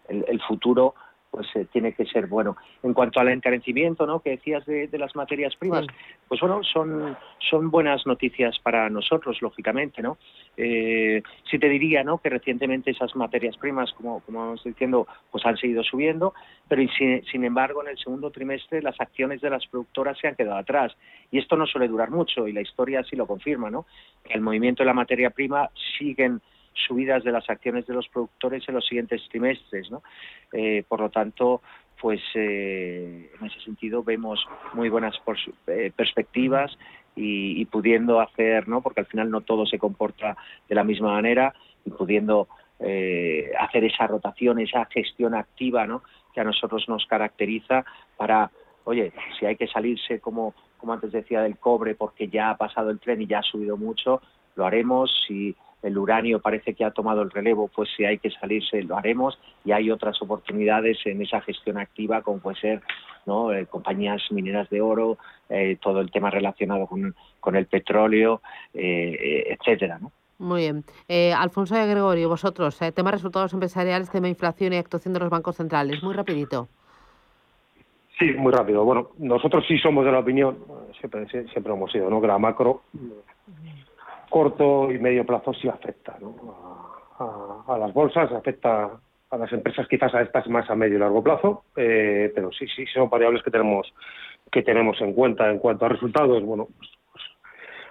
el, 0.09 0.41
futuro 0.43 0.95
pues 1.31 1.47
eh, 1.55 1.67
tiene 1.73 1.93
que 1.93 2.05
ser 2.07 2.27
bueno. 2.27 2.57
En 2.83 2.93
cuanto 2.93 3.21
al 3.21 3.29
encarecimiento, 3.29 4.07
¿no? 4.07 4.21
Que 4.21 4.31
decías 4.31 4.67
de, 4.67 4.89
de 4.89 4.99
las 4.99 5.15
materias 5.15 5.55
primas, 5.57 5.83
sí. 5.83 5.95
pues 6.29 6.41
bueno, 6.41 6.63
son 6.65 7.17
son 7.51 7.71
buenas 7.71 8.07
noticias 8.07 8.59
para 8.59 8.91
nosotros, 8.91 9.41
lógicamente, 9.41 10.03
¿no? 10.03 10.19
Eh, 10.57 11.23
sí 11.51 11.59
te 11.59 11.69
diría, 11.69 12.03
¿no? 12.03 12.19
Que 12.19 12.31
recientemente 12.31 12.91
esas 12.91 13.15
materias 13.15 13.57
primas, 13.57 13.93
como 13.93 14.21
como 14.21 14.41
vamos 14.41 14.65
diciendo, 14.65 15.07
pues 15.31 15.45
han 15.47 15.57
seguido 15.57 15.83
subiendo, 15.85 16.35
pero 16.69 16.83
sin, 16.97 17.25
sin 17.25 17.45
embargo 17.45 17.83
en 17.83 17.91
el 17.91 17.99
segundo 17.99 18.31
trimestre 18.31 18.83
las 18.83 19.01
acciones 19.01 19.41
de 19.41 19.51
las 19.51 19.67
productoras 19.67 20.19
se 20.19 20.29
han 20.29 20.35
quedado 20.35 20.59
atrás 20.59 20.97
y 21.31 21.39
esto 21.39 21.57
no 21.57 21.67
suele 21.67 21.89
durar 21.89 22.11
mucho 22.11 22.49
y 22.49 22.53
la 22.53 22.61
historia 22.61 23.05
sí 23.05 23.17
lo 23.17 23.27
confirma, 23.27 23.71
¿no? 23.71 23.87
Que 24.25 24.35
el 24.35 24.41
movimiento 24.41 24.83
de 24.83 24.89
la 24.89 24.95
materia 24.95 25.31
prima 25.31 25.71
siguen 25.99 26.41
subidas 26.87 27.25
de 27.25 27.33
las 27.33 27.49
acciones 27.49 27.87
de 27.87 27.95
los 27.95 28.09
productores 28.09 28.69
en 28.69 28.75
los 28.75 28.87
siguientes 28.87 29.23
trimestres. 29.29 29.91
¿no? 29.91 30.03
Eh, 30.53 30.85
por 30.89 31.01
lo 31.01 31.11
tanto, 31.11 31.63
pues 32.01 32.21
eh, 32.35 33.31
en 33.39 33.47
ese 33.47 33.61
sentido 33.61 34.03
vemos 34.03 34.47
muy 34.73 34.89
buenas 34.89 35.15
eh, 35.67 35.93
perspectivas 35.95 36.77
y, 37.17 37.65
pudiendo 37.67 38.21
hacer, 38.21 38.67
¿no? 38.67 38.81
porque 38.81 39.01
al 39.01 39.07
final 39.07 39.31
no 39.31 39.43
todo 39.43 39.67
se 39.67 39.79
comporta 39.79 40.37
de 40.69 40.75
la 40.75 40.85
misma 40.85 41.13
manera, 41.13 41.53
y 41.85 41.91
pudiendo 41.91 42.49
eh, 42.79 43.53
hacer 43.59 43.85
esa 43.85 44.07
rotación, 44.07 44.59
esa 44.59 44.87
gestión 44.87 45.35
activa 45.35 45.87
¿no? 45.87 46.03
que 46.33 46.41
a 46.41 46.45
nosotros 46.45 46.89
nos 46.89 47.05
caracteriza 47.07 47.85
para, 48.17 48.51
oye, 48.85 49.13
si 49.39 49.47
hay 49.47 49.57
que 49.57 49.67
salirse 49.67 50.21
como, 50.21 50.55
como 50.79 50.95
antes 50.95 51.13
decía 51.13 51.43
del 51.43 51.59
cobre 51.59 51.95
porque 51.95 52.29
ya 52.29 52.51
ha 52.51 52.57
pasado 52.57 52.91
el 52.91 53.01
tren 53.01 53.21
y 53.23 53.27
ya 53.27 53.41
ha 53.41 53.43
subido 53.43 53.77
mucho, 53.77 54.23
lo 54.55 54.65
haremos. 54.65 55.11
Si 55.27 55.55
el 55.83 55.99
uranio 55.99 56.41
parece 56.41 56.75
que 56.75 56.85
ha 56.85 56.91
tomado 56.91 57.23
el 57.23 57.31
relevo, 57.31 57.69
pues 57.69 57.89
si 57.97 58.05
hay 58.05 58.19
que 58.19 58.31
salirse 58.31 58.83
lo 58.83 58.97
haremos 58.97 59.39
y 59.65 59.73
hay 59.73 59.91
otras 59.91 60.21
oportunidades 60.23 60.99
en 61.05 61.23
esa 61.23 61.41
gestión 61.41 61.79
activa 61.79 62.23
como 62.23 62.39
puede 62.39 62.61
ser 62.61 62.83
¿no? 63.27 63.53
Eh, 63.53 63.67
compañías 63.67 64.23
mineras 64.31 64.69
de 64.71 64.81
oro, 64.81 65.19
eh, 65.49 65.77
todo 65.81 66.01
el 66.01 66.11
tema 66.11 66.31
relacionado 66.31 66.87
con, 66.87 67.15
con 67.39 67.55
el 67.55 67.67
petróleo, 67.67 68.41
eh, 68.73 69.45
etcétera, 69.59 69.99
¿no? 69.99 70.11
Muy 70.41 70.63
bien. 70.63 70.85
Eh, 71.07 71.35
Alfonso 71.35 71.75
de 71.75 71.87
Gregorio, 71.87 72.31
vosotros, 72.31 72.81
eh, 72.81 72.93
tema 72.93 73.11
resultados 73.11 73.53
empresariales, 73.53 74.11
tema 74.11 74.27
inflación 74.27 74.73
y 74.73 74.79
actuación 74.79 75.13
de 75.13 75.21
los 75.21 75.29
bancos 75.29 75.57
centrales. 75.57 76.03
Muy 76.03 76.15
rapidito. 76.15 76.67
Sí, 78.19 78.33
muy 78.33 78.51
rápido. 78.51 78.83
Bueno, 78.83 79.11
nosotros 79.19 79.65
sí 79.69 79.77
somos 79.79 80.05
de 80.07 80.13
la 80.13 80.21
opinión, 80.21 80.59
siempre, 80.99 81.27
siempre 81.29 81.73
hemos 81.75 81.93
sido, 81.93 82.09
¿no? 82.09 82.23
que 82.23 82.27
la 82.27 82.39
macro 82.39 82.83
corto 84.31 84.91
y 84.91 84.99
medio 84.99 85.27
plazo 85.27 85.53
sí 85.53 85.69
afecta 85.69 86.17
¿no? 86.21 86.35
a, 87.19 87.25
a, 87.25 87.75
a, 87.75 87.79
las 87.79 87.93
bolsas, 87.93 88.33
afecta 88.33 88.91
a 89.31 89.37
las 89.37 89.53
empresas 89.53 89.87
quizás 89.89 90.15
a 90.15 90.23
estas 90.23 90.49
más 90.49 90.69
a 90.71 90.75
medio 90.75 90.97
y 90.97 91.01
largo 91.01 91.23
plazo, 91.23 91.65
eh, 91.77 92.33
pero 92.35 92.51
sí, 92.53 92.67
sí 92.75 92.87
son 92.87 93.11
variables 93.11 93.43
que 93.43 93.51
tenemos 93.51 93.93
que 94.51 94.63
tenemos 94.63 95.01
en 95.01 95.13
cuenta 95.13 95.49
en 95.51 95.59
cuanto 95.59 95.85
a 95.85 95.91
resultados. 95.91 96.43
Bueno, 96.43 96.67
pues, 96.77 96.91
pues 97.13 97.25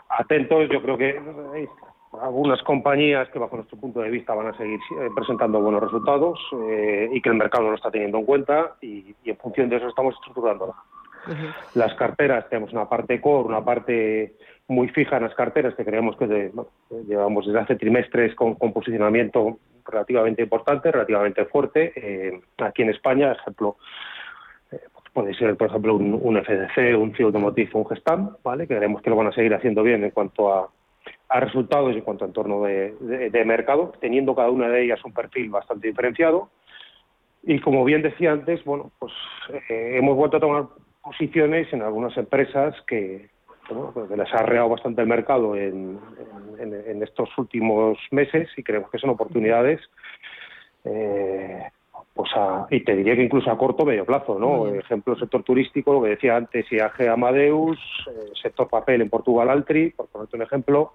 atentos, 0.09 0.67
yo 0.69 0.81
creo 0.81 0.97
que 0.97 1.21
hay 1.53 1.67
algunas 2.21 2.61
compañías 2.63 3.29
que 3.29 3.39
bajo 3.39 3.55
nuestro 3.55 3.79
punto 3.79 4.01
de 4.01 4.09
vista 4.09 4.33
van 4.33 4.47
a 4.47 4.57
seguir 4.57 4.79
eh, 4.99 5.09
presentando 5.15 5.61
buenos 5.61 5.81
resultados 5.81 6.39
eh, 6.67 7.09
y 7.13 7.21
que 7.21 7.29
el 7.29 7.35
mercado 7.35 7.69
lo 7.69 7.75
está 7.75 7.91
teniendo 7.91 8.17
en 8.17 8.25
cuenta 8.25 8.75
y, 8.81 9.15
y 9.23 9.29
en 9.29 9.37
función 9.37 9.69
de 9.69 9.77
eso 9.77 9.87
estamos 9.87 10.15
estructurándola. 10.15 10.73
Uh 11.27 11.31
-huh. 11.31 11.53
Las 11.75 11.93
carteras, 11.95 12.49
tenemos 12.49 12.73
una 12.73 12.89
parte 12.89 13.21
core, 13.21 13.47
una 13.47 13.63
parte 13.63 14.35
muy 14.69 14.87
fija 14.89 15.17
en 15.17 15.23
las 15.23 15.35
carteras 15.35 15.75
que 15.75 15.83
creemos 15.83 16.15
que 16.15 16.51
llevamos 17.07 17.45
desde 17.45 17.59
hace 17.59 17.75
trimestres 17.75 18.35
con, 18.35 18.55
posicionamiento 18.55 19.59
relativamente 19.85 20.43
importante, 20.43 20.91
relativamente 20.91 21.45
fuerte. 21.45 21.91
Eh, 21.95 22.39
aquí 22.59 22.83
en 22.83 22.91
España, 22.91 23.31
ejemplo, 23.33 23.77
eh, 24.71 24.79
puede 25.11 25.33
ser, 25.33 25.57
por 25.57 25.67
ejemplo, 25.67 25.95
un, 25.95 26.41
FDC, 26.43 26.97
un 26.97 27.13
CIO 27.15 27.27
Automotive, 27.27 27.71
un 27.73 27.87
Gestam, 27.87 28.37
¿vale? 28.43 28.67
que 28.67 28.77
creemos 28.77 29.01
que 29.01 29.09
lo 29.09 29.15
van 29.15 29.27
a 29.27 29.33
seguir 29.33 29.53
haciendo 29.53 29.83
bien 29.83 30.03
en 30.03 30.11
cuanto 30.11 30.53
a, 30.53 30.69
resultados 31.39 31.93
y 31.93 31.97
en 31.97 32.03
cuanto 32.03 32.25
a 32.25 32.27
entorno 32.27 32.63
de 32.63 33.43
mercado, 33.45 33.93
teniendo 33.99 34.35
cada 34.35 34.49
una 34.49 34.67
de 34.67 34.83
ellas 34.83 35.03
un 35.05 35.13
perfil 35.13 35.49
bastante 35.49 35.87
diferenciado. 35.87 36.49
Y 37.43 37.59
como 37.59 37.85
bien 37.85 38.01
decía 38.01 38.31
antes, 38.31 38.63
bueno, 38.65 38.91
pues 38.99 39.13
eh, 39.69 39.97
hemos 39.97 40.15
vuelto 40.15 40.37
a 40.37 40.39
tomar 40.39 40.65
posiciones 41.01 41.71
en 41.73 41.81
algunas 41.81 42.15
empresas 42.17 42.75
que, 42.87 43.29
bueno, 43.75 44.07
que 44.07 44.17
les 44.17 44.33
ha 44.33 44.37
arreado 44.37 44.69
bastante 44.69 45.01
el 45.01 45.07
mercado 45.07 45.55
en, 45.55 45.99
en, 46.59 46.73
en, 46.73 47.03
estos 47.03 47.29
últimos 47.37 47.97
meses 48.11 48.49
y 48.57 48.63
creemos 48.63 48.89
que 48.89 48.99
son 48.99 49.09
oportunidades 49.11 49.79
eh, 50.85 51.63
pues 52.13 52.31
a, 52.35 52.67
y 52.69 52.83
te 52.83 52.95
diría 52.95 53.15
que 53.15 53.23
incluso 53.23 53.49
a 53.49 53.57
corto 53.57 53.83
o 53.83 53.85
medio 53.85 54.05
plazo, 54.05 54.37
¿no? 54.37 54.65
Mm. 54.65 54.79
Ejemplo, 54.79 55.17
sector 55.17 55.43
turístico, 55.43 55.93
lo 55.93 56.03
que 56.03 56.09
decía 56.09 56.35
antes, 56.35 56.69
IAG 56.71 57.09
Amadeus, 57.09 57.79
eh, 58.07 58.31
sector 58.41 58.67
papel 58.67 59.01
en 59.01 59.09
Portugal 59.09 59.49
Altri, 59.49 59.91
por 59.91 60.07
ponerte 60.07 60.35
un 60.35 60.41
ejemplo, 60.41 60.93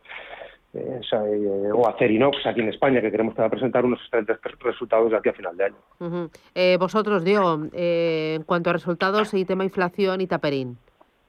eh, 0.75 1.71
o 1.73 1.89
Acerinox 1.89 2.45
aquí 2.47 2.61
en 2.61 2.69
España, 2.69 3.01
que 3.01 3.11
queremos 3.11 3.35
que 3.35 3.41
va 3.41 3.47
a 3.47 3.51
presentar 3.51 3.85
unos 3.85 4.01
excelentes 4.01 4.37
resultados 4.61 5.11
de 5.11 5.17
aquí 5.17 5.29
a 5.29 5.33
final 5.33 5.57
de 5.57 5.65
año. 5.65 5.77
Uh 6.01 6.05
-huh. 6.05 6.31
eh, 6.55 6.77
vosotros, 6.79 7.25
Diego, 7.25 7.61
eh, 7.73 8.35
en 8.37 8.43
cuanto 8.43 8.71
a 8.71 8.73
resultados 8.73 9.33
y 9.35 9.45
tema 9.45 9.65
inflación 9.65 10.21
y 10.21 10.27
taperín, 10.27 10.77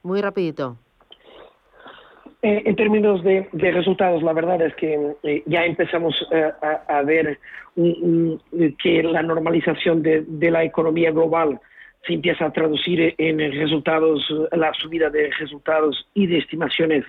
muy 0.04 0.22
rapidito. 0.22 0.78
Eh, 2.46 2.62
en 2.64 2.76
términos 2.76 3.24
de, 3.24 3.48
resultados, 3.54 4.22
la 4.22 4.32
verdad 4.32 4.62
es 4.62 4.76
que 4.76 5.16
eh, 5.24 5.42
ya 5.48 5.66
empezamos 5.66 6.16
eh, 6.32 6.52
a, 6.88 7.02
ver 7.02 7.40
que 7.76 9.02
la 9.02 9.24
normalización 9.24 10.04
de, 10.04 10.52
la 10.52 10.64
economía 10.64 11.10
global 11.10 11.60
se 12.06 12.14
empieza 12.14 12.46
a 12.46 12.54
traducir 12.54 13.16
en 13.18 13.40
resultados, 13.40 14.32
la 14.52 14.72
subida 14.76 15.10
de 15.10 15.32
resultados 15.40 16.08
y 16.14 16.28
de 16.28 16.38
estimaciones 16.38 17.04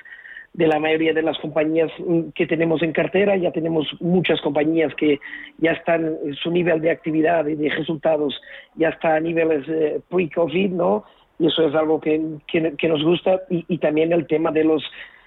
de 0.54 0.68
la 0.68 0.80
mayoría 0.80 1.12
de 1.12 1.20
las 1.20 1.36
compañías 1.38 1.92
mm, 1.98 2.30
que 2.34 2.46
tenemos 2.46 2.82
en 2.82 2.92
cartera. 2.92 3.36
Ya 3.36 3.52
tenemos 3.52 3.86
muchas 4.00 4.40
compañías 4.40 4.94
que 4.94 5.20
ya 5.58 5.72
están, 5.72 6.16
su 6.42 6.50
nivel 6.50 6.80
de 6.80 6.92
actividad 6.92 7.46
y 7.46 7.56
de 7.56 7.68
resultados 7.68 8.40
ya 8.76 8.88
está 8.88 9.16
a 9.16 9.20
niveles 9.20 9.68
eh, 9.68 10.00
pre-COVID, 10.08 10.70
¿no? 10.70 11.04
Y 11.38 11.48
eso 11.48 11.68
es 11.68 11.74
algo 11.74 12.00
que, 12.00 12.18
nos 12.18 13.04
gusta. 13.04 13.42
Y, 13.50 13.76
también 13.76 14.14
el 14.14 14.26
tema 14.26 14.50
de 14.50 14.64
los 14.64 14.82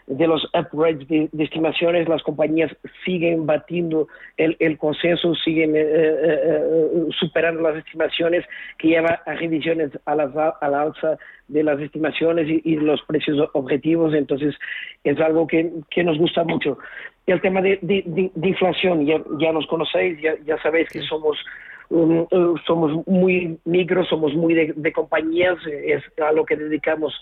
de 0.10 0.28
los 0.28 0.44
upgrades 0.56 1.08
de, 1.08 1.30
de, 1.32 1.44
estimaciones, 1.44 2.10
las 2.10 2.24
compañías 2.24 2.76
siguen 3.06 3.46
batiendo 3.46 4.08
el, 4.38 4.58
el 4.60 4.76
consenso, 4.80 5.36
siguen 5.36 5.76
eh, 5.76 5.82
eh, 5.82 6.40
eh, 6.44 7.08
superando 7.20 7.62
las 7.62 7.78
estimaciones 7.78 8.44
que 8.80 8.88
lleva 8.88 9.22
a 9.26 9.34
revisiones 9.36 9.92
a 10.06 10.16
la, 10.16 10.58
a 10.60 10.68
la 10.68 10.82
alza 10.82 11.18
de 11.48 11.64
las 11.64 11.80
estimaciones 11.80 12.48
y, 12.50 12.60
y, 12.64 12.76
los 12.78 13.02
precios 13.04 13.50
objetivos, 13.54 14.16
entonces 14.16 14.56
es 15.04 15.20
algo 15.20 15.46
que, 15.46 15.72
que 15.92 16.04
nos 16.04 16.18
gusta 16.18 16.44
mucho. 16.44 16.80
El 17.28 17.40
tema 17.42 17.62
de, 17.62 17.78
de, 17.84 18.32
de 18.34 18.48
inflación, 18.48 19.06
ya, 19.06 19.22
ya, 19.40 19.52
nos 19.52 19.68
conocéis, 19.68 20.20
ya, 20.20 20.34
ya 20.44 20.60
sabéis 20.64 20.90
que 20.90 21.02
somos 21.02 21.38
um, 21.90 22.26
somos 22.66 23.06
muy 23.06 23.60
micros, 23.66 24.08
somos 24.08 24.34
muy 24.34 24.56
de, 24.56 24.92
compañías, 24.92 25.58
es 25.68 26.02
a 26.20 26.32
lo 26.32 26.46
que 26.46 26.56
dedicamos 26.56 27.14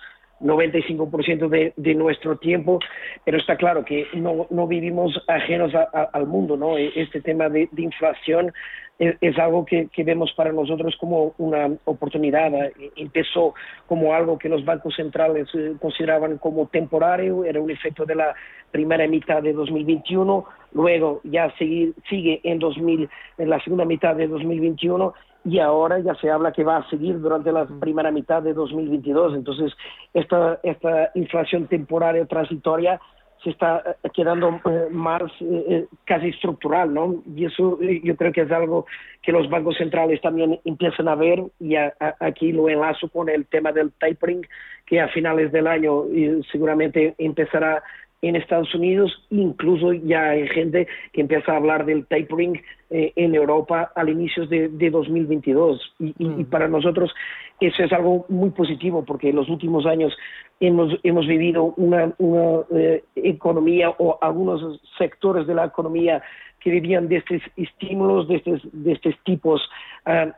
95% 0.41 1.49
de, 1.49 1.73
de, 1.75 1.95
nuestro 1.95 2.37
tiempo, 2.37 2.79
pero 3.25 3.37
está 3.37 3.55
claro 3.55 3.83
que 3.83 4.07
no, 4.13 4.47
no 4.49 4.67
vivimos 4.67 5.19
ajenos 5.27 5.73
a, 5.73 6.09
al 6.13 6.27
mundo, 6.27 6.57
¿no? 6.57 6.77
Este 6.77 7.21
tema 7.21 7.49
de, 7.49 7.69
inflación 7.77 8.53
es, 8.99 9.37
algo 9.37 9.65
que, 9.65 9.89
vemos 10.03 10.31
para 10.33 10.51
nosotros 10.51 10.95
como 10.99 11.33
una 11.37 11.69
oportunidad. 11.85 12.51
Empezó 12.95 13.53
como 13.87 14.13
algo 14.13 14.37
que 14.37 14.49
los 14.49 14.65
bancos 14.65 14.95
centrales 14.95 15.47
eh, 15.53 15.73
consideraban 15.79 16.37
como 16.37 16.67
temporario, 16.67 17.45
era 17.45 17.61
un 17.61 17.69
efecto 17.69 18.05
de 18.05 18.15
la 18.15 18.35
primera 18.71 19.07
mitad 19.07 19.41
de 19.41 19.53
2021, 19.53 20.45
luego 20.73 21.21
ya 21.23 21.51
sigue, 21.57 21.93
sigue 22.09 22.41
en, 22.43 22.59
2000, 22.59 23.09
en 23.37 23.49
la 23.49 23.59
segunda 23.63 23.85
mitad 23.85 24.15
de 24.15 24.27
2021 24.27 25.13
y 25.47 25.59
ahora 25.59 25.99
ya 25.99 26.13
se 26.15 26.29
habla 26.29 26.51
que 26.51 26.63
va 26.63 26.77
a 26.77 26.89
seguir 26.89 27.19
durante 27.19 27.51
la 27.51 27.65
primera 27.65 28.11
mitad 28.11 28.43
de 28.43 28.53
2022. 28.53 29.35
Entonces, 29.35 29.71
esta, 30.13 30.59
esta 30.61 31.11
inflación 31.15 31.67
temporaria 31.67 32.25
transitoria 32.25 32.99
se 33.43 33.51
está 33.51 33.81
eh, 34.03 34.09
quedando 34.13 34.59
eh, 34.69 34.87
más 34.91 35.21
eh, 35.39 35.85
casi 36.03 36.29
estructural, 36.29 36.93
¿no? 36.93 37.23
Y 37.33 37.45
eso 37.45 37.79
yo 37.81 38.15
creo 38.17 38.33
que 38.33 38.41
es 38.41 38.51
algo 38.51 38.85
que 39.21 39.31
los 39.31 39.49
bancos 39.49 39.77
centrales 39.77 40.19
también 40.21 40.59
empiezan 40.65 41.07
a 41.07 41.15
ver 41.15 41.43
y 41.59 41.75
aquí 42.19 42.51
lo 42.51 42.67
enlazo 42.67 43.07
con 43.07 43.29
el 43.29 43.45
tema 43.45 43.71
del 43.71 43.91
tapering, 43.93 44.45
que 44.85 44.99
a 44.99 45.07
finales 45.09 45.51
del 45.51 45.67
año 45.67 46.03
seguramente 46.51 47.15
empezará 47.17 47.83
en 48.21 48.35
Estados 48.35 48.73
Unidos, 48.73 49.11
incluso 49.29 49.93
ya 49.93 50.31
hay 50.31 50.47
gente 50.47 50.87
que 51.13 51.21
empieza 51.21 51.51
a 51.51 51.57
hablar 51.57 51.85
del 51.85 52.05
tapering 52.07 52.61
en 52.89 53.35
Europa 53.35 53.91
al 53.95 54.09
inicio 54.09 54.47
de, 54.47 54.69
2022. 54.69 55.95
Y, 55.99 56.15
y, 56.17 56.43
para 56.45 56.67
nosotros 56.67 57.13
eso 57.59 57.83
es 57.83 57.91
algo 57.91 58.25
muy 58.29 58.51
positivo 58.51 59.03
porque 59.03 59.29
en 59.29 59.35
los 59.35 59.49
últimos 59.49 59.85
años 59.85 60.15
hemos, 60.59 60.93
hemos 61.03 61.25
vivido 61.25 61.73
una, 61.77 62.13
una 62.19 62.63
eh, 62.75 63.03
economía 63.15 63.89
o 63.97 64.17
algunos 64.21 64.79
sectores 64.97 65.47
de 65.47 65.55
la 65.55 65.65
economía 65.65 66.21
que 66.67 66.81
vivían 66.81 67.07
de 67.07 67.15
estos 67.15 67.41
estímulos, 67.55 68.27
de 68.27 68.35
estos, 68.35 68.59
de 68.73 68.91
estos 68.91 69.15
tipos 69.23 69.61
a, 70.03 70.33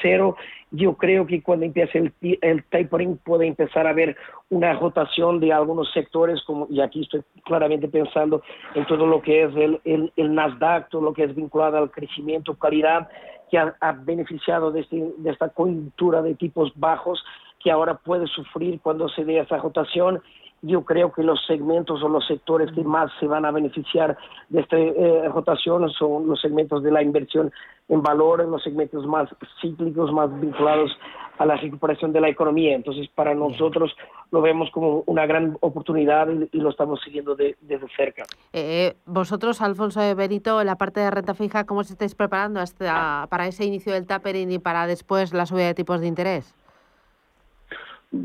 cero. 0.00 0.36
Yo 0.70 0.94
creo 0.94 1.26
que 1.26 1.42
cuando 1.42 1.66
empiece 1.66 1.98
el, 1.98 2.12
el 2.40 2.62
tapering 2.70 3.16
puede 3.16 3.48
empezar 3.48 3.88
a 3.88 3.90
haber 3.90 4.16
una 4.48 4.74
rotación 4.74 5.40
de 5.40 5.52
algunos 5.52 5.92
sectores, 5.92 6.40
como, 6.44 6.68
y 6.70 6.80
aquí 6.80 7.02
estoy 7.02 7.22
claramente 7.44 7.88
pensando 7.88 8.44
en 8.76 8.86
todo 8.86 9.08
lo 9.08 9.22
que 9.22 9.42
es 9.42 9.56
el, 9.56 9.80
el, 9.84 10.12
el 10.14 10.32
Nasdaq, 10.32 10.88
todo 10.88 11.02
lo 11.02 11.12
que 11.12 11.24
es 11.24 11.34
vinculado 11.34 11.78
al 11.78 11.90
crecimiento, 11.90 12.54
calidad, 12.54 13.08
que 13.50 13.58
ha, 13.58 13.74
ha 13.80 13.90
beneficiado 13.90 14.70
de, 14.70 14.82
este, 14.82 15.04
de 15.18 15.30
esta 15.30 15.48
coyuntura 15.48 16.22
de 16.22 16.36
tipos 16.36 16.72
bajos 16.76 17.24
que 17.58 17.72
ahora 17.72 17.94
puede 17.94 18.28
sufrir 18.28 18.78
cuando 18.80 19.08
se 19.08 19.24
dé 19.24 19.40
esa 19.40 19.56
rotación. 19.56 20.22
Yo 20.62 20.84
creo 20.84 21.12
que 21.12 21.22
los 21.22 21.44
segmentos 21.46 22.02
o 22.02 22.08
los 22.08 22.26
sectores 22.26 22.70
que 22.72 22.84
más 22.84 23.10
se 23.18 23.26
van 23.26 23.44
a 23.44 23.50
beneficiar 23.50 24.16
de 24.48 24.60
esta 24.60 24.78
eh, 24.78 25.28
rotación 25.28 25.90
son 25.90 26.28
los 26.28 26.40
segmentos 26.40 26.82
de 26.82 26.92
la 26.92 27.02
inversión 27.02 27.52
en 27.88 28.00
valor, 28.00 28.46
los 28.46 28.62
segmentos 28.62 29.04
más 29.06 29.28
cíclicos, 29.60 30.12
más 30.12 30.28
vinculados 30.40 30.96
a 31.38 31.46
la 31.46 31.56
recuperación 31.56 32.12
de 32.12 32.20
la 32.20 32.28
economía. 32.28 32.74
Entonces, 32.74 33.08
para 33.14 33.34
nosotros 33.34 33.94
lo 34.30 34.40
vemos 34.40 34.70
como 34.70 35.02
una 35.06 35.26
gran 35.26 35.56
oportunidad 35.60 36.28
y, 36.52 36.58
lo 36.58 36.70
estamos 36.70 37.00
siguiendo 37.02 37.34
de, 37.34 37.56
desde 37.60 37.88
cerca. 37.96 38.24
Eh, 38.52 38.94
vosotros, 39.04 39.60
Alfonso 39.60 40.00
de 40.00 40.14
Benito, 40.14 40.60
en 40.60 40.68
la 40.68 40.76
parte 40.76 41.00
de 41.00 41.10
renta 41.10 41.34
fija, 41.34 41.64
¿cómo 41.64 41.82
se 41.84 41.94
estáis 41.94 42.14
preparando 42.14 42.60
hasta, 42.60 43.26
para 43.28 43.46
ese 43.46 43.64
inicio 43.64 43.92
del 43.92 44.06
tapering 44.06 44.52
y 44.52 44.58
para 44.58 44.86
después 44.86 45.32
la 45.34 45.46
subida 45.46 45.66
de 45.66 45.74
tipos 45.74 46.00
de 46.00 46.06
interés? 46.06 46.54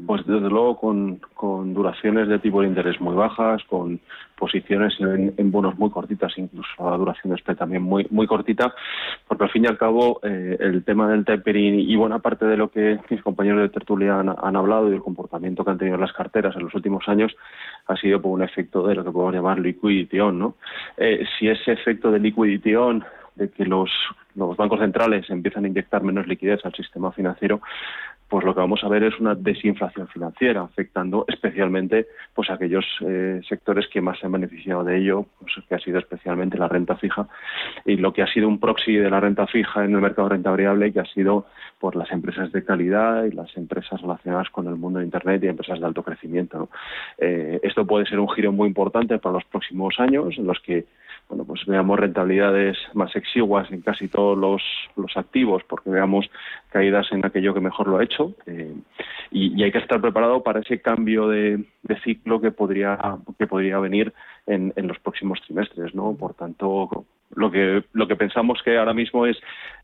Pues 0.06 0.26
desde 0.26 0.50
luego 0.50 0.78
con, 0.78 1.22
con, 1.34 1.74
duraciones 1.74 2.28
de 2.28 2.40
tipo 2.40 2.62
de 2.62 2.68
interés 2.68 3.00
muy 3.00 3.16
bajas, 3.16 3.64
con 3.70 4.02
posiciones 4.38 4.94
en, 5.00 5.50
bonos 5.50 5.78
muy 5.80 5.90
cortitas, 5.90 6.38
incluso 6.38 6.70
la 6.78 6.98
duración 6.98 7.32
de 7.32 7.38
este 7.38 7.56
también 7.56 7.84
muy 7.84 8.06
muy 8.10 8.28
cortita, 8.28 8.74
porque 9.30 9.46
al 9.46 9.50
fin 9.50 9.64
y 9.64 9.68
al 9.68 9.78
cabo 9.78 10.20
eh, 10.24 10.58
el 10.60 10.84
tema 10.84 11.10
del 11.10 11.24
tapering 11.24 11.80
y 11.80 11.96
buena 11.96 12.20
parte 12.20 12.46
de 12.46 12.58
lo 12.58 12.70
que 12.70 13.00
mis 13.10 13.22
compañeros 13.22 13.62
de 13.62 13.70
tertulia 13.70 14.20
han, 14.20 14.56
hablado 14.58 14.92
y 14.92 14.96
el 14.96 15.02
comportamiento 15.02 15.64
que 15.64 15.72
han 15.72 15.78
tenido 15.78 15.98
las 15.98 16.12
carteras 16.12 16.54
en 16.58 16.64
los 16.64 16.76
últimos 16.76 17.08
años 17.08 17.34
ha 17.88 17.96
sido 17.96 18.22
por 18.22 18.34
un 18.34 18.44
efecto 18.44 18.86
de 18.86 18.94
lo 18.94 19.06
que 19.06 19.12
podemos 19.12 19.36
llamar 19.36 19.58
liquidity 19.60 20.20
on, 20.20 20.38
¿no? 20.38 20.56
Eh, 20.98 21.26
si 21.40 21.48
ese 21.48 21.72
efecto 21.72 22.12
de 22.12 22.20
liquidity 22.20 22.76
on 22.76 23.06
de 23.38 23.50
que 23.50 23.66
los, 23.66 23.90
los 24.36 24.58
bancos 24.58 24.80
centrales 24.80 25.30
empiezan 25.30 25.66
a 25.66 25.68
inyectar 25.68 26.04
menos 26.04 26.28
liquidez 26.28 26.66
al 26.66 26.74
sistema 26.74 27.12
financiero, 27.12 27.62
pues 28.30 28.44
lo 28.44 28.54
que 28.54 28.60
vamos 28.60 28.84
a 28.84 28.90
ver 28.90 29.04
es 29.04 29.18
una 29.20 29.36
desinflación 29.36 30.08
financiera, 30.10 30.62
afectando 30.62 31.24
especialmente 31.30 32.08
pues 32.34 32.50
aquellos 32.50 32.86
eh, 33.02 33.40
sectores 33.48 33.88
que 33.88 34.02
más 34.02 34.20
se 34.20 34.26
han 34.26 34.34
beneficiado 34.34 34.84
de 34.84 34.98
ello, 34.98 35.26
pues, 35.40 35.54
que 35.68 35.76
ha 35.76 35.80
sido 35.80 35.98
especialmente 36.00 36.58
la 36.58 36.68
renta 36.68 36.98
fija, 36.98 37.28
y 37.86 37.96
lo 37.96 38.12
que 38.12 38.24
ha 38.24 38.28
sido 38.28 38.50
un 38.50 38.60
proxy 38.60 38.96
de 38.96 39.10
la 39.10 39.22
renta 39.22 39.48
fija 39.48 39.86
en 39.86 39.96
el 39.96 40.02
mercado 40.02 40.28
de 40.28 40.36
renta 40.36 40.52
variable, 40.52 40.92
que 40.92 41.00
ha 41.00 41.06
sido 41.06 41.46
por 41.80 41.96
las 41.96 42.12
empresas 42.12 42.52
de 42.52 42.66
calidad 42.66 43.24
y 43.24 43.32
las 43.32 43.56
empresas 43.56 44.02
relacionadas 44.02 44.50
con 44.50 44.68
el 44.68 44.76
mundo 44.76 45.00
de 45.00 45.06
Internet 45.06 45.44
y 45.44 45.48
empresas 45.48 45.80
de 45.80 45.86
alto 45.86 46.04
crecimiento. 46.04 46.70
Eh, 47.18 47.60
esto 47.64 47.86
puede 47.86 48.06
ser 48.06 48.20
un 48.20 48.30
giro 48.30 48.52
muy 48.52 48.68
importante 48.68 49.20
para 49.20 49.36
los 49.36 49.46
próximos 49.46 50.00
años, 50.00 50.38
en 50.38 50.48
los 50.48 50.60
que 50.60 50.86
bueno, 51.30 51.44
pues 51.44 51.66
veamos 51.66 52.00
rentabilidades 52.00 52.78
más 52.94 53.14
exiguas 53.16 53.70
en 53.72 53.82
casi 53.82 54.08
todos 54.08 54.38
los, 54.38 54.62
los 54.96 55.18
activos, 55.18 55.62
porque 55.68 55.90
veamos 55.90 56.30
caídas 56.70 57.12
en 57.12 57.26
aquello 57.26 57.54
que 57.54 57.60
mejor 57.60 57.88
lo 57.88 57.98
ha 57.98 58.04
hecho. 58.04 58.34
Eh, 58.46 58.74
y, 59.32 59.62
hay 59.62 59.72
que 59.72 59.80
estar 59.80 60.00
preparado 60.00 60.42
para 60.42 60.62
ese 60.62 60.82
cambio 60.82 61.28
de, 61.28 61.66
de 61.88 62.00
ciclo 62.02 62.42
que 62.42 62.52
podría, 62.52 62.98
que 63.38 63.48
podría 63.48 63.80
venir 63.80 64.14
en, 64.46 64.74
en, 64.76 64.88
los 64.88 65.00
próximos 65.00 65.42
trimestres, 65.42 65.96
¿no? 65.96 66.16
Por 66.16 66.34
tanto, 66.34 67.06
lo 67.36 67.52
que, 67.52 67.84
lo 67.94 68.08
que 68.08 68.16
pensamos 68.16 68.62
que 68.64 68.78
ahora 68.78 68.94
mismo 68.94 69.26
es, 69.26 69.38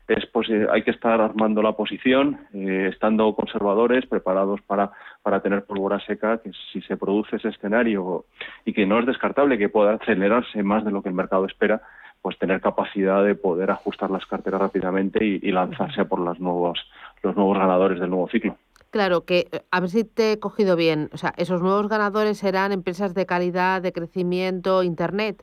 es 0.08 0.26
pues 0.26 0.48
eh, 0.50 0.66
hay 0.70 0.82
que 0.82 0.90
estar 0.90 1.20
armando 1.20 1.62
la 1.62 1.72
posición, 1.72 2.40
eh, 2.52 2.90
estando 2.92 3.34
conservadores, 3.34 4.06
preparados 4.06 4.60
para, 4.62 4.90
para 5.22 5.40
tener 5.40 5.64
pólvora 5.64 6.00
seca, 6.00 6.38
que 6.38 6.50
si 6.72 6.80
se 6.82 6.96
produce 6.96 7.36
ese 7.36 7.48
escenario 7.48 8.24
y 8.64 8.72
que 8.72 8.86
no 8.86 8.98
es 8.98 9.06
descartable 9.06 9.58
que 9.58 9.68
pueda 9.68 9.94
acelerarse 9.94 10.62
más 10.62 10.84
de 10.84 10.90
lo 10.90 11.02
que 11.02 11.08
el 11.08 11.14
mercado 11.14 11.46
espera, 11.46 11.82
pues 12.22 12.38
tener 12.38 12.60
capacidad 12.60 13.22
de 13.22 13.34
poder 13.34 13.70
ajustar 13.70 14.10
las 14.10 14.24
carteras 14.24 14.60
rápidamente 14.60 15.24
y, 15.24 15.40
y 15.42 15.52
lanzarse 15.52 16.04
por 16.06 16.20
las 16.20 16.40
nuevas, 16.40 16.78
los 17.22 17.36
nuevos 17.36 17.58
ganadores 17.58 18.00
del 18.00 18.10
nuevo 18.10 18.28
ciclo. 18.28 18.56
Claro, 18.94 19.24
que 19.24 19.48
eh, 19.50 19.62
a 19.72 19.80
ver 19.80 19.90
si 19.90 20.04
te 20.04 20.30
he 20.30 20.38
cogido 20.38 20.76
bien. 20.76 21.10
O 21.12 21.18
sea, 21.18 21.34
esos 21.36 21.60
nuevos 21.60 21.88
ganadores 21.88 22.38
serán 22.38 22.70
empresas 22.70 23.12
de 23.12 23.26
calidad, 23.26 23.82
de 23.82 23.92
crecimiento, 23.92 24.84
Internet. 24.84 25.42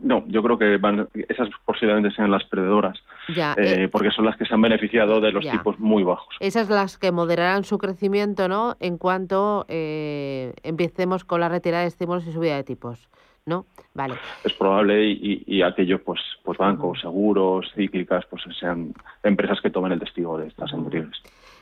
No, 0.00 0.24
yo 0.26 0.42
creo 0.42 0.58
que 0.58 0.78
van, 0.78 1.08
esas 1.28 1.48
posiblemente 1.64 2.10
sean 2.10 2.32
las 2.32 2.42
perdedoras, 2.42 2.98
ya, 3.32 3.52
eh, 3.52 3.84
eh, 3.84 3.88
porque 3.88 4.10
son 4.10 4.24
las 4.24 4.36
que 4.36 4.46
se 4.46 4.54
han 4.54 4.60
beneficiado 4.60 5.20
de 5.20 5.30
los 5.30 5.48
tipos 5.48 5.78
muy 5.78 6.02
bajos. 6.02 6.34
Esas 6.40 6.68
las 6.68 6.98
que 6.98 7.12
moderarán 7.12 7.62
su 7.62 7.78
crecimiento, 7.78 8.48
¿no? 8.48 8.76
En 8.80 8.98
cuanto 8.98 9.64
eh, 9.68 10.54
empecemos 10.64 11.24
con 11.24 11.38
la 11.38 11.48
retirada 11.48 11.82
de 11.82 11.88
estímulos 11.88 12.26
y 12.26 12.32
subida 12.32 12.56
de 12.56 12.64
tipos, 12.64 13.08
¿no? 13.46 13.64
Vale. 13.94 14.16
Es 14.42 14.54
probable 14.54 15.04
y, 15.04 15.44
y 15.46 15.62
aquellos, 15.62 16.00
pues, 16.00 16.20
pues 16.42 16.58
bancos, 16.58 17.00
seguros, 17.00 17.70
cíclicas, 17.76 18.24
pues 18.28 18.42
sean 18.58 18.92
empresas 19.22 19.60
que 19.60 19.70
tomen 19.70 19.92
el 19.92 20.00
testigo 20.00 20.36
de 20.36 20.48
estas 20.48 20.72
anteriores. 20.72 21.16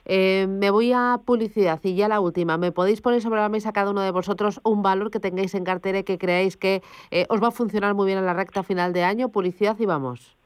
Eh, 0.07 0.47
me 0.49 0.71
voy 0.71 0.93
a 0.93 1.21
publicidad 1.25 1.81
y 1.83 1.95
ya 1.95 2.09
la 2.09 2.21
última. 2.21 2.57
¿Me 2.57 2.73
podéis 2.73 3.01
poner 3.01 3.21
sobre 3.21 3.41
la 3.41 3.49
mesa 3.49 3.73
cada 3.73 3.91
uno 3.91 4.01
de 4.01 4.13
vosotros 4.13 4.61
un 4.63 4.83
valor 4.83 5.11
que 5.11 5.21
tengáis 5.21 5.55
en 5.55 5.65
cartera 5.65 5.99
y 5.99 6.05
que 6.05 6.17
creáis 6.17 6.57
que 6.57 6.83
eh, 7.11 7.27
os 7.29 7.43
va 7.43 7.49
a 7.49 7.51
funcionar 7.51 7.95
muy 7.95 8.07
bien 8.07 8.19
en 8.19 8.27
la 8.27 8.35
recta 8.35 8.63
final 8.63 8.93
de 8.93 9.03
año? 9.03 9.31
Publicidad 9.31 9.77
y 9.79 9.87
vamos. 9.87 10.37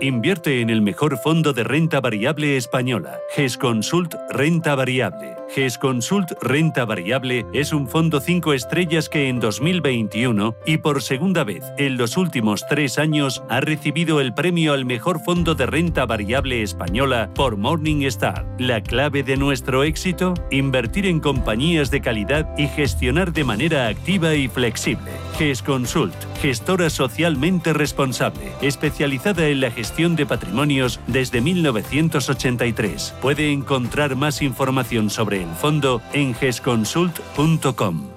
Invierte 0.00 0.60
en 0.60 0.70
el 0.70 0.82
mejor 0.82 1.16
fondo 1.18 1.52
de 1.52 1.62
renta 1.62 2.00
variable 2.00 2.56
española, 2.56 3.20
GESConsult 3.36 4.16
Renta 4.30 4.74
Variable. 4.74 5.41
GESConsult 5.54 6.32
Renta 6.40 6.86
Variable 6.86 7.44
es 7.52 7.74
un 7.74 7.86
fondo 7.86 8.20
5 8.20 8.54
estrellas 8.54 9.10
que 9.10 9.28
en 9.28 9.38
2021 9.38 10.56
y 10.64 10.78
por 10.78 11.02
segunda 11.02 11.44
vez 11.44 11.62
en 11.76 11.98
los 11.98 12.16
últimos 12.16 12.66
tres 12.66 12.98
años 12.98 13.42
ha 13.50 13.60
recibido 13.60 14.20
el 14.20 14.32
premio 14.32 14.72
al 14.72 14.86
mejor 14.86 15.20
fondo 15.20 15.54
de 15.54 15.66
renta 15.66 16.06
variable 16.06 16.62
española 16.62 17.30
por 17.34 17.58
Morningstar. 17.58 18.46
La 18.58 18.82
clave 18.82 19.22
de 19.22 19.36
nuestro 19.36 19.84
éxito, 19.84 20.32
invertir 20.50 21.04
en 21.04 21.20
compañías 21.20 21.90
de 21.90 22.00
calidad 22.00 22.48
y 22.56 22.68
gestionar 22.68 23.34
de 23.34 23.44
manera 23.44 23.88
activa 23.88 24.34
y 24.34 24.48
flexible. 24.48 25.10
GESConsult, 25.36 26.14
gestora 26.40 26.88
socialmente 26.88 27.74
responsable, 27.74 28.52
especializada 28.62 29.48
en 29.48 29.60
la 29.60 29.70
gestión 29.70 30.16
de 30.16 30.24
patrimonios 30.24 30.98
desde 31.06 31.42
1983. 31.42 33.14
Puede 33.20 33.52
encontrar 33.52 34.16
más 34.16 34.40
información 34.40 35.10
sobre 35.10 35.41
el 35.42 35.54
fondo 35.54 36.00
en 36.12 36.34
gesconsult.com. 36.34 38.10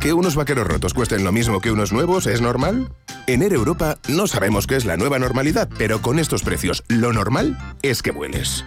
¿Que 0.00 0.12
unos 0.12 0.34
vaqueros 0.34 0.66
rotos 0.66 0.94
cuesten 0.94 1.22
lo 1.22 1.30
mismo 1.30 1.60
que 1.60 1.70
unos 1.70 1.92
nuevos 1.92 2.26
es 2.26 2.40
normal? 2.40 2.92
En 3.28 3.40
Air 3.40 3.52
Europa 3.52 3.98
no 4.08 4.26
sabemos 4.26 4.66
qué 4.66 4.74
es 4.74 4.84
la 4.84 4.96
nueva 4.96 5.20
normalidad, 5.20 5.68
pero 5.78 6.02
con 6.02 6.18
estos 6.18 6.42
precios, 6.42 6.82
lo 6.88 7.12
normal 7.12 7.56
es 7.82 8.02
que 8.02 8.10
vueles. 8.10 8.64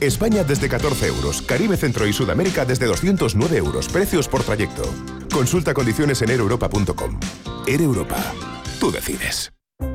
España 0.00 0.42
desde 0.42 0.68
14 0.68 1.06
euros, 1.06 1.42
Caribe, 1.42 1.76
Centro 1.76 2.08
y 2.08 2.12
Sudamérica 2.12 2.64
desde 2.64 2.86
209 2.86 3.56
euros, 3.56 3.86
precios 3.86 4.26
por 4.26 4.42
trayecto. 4.42 4.82
Consulta 5.32 5.72
condiciones 5.72 6.20
en 6.22 6.30
aereuropa.com. 6.30 7.20
Air 7.68 7.82
Europa, 7.82 8.16
tú 8.80 8.90
decides. 8.90 9.52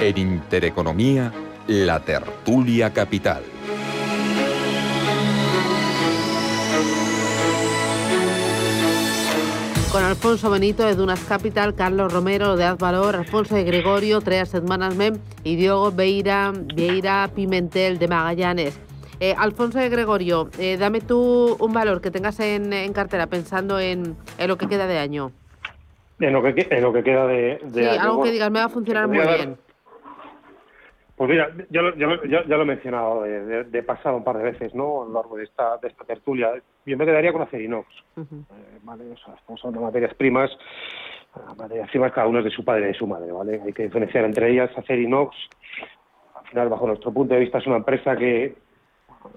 En 0.00 0.16
Intereconomía, 0.16 1.32
la 1.66 1.98
tertulia 1.98 2.92
capital. 2.92 3.42
Con 9.90 10.04
Alfonso 10.04 10.50
Benito 10.50 10.86
de 10.86 10.94
Dunas 10.94 11.24
Capital, 11.24 11.74
Carlos 11.74 12.12
Romero 12.12 12.56
de 12.56 12.64
Azvalor, 12.64 13.16
Alfonso 13.16 13.56
de 13.56 13.64
Gregorio, 13.64 14.20
Tres 14.20 14.62
Management 14.62 15.18
y 15.42 15.56
Diogo 15.56 15.90
Beira, 15.90 16.52
Vieira 16.76 17.28
Pimentel 17.34 17.98
de 17.98 18.06
Magallanes. 18.06 18.80
Eh, 19.18 19.34
Alfonso 19.36 19.80
de 19.80 19.88
Gregorio, 19.88 20.48
eh, 20.60 20.76
dame 20.76 21.00
tú 21.00 21.56
un 21.58 21.72
valor 21.72 22.00
que 22.00 22.12
tengas 22.12 22.38
en, 22.38 22.92
cartera 22.92 23.26
pensando 23.26 23.80
en, 23.80 24.14
lo 24.46 24.56
que 24.56 24.68
queda 24.68 24.86
de 24.86 24.98
año. 24.98 25.32
En 26.20 26.32
lo 26.32 26.42
que, 26.42 26.68
en 26.70 26.82
lo 26.82 26.92
que 26.92 27.02
queda 27.02 27.26
de, 27.26 27.60
sí, 27.74 27.84
algo 27.84 28.22
que 28.22 28.30
digas, 28.30 28.48
me 28.52 28.60
va 28.60 28.66
a 28.66 28.68
funcionar 28.68 29.08
muy 29.08 29.18
bien. 29.18 29.67
Pues 31.18 31.30
mira, 31.30 31.50
ya 31.68 31.82
lo, 31.82 31.96
ya, 31.96 32.44
lo 32.46 32.62
he 32.62 32.64
mencionado 32.64 33.22
de, 33.22 33.82
pasado 33.82 34.16
un 34.16 34.22
par 34.22 34.38
de 34.38 34.44
veces, 34.44 34.72
¿no? 34.72 35.02
A 35.02 35.06
lo 35.06 35.14
largo 35.14 35.36
de 35.36 35.42
esta, 35.42 35.76
de 35.78 35.88
esta 35.88 36.04
tertulia. 36.04 36.52
Yo 36.86 36.96
me 36.96 37.04
quedaría 37.04 37.32
con 37.32 37.42
Acerinox. 37.42 37.88
Uh 38.16 38.20
eh, 38.20 38.78
¿vale? 38.84 39.10
O 39.10 39.16
sea, 39.16 39.34
estamos 39.34 39.60
hablando 39.64 39.80
de 39.80 39.86
materias 39.86 40.14
primas, 40.14 40.48
materias 41.56 41.90
primas 41.90 42.12
cada 42.12 42.28
uno 42.28 42.38
es 42.38 42.44
de 42.44 42.52
su 42.52 42.64
padre 42.64 42.84
y 42.84 42.86
de 42.92 42.94
su 42.94 43.08
madre, 43.08 43.32
¿vale? 43.32 43.60
Hay 43.64 43.72
que 43.72 43.82
diferenciar 43.82 44.26
entre 44.26 44.48
ellas. 44.48 44.70
Acerinox, 44.76 45.36
al 46.36 46.46
final, 46.46 46.68
bajo 46.68 46.86
nuestro 46.86 47.12
punto 47.12 47.34
de 47.34 47.40
vista, 47.40 47.58
es 47.58 47.66
una 47.66 47.78
empresa 47.78 48.14
que 48.14 48.54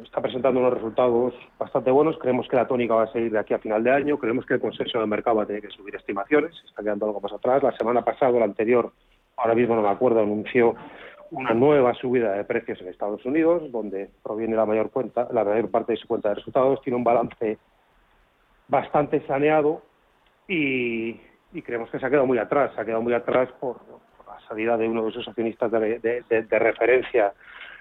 está 0.03 0.21
presentando 0.21 0.59
unos 0.59 0.75
resultados 0.75 1.33
bastante 1.57 1.89
buenos. 1.89 2.15
Creemos 2.19 2.47
que 2.47 2.57
la 2.57 2.67
tónica 2.67 2.93
va 2.93 3.03
a 3.05 3.11
seguir 3.11 3.31
de 3.31 3.39
aquí 3.39 3.55
a 3.55 3.59
final 3.59 3.83
de 3.83 3.89
año. 3.89 4.19
Creemos 4.19 4.45
que 4.45 4.53
el 4.53 4.59
consenso 4.59 4.99
del 4.99 5.07
mercado 5.07 5.37
va 5.37 5.43
a 5.43 5.47
tener 5.47 5.63
que 5.63 5.69
subir 5.71 5.95
estimaciones. 5.95 6.53
Está 6.63 6.83
quedando 6.83 7.07
algo 7.07 7.21
más 7.21 7.33
atrás. 7.33 7.63
La 7.63 7.75
semana 7.75 8.05
pasada, 8.05 8.37
la 8.37 8.45
anterior, 8.45 8.91
ahora 9.35 9.55
mismo 9.55 9.75
no 9.75 9.81
me 9.81 9.89
acuerdo, 9.89 10.19
anunció 10.19 10.75
una 11.31 11.53
nueva 11.53 11.93
subida 11.93 12.33
de 12.33 12.43
precios 12.43 12.79
en 12.81 12.89
Estados 12.89 13.25
Unidos, 13.25 13.71
donde 13.71 14.09
proviene 14.21 14.55
la 14.55 14.65
mayor 14.65 14.91
cuenta, 14.91 15.27
la 15.31 15.43
mayor 15.43 15.71
parte 15.71 15.93
de 15.93 15.97
su 15.97 16.07
cuenta 16.07 16.29
de 16.29 16.35
resultados, 16.35 16.81
tiene 16.81 16.97
un 16.97 17.03
balance 17.03 17.57
bastante 18.67 19.25
saneado 19.25 19.81
y, 20.47 21.19
creemos 21.63 21.89
que 21.89 21.99
se 21.99 22.05
ha 22.05 22.09
quedado 22.09 22.27
muy 22.27 22.37
atrás, 22.37 22.71
se 22.75 22.81
ha 22.81 22.85
quedado 22.85 23.01
muy 23.01 23.13
atrás 23.13 23.49
por, 23.59 23.77
la 24.27 24.39
salida 24.47 24.77
de 24.77 24.87
uno 24.87 25.05
de 25.05 25.11
sus 25.11 25.27
accionistas 25.27 25.71
de, 25.71 26.45
referencia 26.51 27.33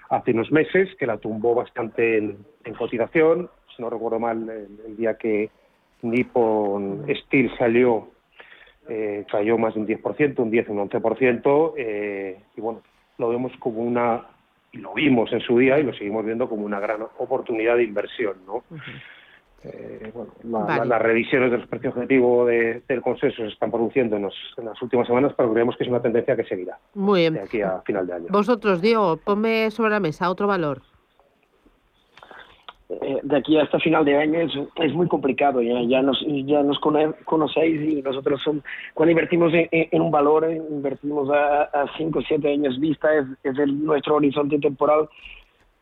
hace 0.09 0.31
unos 0.31 0.51
meses, 0.51 0.89
que 0.97 1.05
la 1.05 1.17
tumbó 1.17 1.53
bastante 1.53 2.17
en, 2.17 2.45
cotización, 2.77 3.49
si 3.75 3.81
no 3.81 3.89
recuerdo 3.89 4.19
mal, 4.19 4.49
el, 4.49 4.95
día 4.95 5.17
que 5.17 5.49
Nippon 6.01 7.05
Steel 7.25 7.51
salió 7.57 8.09
eh, 8.87 9.25
cayó 9.29 9.57
más 9.57 9.73
de 9.73 9.81
un 9.81 9.87
10%, 9.87 10.39
un 10.39 10.51
10, 10.51 10.69
un 10.69 10.89
11%, 10.89 11.73
eh, 11.77 12.41
y 12.55 12.61
bueno, 12.61 12.81
lo 13.21 13.29
vemos 13.29 13.53
como 13.59 13.81
una, 13.81 14.23
y 14.71 14.79
lo 14.79 14.93
vimos 14.93 15.31
en 15.31 15.39
su 15.41 15.57
día 15.57 15.79
y 15.79 15.83
lo 15.83 15.93
seguimos 15.93 16.25
viendo 16.25 16.49
como 16.49 16.65
una 16.65 16.79
gran 16.79 17.01
oportunidad 17.17 17.77
de 17.77 17.83
inversión, 17.83 18.35
¿no? 18.45 18.63
Eh, 19.63 20.11
bueno, 20.13 20.65
las 20.85 21.01
revisiones 21.01 21.51
de 21.51 21.59
los 21.59 21.67
precios 21.67 21.93
objetivos 21.93 22.47
del 22.47 23.01
consenso 23.03 23.43
se 23.43 23.49
están 23.49 23.69
produciendo 23.69 24.17
en, 24.17 24.23
las 24.23 24.81
últimas 24.81 25.05
semanas, 25.05 25.33
pero 25.37 25.53
creemos 25.53 25.77
que 25.77 25.83
es 25.83 25.89
una 25.89 26.01
tendencia 26.01 26.35
que 26.35 26.43
seguirá 26.45 26.79
Muy 26.95 27.21
bien. 27.21 27.35
de 27.35 27.41
aquí 27.41 27.61
a 27.61 27.79
final 27.81 28.07
de 28.07 28.13
año. 28.13 28.25
Vosotros, 28.29 28.81
Diego, 28.81 29.17
ponme 29.17 29.69
sobre 29.69 29.91
la 29.91 29.99
mesa 29.99 30.31
otro 30.31 30.47
valor. 30.47 30.81
Eh, 32.99 33.19
de 33.23 33.37
aquí 33.37 33.57
hasta 33.57 33.79
final 33.79 34.03
de 34.03 34.17
año 34.17 34.39
es, 34.39 34.93
muy 34.93 35.07
complicado. 35.07 35.61
Ya, 35.61 35.81
ya, 35.83 36.01
nos, 36.01 36.19
ya 36.27 36.61
nos 36.61 36.79
conocéis 36.79 37.89
y 37.89 38.01
nosotros 38.01 38.41
son, 38.43 38.63
cuando 38.93 39.11
invertimos 39.11 39.53
en, 39.53 40.01
un 40.01 40.11
valor, 40.11 40.49
invertimos 40.51 41.29
a 41.29 41.85
5 41.97 42.19
o 42.19 42.21
7 42.21 42.51
años 42.51 42.79
vista, 42.79 43.13
es, 43.15 43.25
es 43.43 43.55
nuestro 43.67 44.15
horizonte 44.15 44.59
temporal 44.59 45.07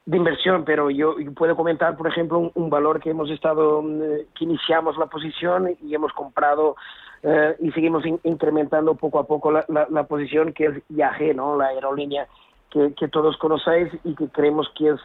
de 0.10 0.18
inversión, 0.18 0.64
pero 0.66 0.90
yo, 0.90 1.16
puedo 1.36 1.56
comentar, 1.56 1.96
por 1.96 2.08
ejemplo, 2.08 2.52
un, 2.54 2.70
valor 2.70 3.00
que 3.00 3.12
hemos 3.12 3.30
estado, 3.30 3.84
eh, 3.84 4.26
que 4.36 4.46
iniciamos 4.46 4.98
la 4.98 5.06
posición 5.06 5.78
y 5.84 5.94
hemos 5.94 6.12
comprado 6.14 6.76
eh, 7.22 7.56
y 7.60 7.72
seguimos 7.72 8.04
incrementando 8.24 8.96
poco 8.96 9.20
a 9.20 9.28
poco 9.28 9.52
la, 9.52 9.66
la, 9.68 10.04
posición, 10.06 10.54
que 10.54 10.66
es 10.66 10.84
IAG, 10.90 11.36
¿no? 11.36 11.56
la 11.56 11.68
aerolínea 11.68 12.28
que, 12.72 12.94
que 12.96 13.08
todos 13.08 13.38
conocéis 13.38 13.92
y 14.04 14.16
que 14.16 14.28
creemos 14.30 14.68
que 14.76 14.90
es 14.90 15.00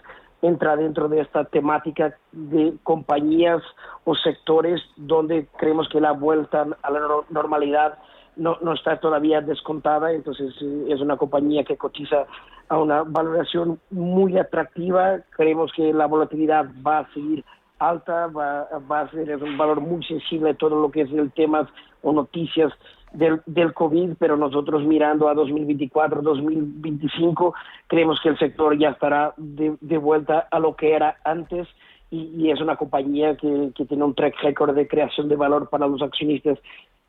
entra 0.47 0.77
dentro 0.77 1.09
de 1.09 1.21
esta 1.21 1.45
temática 1.45 2.17
de 2.33 2.75
compañías 2.83 3.63
o 4.05 4.15
sectores 4.15 4.83
donde 4.97 5.47
creemos 5.57 5.89
que 5.89 6.01
la 6.01 6.13
vuelta 6.13 6.67
a 6.83 6.91
la 6.91 7.01
normalidad 7.31 7.99
no, 8.37 8.59
está 8.75 8.99
todavía 8.99 9.41
descontada, 9.41 10.13
entonces 10.13 10.55
es 10.89 11.01
una 11.01 11.17
compañía 11.17 11.65
que 11.65 11.77
cotiza 11.77 12.27
a 12.69 12.79
una 12.79 13.05
valoración 13.05 13.79
muy 13.91 14.37
atractiva, 14.37 15.21
creemos 15.31 15.73
que 15.73 15.93
la 15.93 16.07
volatilidad 16.07 16.67
va 16.87 17.01
a 17.01 17.13
seguir 17.15 17.45
alta, 17.79 18.27
va, 18.27 18.69
va 18.91 19.01
a 19.01 19.11
ser 19.11 19.37
un 19.43 19.57
valor 19.57 19.81
muy 19.81 20.05
sensible 20.05 20.51
a 20.51 20.55
todo 20.55 20.81
lo 20.81 20.91
que 20.91 21.03
es 21.03 21.13
el 21.13 21.31
tema 21.33 21.69
o 22.03 22.13
noticias 22.13 22.73
del, 23.15 23.41
del 23.47 23.73
COVID, 23.73 24.15
pero 24.19 24.37
nosotros 24.37 24.85
mirando 24.85 25.29
a 25.29 25.35
2024, 25.35 26.23
2025, 26.23 27.55
creemos 27.87 28.21
que 28.21 28.29
el 28.29 28.39
sector 28.39 28.77
ya 28.79 28.91
estará 28.91 29.35
de, 29.37 29.99
vuelta 29.99 30.49
a 30.51 30.59
lo 30.59 30.77
que 30.77 30.93
era 30.93 31.17
antes 31.25 31.69
y, 32.11 32.51
es 32.51 32.61
una 32.61 32.77
compañía 32.77 33.37
que, 33.37 33.73
tiene 33.89 34.05
un 34.05 34.15
track 34.15 34.41
record 34.43 34.75
de 34.75 34.87
creación 34.87 35.29
de 35.29 35.37
valor 35.37 35.69
para 35.69 35.87
los 35.87 36.03
accionistas 36.03 36.59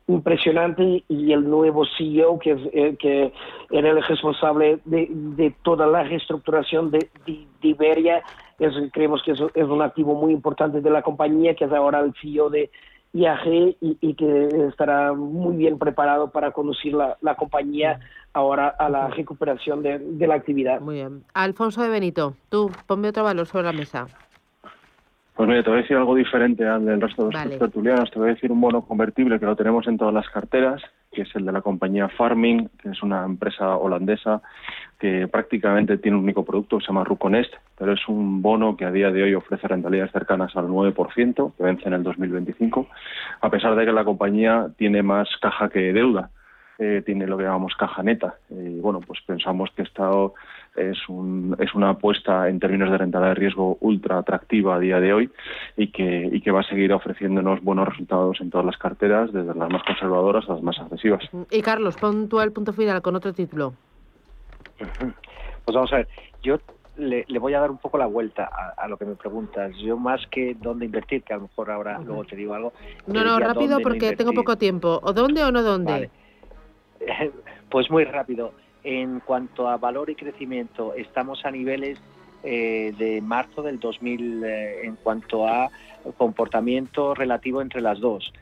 impresionante 0.08 1.02
y 1.08 1.32
el 1.32 1.48
nuevo 1.48 1.84
CEO 1.98 2.38
que, 2.38 2.52
es, 2.52 2.60
eh, 2.72 3.32
era 3.70 3.90
el 3.90 4.02
responsable 4.02 4.78
de, 4.84 5.08
de, 5.10 5.52
toda 5.62 5.86
la 5.86 6.04
reestructuración 6.04 6.92
de, 6.92 7.08
de, 7.26 7.46
Iberia, 7.62 8.22
es, 8.60 8.72
creemos 8.92 9.22
que 9.24 9.32
es, 9.32 9.40
es 9.54 9.64
un 9.64 9.82
activo 9.82 10.14
muy 10.14 10.32
importante 10.32 10.80
de 10.80 10.90
la 10.90 11.02
compañía, 11.02 11.54
que 11.54 11.64
es 11.64 11.72
ahora 11.72 12.00
el 12.00 12.14
CEO 12.22 12.50
de, 12.50 12.70
IAG 13.12 13.76
y, 13.80 14.14
que 14.14 14.48
estará 14.68 15.12
muy 15.12 15.56
bien 15.56 15.78
preparado 15.78 16.30
para 16.30 16.52
conducir 16.52 16.94
la, 16.94 17.34
compañía 17.36 18.00
ahora 18.32 18.68
a 18.68 18.88
la 18.88 19.08
recuperación 19.08 19.82
de, 19.82 20.26
la 20.26 20.34
actividad. 20.34 20.80
Muy 20.80 20.96
bien. 20.96 21.24
Alfonso 21.32 21.82
de 21.82 21.88
Benito, 21.88 22.34
tú 22.50 22.70
ponme 22.86 23.08
otro 23.08 23.24
valor 23.24 23.46
sobre 23.46 23.64
la 23.64 23.72
mesa. 23.72 24.06
Pues 25.36 25.50
mira, 25.50 25.62
te 25.62 25.68
voy 25.68 25.80
a 25.80 25.82
decir 25.82 25.98
algo 25.98 26.14
diferente 26.14 26.66
al 26.66 26.86
del 26.86 26.98
resto 26.98 27.28
de 27.28 27.32
los 27.34 27.58
tertulianos. 27.58 28.10
Te 28.10 28.18
voy 28.18 28.30
a 28.30 28.32
decir 28.32 28.50
un 28.50 28.58
bono 28.58 28.80
convertible 28.80 29.38
que 29.38 29.44
lo 29.44 29.54
tenemos 29.54 29.86
en 29.86 29.98
todas 29.98 30.14
las 30.14 30.26
carteras, 30.30 30.82
que 31.12 31.22
es 31.22 31.36
el 31.36 31.44
de 31.44 31.52
la 31.52 31.60
compañía 31.60 32.08
Farming, 32.08 32.70
que 32.82 32.88
es 32.88 33.02
una 33.02 33.22
empresa 33.22 33.76
holandesa 33.76 34.40
que 34.98 35.28
prácticamente 35.28 35.98
tiene 35.98 36.16
un 36.16 36.24
único 36.24 36.42
producto 36.42 36.78
que 36.78 36.86
se 36.86 36.88
llama 36.88 37.04
Ruconest, 37.04 37.52
pero 37.76 37.92
es 37.92 38.08
un 38.08 38.40
bono 38.40 38.78
que 38.78 38.86
a 38.86 38.90
día 38.90 39.10
de 39.10 39.24
hoy 39.24 39.34
ofrece 39.34 39.68
rentabilidades 39.68 40.12
cercanas 40.12 40.56
al 40.56 40.68
9%, 40.68 41.52
que 41.54 41.62
vence 41.62 41.86
en 41.86 41.92
el 41.92 42.02
2025, 42.02 42.86
a 43.42 43.50
pesar 43.50 43.76
de 43.76 43.84
que 43.84 43.92
la 43.92 44.04
compañía 44.04 44.68
tiene 44.78 45.02
más 45.02 45.28
caja 45.42 45.68
que 45.68 45.92
deuda. 45.92 46.30
Eh, 46.78 47.02
tiene 47.06 47.26
lo 47.26 47.38
que 47.38 47.44
llamamos 47.44 47.74
caja 47.74 48.02
neta. 48.02 48.34
Y 48.50 48.80
bueno, 48.80 49.00
pues 49.00 49.20
pensamos 49.26 49.70
que 49.74 49.82
esto 49.82 50.34
es, 50.74 51.08
un, 51.08 51.56
es 51.58 51.74
una 51.74 51.90
apuesta 51.90 52.50
en 52.50 52.60
términos 52.60 52.90
de 52.90 52.98
rentabilidad 52.98 53.34
de 53.34 53.40
riesgo 53.40 53.78
ultra 53.80 54.18
atractiva 54.18 54.76
a 54.76 54.78
día 54.78 55.00
de 55.00 55.14
hoy 55.14 55.30
y 55.78 55.90
que, 55.90 56.28
y 56.30 56.40
que 56.42 56.50
va 56.50 56.60
a 56.60 56.64
seguir 56.64 56.92
ofreciéndonos 56.92 57.62
buenos 57.62 57.88
resultados 57.88 58.38
en 58.42 58.50
todas 58.50 58.66
las 58.66 58.76
carteras, 58.76 59.32
desde 59.32 59.54
las 59.54 59.70
más 59.70 59.82
conservadoras 59.84 60.46
a 60.50 60.52
las 60.52 60.62
más 60.62 60.78
agresivas. 60.78 61.24
Y 61.50 61.62
Carlos, 61.62 61.96
pon 61.96 62.28
tú 62.28 62.40
el 62.40 62.52
punto 62.52 62.74
final 62.74 63.00
con 63.00 63.16
otro 63.16 63.32
título. 63.32 63.72
Pues 64.76 65.74
vamos 65.74 65.90
a 65.94 65.96
ver, 65.96 66.08
yo 66.42 66.58
le, 66.98 67.24
voy 67.38 67.54
a 67.54 67.60
dar 67.60 67.70
un 67.70 67.78
poco 67.78 67.96
la 67.96 68.06
vuelta 68.06 68.50
a, 68.76 68.86
lo 68.86 68.98
que 68.98 69.06
me 69.06 69.14
preguntas. 69.14 69.72
Yo 69.78 69.96
más 69.96 70.26
que 70.30 70.54
dónde 70.60 70.84
invertir, 70.84 71.22
que 71.22 71.32
a 71.32 71.36
lo 71.36 71.44
mejor 71.44 71.70
ahora 71.70 71.98
luego 72.00 72.24
te 72.24 72.36
digo 72.36 72.52
algo. 72.52 72.74
No, 73.06 73.24
no, 73.24 73.38
rápido 73.38 73.80
porque 73.80 74.14
tengo 74.14 74.34
poco 74.34 74.56
tiempo. 74.56 75.00
¿O 75.02 75.14
dónde 75.14 75.42
o 75.42 75.50
no 75.50 75.62
dónde? 75.62 76.10
Pues 77.70 77.90
muy 77.90 78.04
rápido. 78.04 78.52
En 78.84 79.20
cuanto 79.20 79.68
a 79.68 79.76
valor 79.76 80.08
y 80.08 80.14
crecimiento, 80.14 80.94
estamos 80.94 81.44
a 81.44 81.50
niveles 81.50 81.98
eh, 82.44 82.94
de 82.96 83.20
marzo 83.20 83.62
del 83.62 83.80
2000 83.80 84.44
eh, 84.44 84.86
en 84.86 84.94
cuanto 84.96 85.48
a 85.48 85.68
comportamiento 86.16 87.12
relativo 87.12 87.60
entre 87.60 87.80
las 87.80 87.98
dos. 87.98 88.32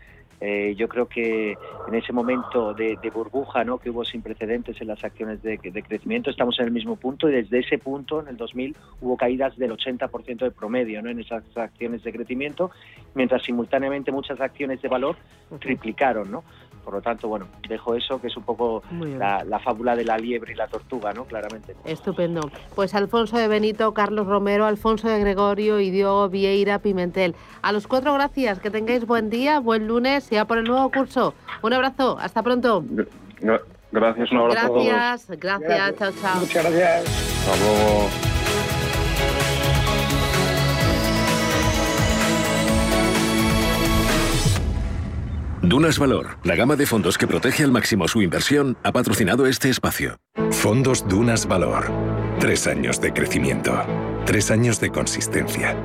Eh, 0.41 0.75
yo 0.77 0.89
creo 0.89 1.09
que 1.09 1.57
en 1.89 1.95
ese 1.95 2.13
momento 2.13 2.75
de, 2.75 2.99
burbuja 3.15 3.65
¿no? 3.65 3.79
que 3.79 3.89
hubo 3.89 4.05
sin 4.05 4.21
precedentes 4.21 4.79
en 4.81 4.89
las 4.89 5.03
acciones 5.03 5.43
de, 5.43 5.59
crecimiento, 5.59 6.29
estamos 6.29 6.59
en 6.59 6.67
el 6.67 6.71
mismo 6.71 6.97
punto 6.97 7.31
y 7.31 7.33
desde 7.33 7.61
ese 7.61 7.79
punto, 7.79 8.21
en 8.21 8.29
el 8.29 8.37
2000, 8.37 8.77
hubo 9.01 9.17
caídas 9.17 9.57
del 9.57 9.71
80% 9.73 10.39
de 10.39 10.51
promedio 10.51 11.01
¿no? 11.01 11.09
en 11.09 11.21
esas 11.21 11.45
acciones 11.57 12.03
de 12.03 12.13
crecimiento, 12.13 12.71
mientras 13.15 13.43
simultáneamente 13.43 14.13
muchas 14.13 14.39
acciones 14.41 14.83
de 14.83 14.89
valor 14.89 15.17
triplicaron. 15.61 16.31
¿no? 16.31 16.45
Por 16.85 16.95
lo 16.95 17.03
tanto, 17.03 17.29
bueno, 17.29 17.47
dejo 17.69 17.95
eso, 17.95 18.21
que 18.21 18.27
es 18.27 18.37
un 18.37 18.43
poco 18.43 18.83
la, 18.93 19.59
fábula 19.61 19.97
de 19.97 20.05
la 20.05 20.19
liebre 20.19 20.53
y 20.53 20.57
la 20.57 20.69
tortuga, 20.69 21.13
¿no? 21.13 21.25
Claramente. 21.25 21.75
Estupendo. 21.85 22.51
Pues 22.75 22.95
Alfonso 22.95 23.39
de 23.39 23.49
Benito, 23.49 23.95
Carlos 23.95 24.27
Romero, 24.27 24.67
Alfonso 24.67 25.09
de 25.09 25.19
Gregorio 25.19 25.81
y 25.81 25.91
Diogo 25.91 26.29
Vieira 26.29 26.79
Pimentel. 26.81 27.35
A 27.63 27.73
los 27.73 27.87
cuatro, 27.87 28.13
gracias. 28.15 28.61
Que 28.61 28.71
tengáis 28.71 29.07
buen 29.07 29.31
día, 29.31 29.61
buen 29.61 29.89
lunes 29.89 30.31
y 30.31 30.37
a 30.37 30.45
por 30.45 30.59
el 30.59 30.65
nuevo 30.65 30.91
curso. 30.91 31.35
Un 31.63 31.73
abrazo. 31.73 32.19
Hasta 32.21 32.43
pronto. 32.43 32.85
Gracias, 33.93 34.31
un 34.33 34.39
abrazo. 34.39 34.75
Gracias, 34.75 35.39
gracias. 35.39 35.97
Chao, 35.97 36.13
chao. 36.21 36.41
Muchas 36.41 36.65
gracias. 36.65 37.49
Hasta 37.49 37.57
luego. 37.65 38.34
Dunas 45.69 45.99
Valor, 45.99 46.37
la 46.45 46.57
gama 46.57 46.77
de 46.77 46.85
fondos 46.85 47.17
que 47.17 47.27
protege 47.27 47.65
al 47.65 47.73
máximo 47.73 48.07
su 48.07 48.21
inversión, 48.21 48.77
ha 48.83 48.93
patrocinado 48.93 49.47
este 49.47 49.71
espacio. 49.71 50.19
Fondos 50.51 51.09
Dunas 51.09 51.47
Valor. 51.47 51.91
Tres 52.39 52.67
años 52.67 53.01
de 53.01 53.13
crecimiento. 53.13 53.73
Tres 54.27 54.51
años 54.51 54.79
de 54.81 54.91
consistencia. 54.91 55.77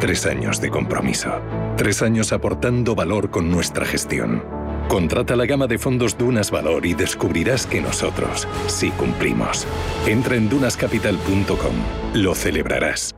Tres 0.00 0.24
años 0.24 0.60
de 0.60 0.70
compromiso. 0.70 1.30
Tres 1.76 2.00
años 2.00 2.32
aportando 2.32 2.94
valor 2.94 3.30
con 3.30 3.50
nuestra 3.50 3.84
gestión. 3.84 4.42
Contrata 4.88 5.36
la 5.36 5.44
gama 5.44 5.66
de 5.66 5.78
fondos 5.78 6.16
Dunas 6.16 6.50
Valor 6.50 6.86
y 6.86 6.94
descubrirás 6.94 7.66
que 7.66 7.82
nosotros 7.82 8.48
sí 8.66 8.90
cumplimos. 8.92 9.66
Entra 10.06 10.36
en 10.36 10.48
dunascapital.com. 10.48 11.74
Lo 12.14 12.34
celebrarás. 12.34 13.17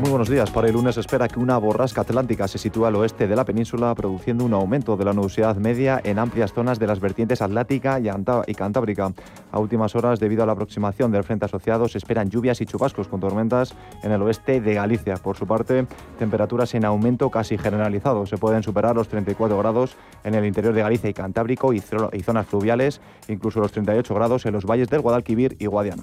Muy 0.00 0.10
buenos 0.10 0.28
días. 0.28 0.50
Para 0.50 0.68
el 0.68 0.74
lunes 0.74 0.98
espera 0.98 1.26
que 1.26 1.40
una 1.40 1.56
borrasca 1.56 2.02
atlántica 2.02 2.46
se 2.46 2.58
sitúe 2.58 2.84
al 2.84 2.96
oeste 2.96 3.26
de 3.26 3.34
la 3.34 3.46
península, 3.46 3.94
produciendo 3.94 4.44
un 4.44 4.52
aumento 4.52 4.94
de 4.94 5.06
la 5.06 5.14
nubosidad 5.14 5.56
media 5.56 6.02
en 6.04 6.18
amplias 6.18 6.52
zonas 6.52 6.78
de 6.78 6.86
las 6.86 7.00
vertientes 7.00 7.40
atlántica 7.40 7.98
y 7.98 8.54
cantábrica. 8.54 9.14
A 9.52 9.58
últimas 9.58 9.96
horas, 9.96 10.20
debido 10.20 10.42
a 10.42 10.46
la 10.46 10.52
aproximación 10.52 11.12
del 11.12 11.24
frente 11.24 11.46
asociado, 11.46 11.88
se 11.88 11.96
esperan 11.96 12.28
lluvias 12.28 12.60
y 12.60 12.66
chubascos 12.66 13.08
con 13.08 13.20
tormentas 13.20 13.74
en 14.02 14.12
el 14.12 14.20
oeste 14.20 14.60
de 14.60 14.74
Galicia. 14.74 15.16
Por 15.16 15.38
su 15.38 15.46
parte, 15.46 15.86
temperaturas 16.18 16.74
en 16.74 16.84
aumento 16.84 17.30
casi 17.30 17.56
generalizado. 17.56 18.26
Se 18.26 18.36
pueden 18.36 18.62
superar 18.62 18.94
los 18.96 19.08
34 19.08 19.56
grados 19.56 19.96
en 20.24 20.34
el 20.34 20.44
interior 20.44 20.74
de 20.74 20.82
Galicia 20.82 21.08
y 21.08 21.14
Cantábrico 21.14 21.72
y 21.72 21.80
zonas 21.80 22.46
fluviales, 22.46 23.00
incluso 23.28 23.60
los 23.60 23.72
38 23.72 24.14
grados 24.14 24.44
en 24.44 24.52
los 24.52 24.66
valles 24.66 24.90
del 24.90 25.00
Guadalquivir 25.00 25.56
y 25.58 25.64
Guadiana. 25.64 26.02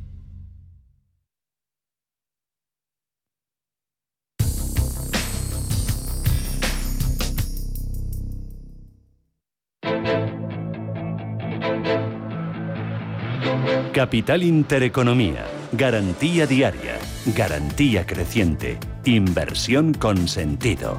Capital 13.91 14.41
Intereconomía. 14.41 15.45
Garantía 15.73 16.47
diaria. 16.47 16.97
Garantía 17.35 18.05
creciente. 18.05 18.77
Inversión 19.03 19.93
con 19.93 20.29
sentido. 20.29 20.97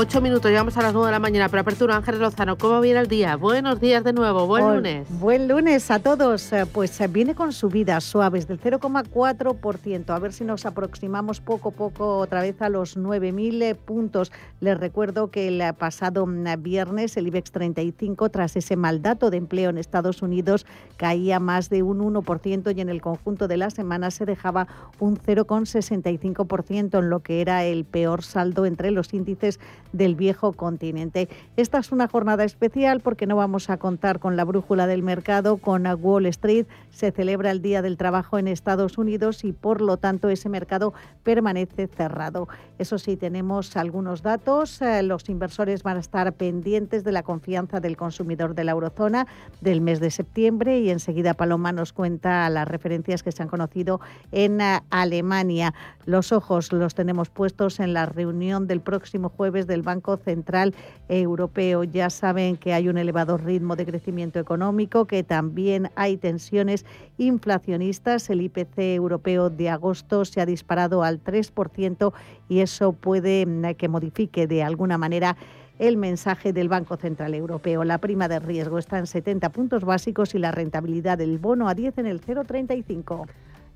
Ocho 0.00 0.20
minutos, 0.20 0.48
llegamos 0.48 0.76
a 0.76 0.82
las 0.82 0.92
nueve 0.92 1.08
de 1.08 1.12
la 1.12 1.18
mañana. 1.18 1.48
Pero 1.48 1.62
apertura, 1.62 1.96
Ángeles 1.96 2.20
Lozano, 2.20 2.56
¿cómo 2.56 2.80
viene 2.80 3.00
el 3.00 3.08
día? 3.08 3.34
Buenos 3.34 3.80
días 3.80 4.04
de 4.04 4.12
nuevo, 4.12 4.46
buen 4.46 4.76
lunes. 4.76 5.08
Buen 5.18 5.48
lunes 5.48 5.90
a 5.90 5.98
todos. 5.98 6.52
Eh, 6.52 6.66
pues 6.72 7.00
eh, 7.00 7.08
viene 7.08 7.34
con 7.34 7.52
subidas 7.52 8.04
suaves 8.04 8.46
del 8.46 8.60
0,4%. 8.60 10.10
A 10.10 10.18
ver 10.20 10.32
si 10.32 10.44
nos 10.44 10.66
aproximamos 10.66 11.40
poco 11.40 11.70
a 11.70 11.72
poco 11.72 12.18
otra 12.18 12.42
vez 12.42 12.62
a 12.62 12.68
los 12.68 12.96
9.000 12.96 13.60
eh, 13.60 13.74
puntos. 13.74 14.30
Les 14.60 14.78
recuerdo 14.78 15.32
que 15.32 15.48
el 15.48 15.74
pasado 15.74 16.26
mm, 16.26 16.62
viernes 16.62 17.16
el 17.16 17.26
IBEX 17.26 17.50
35, 17.50 18.28
tras 18.28 18.54
ese 18.54 18.76
mal 18.76 19.02
dato 19.02 19.30
de 19.30 19.38
empleo 19.38 19.70
en 19.70 19.78
Estados 19.78 20.22
Unidos, 20.22 20.64
caía 20.96 21.40
más 21.40 21.70
de 21.70 21.82
un 21.82 21.98
1% 21.98 22.76
y 22.76 22.80
en 22.80 22.88
el 22.88 23.02
conjunto 23.02 23.48
de 23.48 23.56
la 23.56 23.70
semana 23.70 24.12
se 24.12 24.26
dejaba 24.26 24.68
un 25.00 25.16
0,65% 25.18 27.00
en 27.00 27.10
lo 27.10 27.18
que 27.18 27.40
era 27.40 27.64
el 27.64 27.84
peor 27.84 28.22
saldo 28.22 28.64
entre 28.64 28.92
los 28.92 29.12
índices 29.12 29.58
del 29.92 30.14
viejo 30.14 30.52
continente. 30.52 31.28
Esta 31.56 31.78
es 31.78 31.92
una 31.92 32.08
jornada 32.08 32.44
especial 32.44 33.00
porque 33.00 33.26
no 33.26 33.36
vamos 33.36 33.70
a 33.70 33.76
contar 33.76 34.18
con 34.18 34.36
la 34.36 34.44
brújula 34.44 34.86
del 34.86 35.02
mercado, 35.02 35.58
con 35.58 35.86
Wall 35.86 36.26
Street. 36.26 36.66
Se 36.90 37.10
celebra 37.10 37.50
el 37.50 37.62
Día 37.62 37.82
del 37.82 37.96
Trabajo 37.96 38.38
en 38.38 38.48
Estados 38.48 38.98
Unidos 38.98 39.44
y 39.44 39.52
por 39.52 39.80
lo 39.80 39.96
tanto 39.96 40.28
ese 40.28 40.48
mercado 40.48 40.92
permanece 41.22 41.86
cerrado. 41.86 42.48
Eso 42.78 42.98
sí, 42.98 43.16
tenemos 43.16 43.76
algunos 43.76 44.22
datos. 44.22 44.80
Eh, 44.82 45.02
los 45.02 45.28
inversores 45.28 45.82
van 45.82 45.96
a 45.96 46.00
estar 46.00 46.32
pendientes 46.32 47.04
de 47.04 47.12
la 47.12 47.22
confianza 47.22 47.80
del 47.80 47.96
consumidor 47.96 48.54
de 48.54 48.64
la 48.64 48.72
eurozona 48.72 49.26
del 49.60 49.80
mes 49.80 50.00
de 50.00 50.10
septiembre 50.10 50.80
y 50.80 50.90
enseguida 50.90 51.34
Paloma 51.34 51.72
nos 51.72 51.92
cuenta 51.92 52.48
las 52.50 52.68
referencias 52.68 53.22
que 53.22 53.32
se 53.32 53.42
han 53.42 53.48
conocido 53.48 54.00
en 54.32 54.60
eh, 54.60 54.80
Alemania. 54.90 55.74
Los 56.06 56.32
ojos 56.32 56.72
los 56.72 56.94
tenemos 56.94 57.30
puestos 57.30 57.80
en 57.80 57.92
la 57.92 58.06
reunión 58.06 58.66
del 58.66 58.80
próximo 58.80 59.28
jueves 59.28 59.66
del 59.68 59.82
Banco 59.82 60.16
Central 60.16 60.74
Europeo. 61.08 61.84
Ya 61.84 62.10
saben 62.10 62.56
que 62.56 62.72
hay 62.72 62.88
un 62.88 62.98
elevado 62.98 63.36
ritmo 63.36 63.76
de 63.76 63.86
crecimiento 63.86 64.40
económico, 64.40 65.04
que 65.04 65.22
también 65.22 65.90
hay 65.94 66.16
tensiones 66.16 66.84
inflacionistas. 67.18 68.28
El 68.30 68.40
IPC 68.40 68.78
europeo 68.78 69.50
de 69.50 69.70
agosto 69.70 70.24
se 70.24 70.40
ha 70.40 70.46
disparado 70.46 71.04
al 71.04 71.22
3% 71.22 72.12
y 72.48 72.58
eso 72.58 72.92
puede 72.92 73.46
mm, 73.46 73.74
que 73.76 73.88
modifique 73.88 74.48
de 74.48 74.64
alguna 74.64 74.98
manera 74.98 75.36
el 75.78 75.96
mensaje 75.96 76.52
del 76.52 76.68
Banco 76.68 76.96
Central 76.96 77.34
Europeo. 77.34 77.84
La 77.84 77.98
prima 77.98 78.28
de 78.28 78.40
riesgo 78.40 78.78
está 78.78 78.98
en 78.98 79.06
70 79.06 79.50
puntos 79.50 79.84
básicos 79.84 80.34
y 80.34 80.38
la 80.38 80.50
rentabilidad 80.50 81.18
del 81.18 81.38
bono 81.38 81.68
a 81.68 81.74
10 81.74 81.98
en 81.98 82.06
el 82.06 82.20
0,35. 82.20 83.26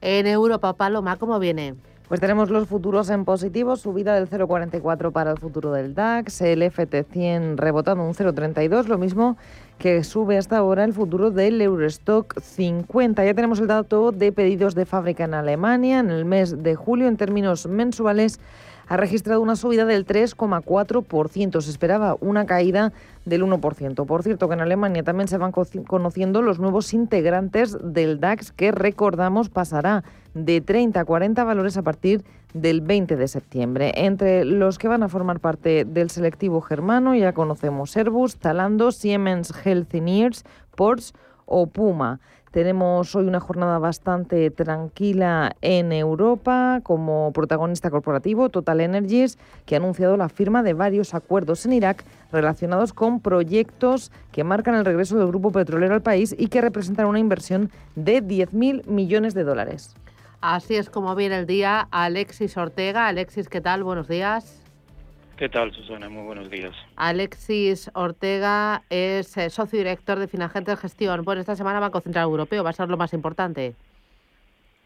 En 0.00 0.26
Europa, 0.26 0.72
Paloma, 0.74 1.16
¿cómo 1.16 1.38
viene? 1.38 1.76
Pues 2.12 2.20
tenemos 2.20 2.50
los 2.50 2.68
futuros 2.68 3.08
en 3.08 3.24
positivo, 3.24 3.74
subida 3.74 4.14
del 4.14 4.28
0,44 4.28 5.12
para 5.12 5.30
el 5.30 5.38
futuro 5.38 5.72
del 5.72 5.94
DAX, 5.94 6.42
el 6.42 6.60
FT100 6.60 7.56
rebotando 7.56 8.04
un 8.04 8.12
0,32, 8.12 8.84
lo 8.84 8.98
mismo 8.98 9.38
que 9.78 10.04
sube 10.04 10.36
hasta 10.36 10.58
ahora 10.58 10.84
el 10.84 10.92
futuro 10.92 11.30
del 11.30 11.58
Eurostock 11.62 12.38
50. 12.38 13.24
Ya 13.24 13.32
tenemos 13.32 13.60
el 13.60 13.66
dato 13.66 14.12
de 14.12 14.30
pedidos 14.30 14.74
de 14.74 14.84
fábrica 14.84 15.24
en 15.24 15.32
Alemania 15.32 16.00
en 16.00 16.10
el 16.10 16.26
mes 16.26 16.62
de 16.62 16.74
julio 16.74 17.08
en 17.08 17.16
términos 17.16 17.66
mensuales 17.66 18.40
ha 18.88 18.96
registrado 18.96 19.40
una 19.40 19.56
subida 19.56 19.84
del 19.84 20.06
3,4%. 20.06 21.60
Se 21.60 21.70
esperaba 21.70 22.16
una 22.20 22.46
caída 22.46 22.92
del 23.24 23.44
1%. 23.44 24.06
Por 24.06 24.22
cierto, 24.22 24.48
que 24.48 24.54
en 24.54 24.60
Alemania 24.60 25.02
también 25.02 25.28
se 25.28 25.38
van 25.38 25.52
conociendo 25.52 26.42
los 26.42 26.58
nuevos 26.58 26.92
integrantes 26.92 27.76
del 27.82 28.20
DAX, 28.20 28.52
que 28.52 28.72
recordamos 28.72 29.48
pasará 29.48 30.04
de 30.34 30.60
30 30.60 31.00
a 31.00 31.04
40 31.04 31.44
valores 31.44 31.76
a 31.76 31.82
partir 31.82 32.24
del 32.54 32.80
20 32.80 33.16
de 33.16 33.28
septiembre. 33.28 33.92
Entre 33.96 34.44
los 34.44 34.78
que 34.78 34.88
van 34.88 35.02
a 35.02 35.08
formar 35.08 35.40
parte 35.40 35.84
del 35.84 36.10
selectivo 36.10 36.60
germano 36.60 37.14
ya 37.14 37.32
conocemos 37.32 37.96
Airbus, 37.96 38.36
Zalando, 38.36 38.92
Siemens 38.92 39.52
Healthineers, 39.64 40.44
Porsche 40.74 41.14
o 41.46 41.66
Puma. 41.66 42.20
Tenemos 42.52 43.16
hoy 43.16 43.24
una 43.24 43.40
jornada 43.40 43.78
bastante 43.78 44.50
tranquila 44.50 45.56
en 45.62 45.90
Europa 45.90 46.80
como 46.82 47.32
protagonista 47.32 47.90
corporativo 47.90 48.50
Total 48.50 48.82
Energies, 48.82 49.38
que 49.64 49.74
ha 49.74 49.78
anunciado 49.78 50.18
la 50.18 50.28
firma 50.28 50.62
de 50.62 50.74
varios 50.74 51.14
acuerdos 51.14 51.64
en 51.64 51.72
Irak 51.72 52.04
relacionados 52.30 52.92
con 52.92 53.20
proyectos 53.20 54.12
que 54.32 54.44
marcan 54.44 54.74
el 54.74 54.84
regreso 54.84 55.16
del 55.16 55.28
grupo 55.28 55.50
petrolero 55.50 55.94
al 55.94 56.02
país 56.02 56.36
y 56.38 56.48
que 56.48 56.60
representan 56.60 57.06
una 57.06 57.18
inversión 57.18 57.70
de 57.96 58.22
10.000 58.22 58.84
millones 58.86 59.32
de 59.32 59.44
dólares. 59.44 59.94
Así 60.42 60.76
es 60.76 60.90
como 60.90 61.14
viene 61.14 61.38
el 61.38 61.46
día. 61.46 61.88
Alexis 61.90 62.58
Ortega. 62.58 63.06
Alexis, 63.06 63.48
¿qué 63.48 63.62
tal? 63.62 63.82
Buenos 63.82 64.08
días. 64.08 64.61
¿Qué 65.42 65.48
tal, 65.48 65.72
Susana? 65.72 66.08
Muy 66.08 66.22
buenos 66.22 66.48
días. 66.52 66.72
Alexis 66.94 67.90
Ortega 67.94 68.82
es 68.90 69.36
eh, 69.36 69.50
socio 69.50 69.76
director 69.76 70.20
de 70.20 70.28
Finagentes 70.28 70.78
Gestión. 70.78 71.24
Bueno, 71.24 71.40
esta 71.40 71.56
semana 71.56 71.80
Banco 71.80 72.00
Central 72.00 72.26
Europeo 72.26 72.62
va 72.62 72.70
a 72.70 72.72
ser 72.72 72.88
lo 72.88 72.96
más 72.96 73.12
importante. 73.12 73.74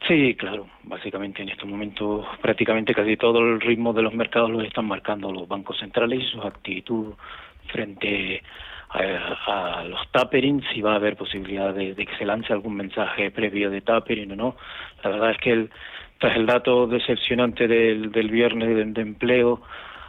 Sí, 0.09 0.35
claro. 0.35 0.67
Básicamente 0.85 1.43
en 1.43 1.51
estos 1.51 1.69
momentos 1.69 2.25
prácticamente 2.41 2.95
casi 2.95 3.19
todo 3.19 3.41
el 3.41 3.61
ritmo 3.61 3.93
de 3.93 4.01
los 4.01 4.15
mercados 4.15 4.51
lo 4.51 4.63
están 4.63 4.87
marcando 4.87 5.31
los 5.31 5.47
bancos 5.47 5.79
centrales 5.79 6.23
y 6.23 6.27
su 6.27 6.41
actitud 6.41 7.13
frente 7.71 8.43
a, 8.89 9.85
los 9.87 10.11
tapering, 10.11 10.63
si 10.73 10.81
va 10.81 10.95
a 10.95 10.97
haber 10.97 11.19
posibilidad 11.19 11.75
de, 11.75 11.95
que 11.95 12.17
se 12.17 12.25
lance 12.25 12.51
algún 12.51 12.77
mensaje 12.77 13.31
previo 13.31 13.69
de 13.69 13.83
tapering 13.83 14.33
o 14.33 14.37
no. 14.37 14.57
La 15.05 15.11
verdad 15.11 15.33
es 15.33 15.37
que 15.37 15.53
el, 15.53 15.71
tras 16.19 16.35
el 16.35 16.47
dato 16.47 16.87
decepcionante 16.87 17.69
del, 17.69 18.11
del 18.11 18.31
viernes 18.31 18.95
de 18.95 19.03
empleo, 19.03 19.61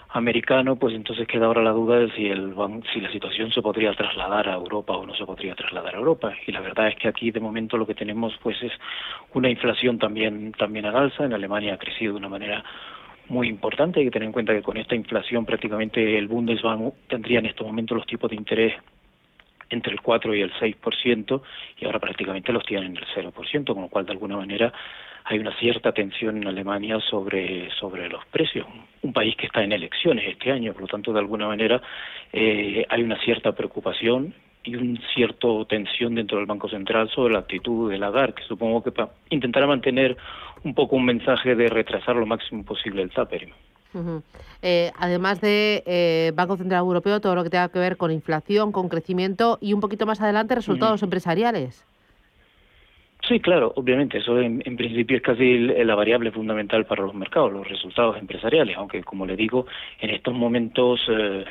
americano, 0.09 0.77
pues 0.77 0.95
entonces 0.95 1.27
queda 1.27 1.47
ahora 1.47 1.61
la 1.61 1.71
duda 1.71 1.99
de 1.99 2.11
si, 2.11 2.27
el, 2.27 2.55
si 2.93 3.01
la 3.01 3.11
situación 3.11 3.51
se 3.51 3.61
podría 3.61 3.93
trasladar 3.93 4.47
a 4.47 4.55
Europa 4.55 4.95
o 4.95 5.05
no 5.05 5.13
se 5.15 5.25
podría 5.25 5.55
trasladar 5.55 5.95
a 5.95 5.97
Europa. 5.97 6.33
Y 6.45 6.51
la 6.51 6.61
verdad 6.61 6.87
es 6.87 6.95
que 6.95 7.07
aquí 7.07 7.31
de 7.31 7.39
momento 7.39 7.77
lo 7.77 7.85
que 7.85 7.95
tenemos 7.95 8.33
pues 8.41 8.61
es 8.63 8.71
una 9.33 9.49
inflación 9.49 9.99
también, 9.99 10.53
también 10.53 10.85
al 10.85 10.95
alza. 10.95 11.25
En 11.25 11.33
Alemania 11.33 11.73
ha 11.73 11.77
crecido 11.77 12.13
de 12.13 12.19
una 12.19 12.29
manera 12.29 12.63
muy 13.29 13.49
importante. 13.49 13.99
Hay 13.99 14.05
que 14.05 14.11
tener 14.11 14.27
en 14.27 14.33
cuenta 14.33 14.53
que 14.53 14.61
con 14.61 14.77
esta 14.77 14.95
inflación 14.95 15.45
prácticamente 15.45 16.17
el 16.17 16.27
Bundesbank 16.27 16.93
tendría 17.09 17.39
en 17.39 17.47
estos 17.47 17.67
momentos 17.67 17.97
los 17.97 18.07
tipos 18.07 18.29
de 18.29 18.37
interés 18.37 18.73
entre 19.69 19.91
el 19.91 20.01
4 20.01 20.33
y 20.35 20.41
el 20.41 20.53
6% 20.53 21.41
y 21.79 21.85
ahora 21.85 21.99
prácticamente 21.99 22.53
los 22.53 22.65
tienen 22.65 22.95
en 22.95 22.97
el 22.97 23.05
0%, 23.33 23.65
con 23.65 23.81
lo 23.81 23.89
cual 23.89 24.05
de 24.05 24.13
alguna 24.13 24.37
manera 24.37 24.71
hay 25.29 25.39
una 25.39 25.53
cierta 25.59 25.91
tensión 25.91 26.37
en 26.37 26.47
Alemania 26.47 26.99
sobre, 27.09 27.69
sobre 27.77 28.07
los 28.07 28.25
precios. 28.27 28.65
Un 29.01 29.11
país 29.11 29.35
que 29.35 29.47
está 29.47 29.61
en 29.61 29.73
elecciones 29.73 30.25
este 30.25 30.53
año, 30.53 30.71
por 30.71 30.83
lo 30.83 30.87
tanto, 30.87 31.11
de 31.11 31.19
alguna 31.19 31.47
manera 31.47 31.81
eh, 32.31 32.85
hay 32.87 33.03
una 33.03 33.19
cierta 33.19 33.51
preocupación 33.51 34.33
y 34.63 34.77
un 34.77 34.97
cierto 35.13 35.65
tensión 35.65 36.15
dentro 36.15 36.37
del 36.37 36.45
Banco 36.45 36.69
Central 36.69 37.09
sobre 37.09 37.33
la 37.33 37.39
actitud 37.39 37.91
de 37.91 37.97
Lagarde, 37.97 38.35
que 38.35 38.43
supongo 38.43 38.81
que 38.81 38.93
intentará 39.29 39.67
mantener 39.67 40.15
un 40.63 40.73
poco 40.73 40.95
un 40.95 41.03
mensaje 41.03 41.55
de 41.55 41.67
retrasar 41.67 42.15
lo 42.15 42.25
máximo 42.25 42.63
posible 42.63 43.01
el 43.01 43.11
tapering. 43.11 43.53
Eh, 44.61 44.91
además 44.97 45.41
de 45.41 45.83
eh, 45.85 46.31
Banco 46.35 46.55
Central 46.55 46.81
Europeo, 46.81 47.19
todo 47.19 47.35
lo 47.35 47.43
que 47.43 47.49
tenga 47.49 47.69
que 47.69 47.79
ver 47.79 47.97
con 47.97 48.11
inflación, 48.11 48.71
con 48.71 48.87
crecimiento 48.87 49.57
y 49.59 49.73
un 49.73 49.81
poquito 49.81 50.05
más 50.05 50.21
adelante 50.21 50.55
resultados 50.55 51.03
empresariales. 51.03 51.85
Sí, 53.27 53.41
claro, 53.41 53.73
obviamente, 53.75 54.19
eso 54.19 54.39
en, 54.39 54.77
principio 54.77 55.17
es 55.17 55.23
casi 55.23 55.57
la 55.57 55.95
variable 55.95 56.31
fundamental 56.31 56.85
para 56.85 57.03
los 57.03 57.13
mercados, 57.13 57.51
los 57.51 57.67
resultados 57.67 58.17
empresariales, 58.17 58.77
aunque 58.77 59.03
como 59.03 59.25
le 59.25 59.35
digo, 59.35 59.65
en 59.99 60.11
estos 60.11 60.33
momentos 60.33 61.01
eh, 61.09 61.43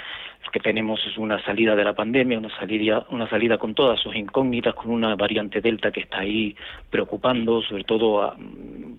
que 0.51 0.61
tenemos 0.61 1.01
es 1.07 1.17
una 1.19 1.43
salida 1.45 1.75
de 1.75 1.85
la 1.85 1.95
pandemia, 1.95 2.39
una 2.39 2.55
salida, 2.59 3.07
una 3.11 3.29
salida 3.29 3.59
con 3.59 3.75
todas 3.75 4.01
sus 4.01 4.15
incógnitas, 4.15 4.75
con 4.75 4.91
una 4.91 5.15
variante 5.17 5.61
Delta 5.61 5.91
que 5.91 6.01
está 6.01 6.21
ahí 6.21 6.57
preocupando, 6.91 7.63
sobre 7.63 7.85
todo 7.85 8.35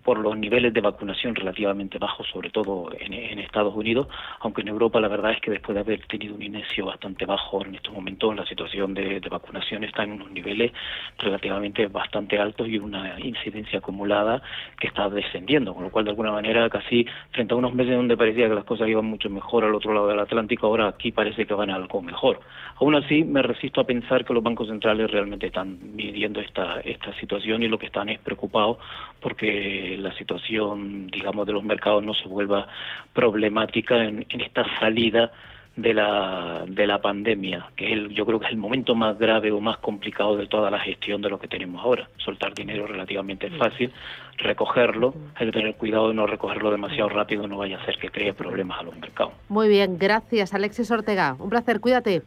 por 0.04 0.20
los 0.20 0.38
niveles 0.38 0.74
de 0.74 0.82
vacunación 0.82 1.36
relativamente 1.36 1.98
bajos, 1.98 2.28
sobre 2.32 2.50
todo 2.50 2.89
en, 3.00 3.38
Estados 3.48 3.76
Unidos, 3.76 4.08
aunque 4.41 4.62
en 4.62 4.68
Europa 4.68 5.00
la 5.00 5.08
verdad 5.08 5.32
es 5.32 5.41
que 5.41 5.52
después 5.52 5.74
de 5.76 5.82
haber 5.82 6.06
tenido 6.06 6.36
un 6.36 6.41
inicio 6.41 6.86
bastante 6.86 7.26
bajo 7.26 7.64
en 7.66 7.76
estos 7.76 7.93
momentos, 7.93 8.36
la 8.36 8.45
situación 8.45 8.93
de, 8.93 9.22
vacunación 9.30 9.84
está 9.84 10.04
en 10.04 10.14
unos 10.14 10.32
niveles 10.32 10.72
relativamente 11.18 11.88
bastante 11.88 12.38
altos 12.39 12.68
y 12.68 12.78
una 12.78 13.20
incidencia 13.20 13.80
acumulada 13.80 14.41
que 14.80 14.88
está 14.88 15.10
descendiendo, 15.10 15.74
con 15.74 15.84
lo 15.84 15.91
cual 15.91 16.06
de 16.06 16.12
alguna 16.12 16.32
manera 16.32 16.70
casi 16.70 17.06
frente 17.32 17.54
a 17.54 17.58
unos 17.58 17.74
meses 17.74 17.95
donde 17.95 18.18
parecía 18.18 18.48
que 18.48 18.56
las 18.56 18.64
cosas 18.64 18.88
iban 18.88 19.06
mucho 19.06 19.30
mejor 19.30 19.64
al 19.64 19.76
otro 19.76 19.93
lado 19.93 20.08
del 20.08 20.20
Atlántico, 20.20 20.68
ahora 20.68 20.88
aquí 20.88 21.12
parece 21.12 21.36
que 21.45 21.53
van 21.53 21.69
a 21.69 21.75
algo 21.75 22.01
mejor. 22.01 22.39
Aún 22.77 22.95
así, 22.95 23.23
me 23.23 23.41
resisto 23.41 23.81
a 23.81 23.85
pensar 23.85 24.25
que 24.25 24.33
los 24.33 24.43
bancos 24.43 24.67
centrales 24.67 25.11
realmente 25.11 25.47
están 25.47 25.77
midiendo 25.95 26.39
esta, 26.39 26.79
esta 26.81 27.13
situación 27.19 27.63
y 27.63 27.67
lo 27.67 27.77
que 27.77 27.88
están 27.88 28.09
es 28.09 28.19
preocupados 28.19 28.77
porque 29.19 29.97
la 29.99 30.13
situación, 30.13 31.07
digamos, 31.07 31.45
de 31.45 31.53
los 31.53 31.63
mercados 31.63 32.03
no 32.03 32.13
se 32.13 32.27
vuelva 32.27 32.67
problemática 33.13 34.03
en, 34.03 34.25
en 34.29 34.41
esta 34.41 34.65
salida 34.79 35.31
de 35.78 35.93
la, 35.93 36.65
de 36.67 36.88
la 36.88 36.99
pandemia, 36.99 37.69
que 37.75 37.93
es 37.93 38.09
yo 38.09 38.25
creo 38.25 38.39
que 38.39 38.47
es 38.47 38.51
el 38.51 38.57
momento 38.57 38.95
más 38.95 39.17
grave 39.17 39.51
o 39.51 39.61
más 39.61 39.78
complicado 39.78 40.36
de 40.36 40.47
toda 40.47 40.69
la 40.71 40.80
gestión 40.80 41.21
de 41.21 41.30
lo 41.30 41.39
que 41.39 41.47
tenemos 41.47 41.82
ahora. 41.84 42.09
Soltar 42.17 42.53
dinero 42.53 42.88
relativamente 42.88 43.49
fácil, 43.51 43.93
recogerlo, 44.38 45.13
hay 45.36 45.45
que 45.45 45.51
tener 45.51 45.75
cuidado 45.75 46.09
de 46.09 46.15
no 46.15 46.25
recogerlo 46.25 46.71
demasiado 46.71 47.09
rápido, 47.09 47.47
no 47.47 47.57
vaya 47.57 47.78
a 47.78 47.86
ser 47.86 47.97
que 47.99 48.09
cree 48.09 48.34
problemas 48.34 48.80
a 48.80 48.84
los 48.84 48.97
mercados. 48.97 49.34
Muy 49.49 49.69
bien, 49.69 49.97
gracias 49.97 50.53
Alexis 50.53 50.89
Ortega. 50.89 51.36
Un 51.39 51.49
placer, 51.49 51.80
cuídate. 51.80 52.23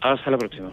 Hasta 0.00 0.30
la 0.30 0.38
próxima. 0.38 0.72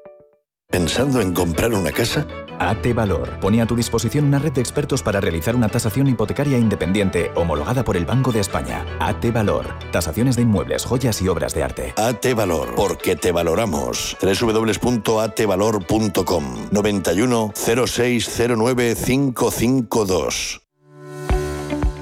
¿Pensando 0.71 1.19
en 1.19 1.33
comprar 1.33 1.73
una 1.73 1.91
casa? 1.91 2.25
AT 2.57 2.93
Valor 2.93 3.41
pone 3.41 3.61
a 3.61 3.65
tu 3.65 3.75
disposición 3.75 4.23
una 4.23 4.39
red 4.39 4.53
de 4.53 4.61
expertos 4.61 5.03
para 5.03 5.19
realizar 5.19 5.53
una 5.53 5.67
tasación 5.67 6.07
hipotecaria 6.07 6.57
independiente 6.57 7.29
homologada 7.35 7.83
por 7.83 7.97
el 7.97 8.05
Banco 8.05 8.31
de 8.31 8.39
España. 8.39 8.85
AT 8.99 9.33
Valor. 9.33 9.65
Tasaciones 9.91 10.37
de 10.37 10.43
inmuebles, 10.43 10.85
joyas 10.85 11.21
y 11.21 11.27
obras 11.27 11.53
de 11.53 11.63
arte. 11.63 11.93
AT 11.97 12.25
Valor. 12.33 12.73
Porque 12.75 13.17
te 13.17 13.33
valoramos. 13.33 14.15
www.atvalor.com 14.21 16.43
91 16.71 17.51
0609 17.53 18.95
552. 18.95 20.61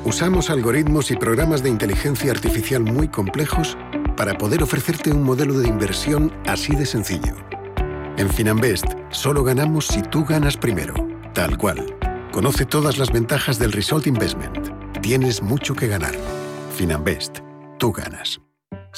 Usamos 0.05 0.51
algoritmos 0.51 1.09
y 1.09 1.15
programas 1.15 1.63
de 1.63 1.69
inteligencia 1.69 2.29
artificial 2.31 2.83
muy 2.83 3.07
complejos 3.07 3.79
para 4.15 4.37
poder 4.37 4.61
ofrecerte 4.61 5.11
un 5.11 5.23
modelo 5.23 5.57
de 5.57 5.67
inversión 5.67 6.31
así 6.45 6.75
de 6.75 6.85
sencillo 6.85 7.33
En 8.19 8.29
Finanbest, 8.29 8.83
solo 9.11 9.45
ganamos 9.45 9.87
si 9.87 10.01
tú 10.01 10.25
ganas 10.25 10.57
primero. 10.57 10.93
Tal 11.33 11.57
cual. 11.57 11.95
Conoce 12.33 12.65
todas 12.65 12.97
las 12.97 13.13
ventajas 13.13 13.57
del 13.59 13.71
Result 13.71 14.07
Investment. 14.07 14.67
Tienes 15.01 15.41
mucho 15.41 15.73
que 15.73 15.87
ganar. 15.87 16.15
Finanbest, 16.75 17.37
tú 17.77 17.93
ganas. 17.93 18.41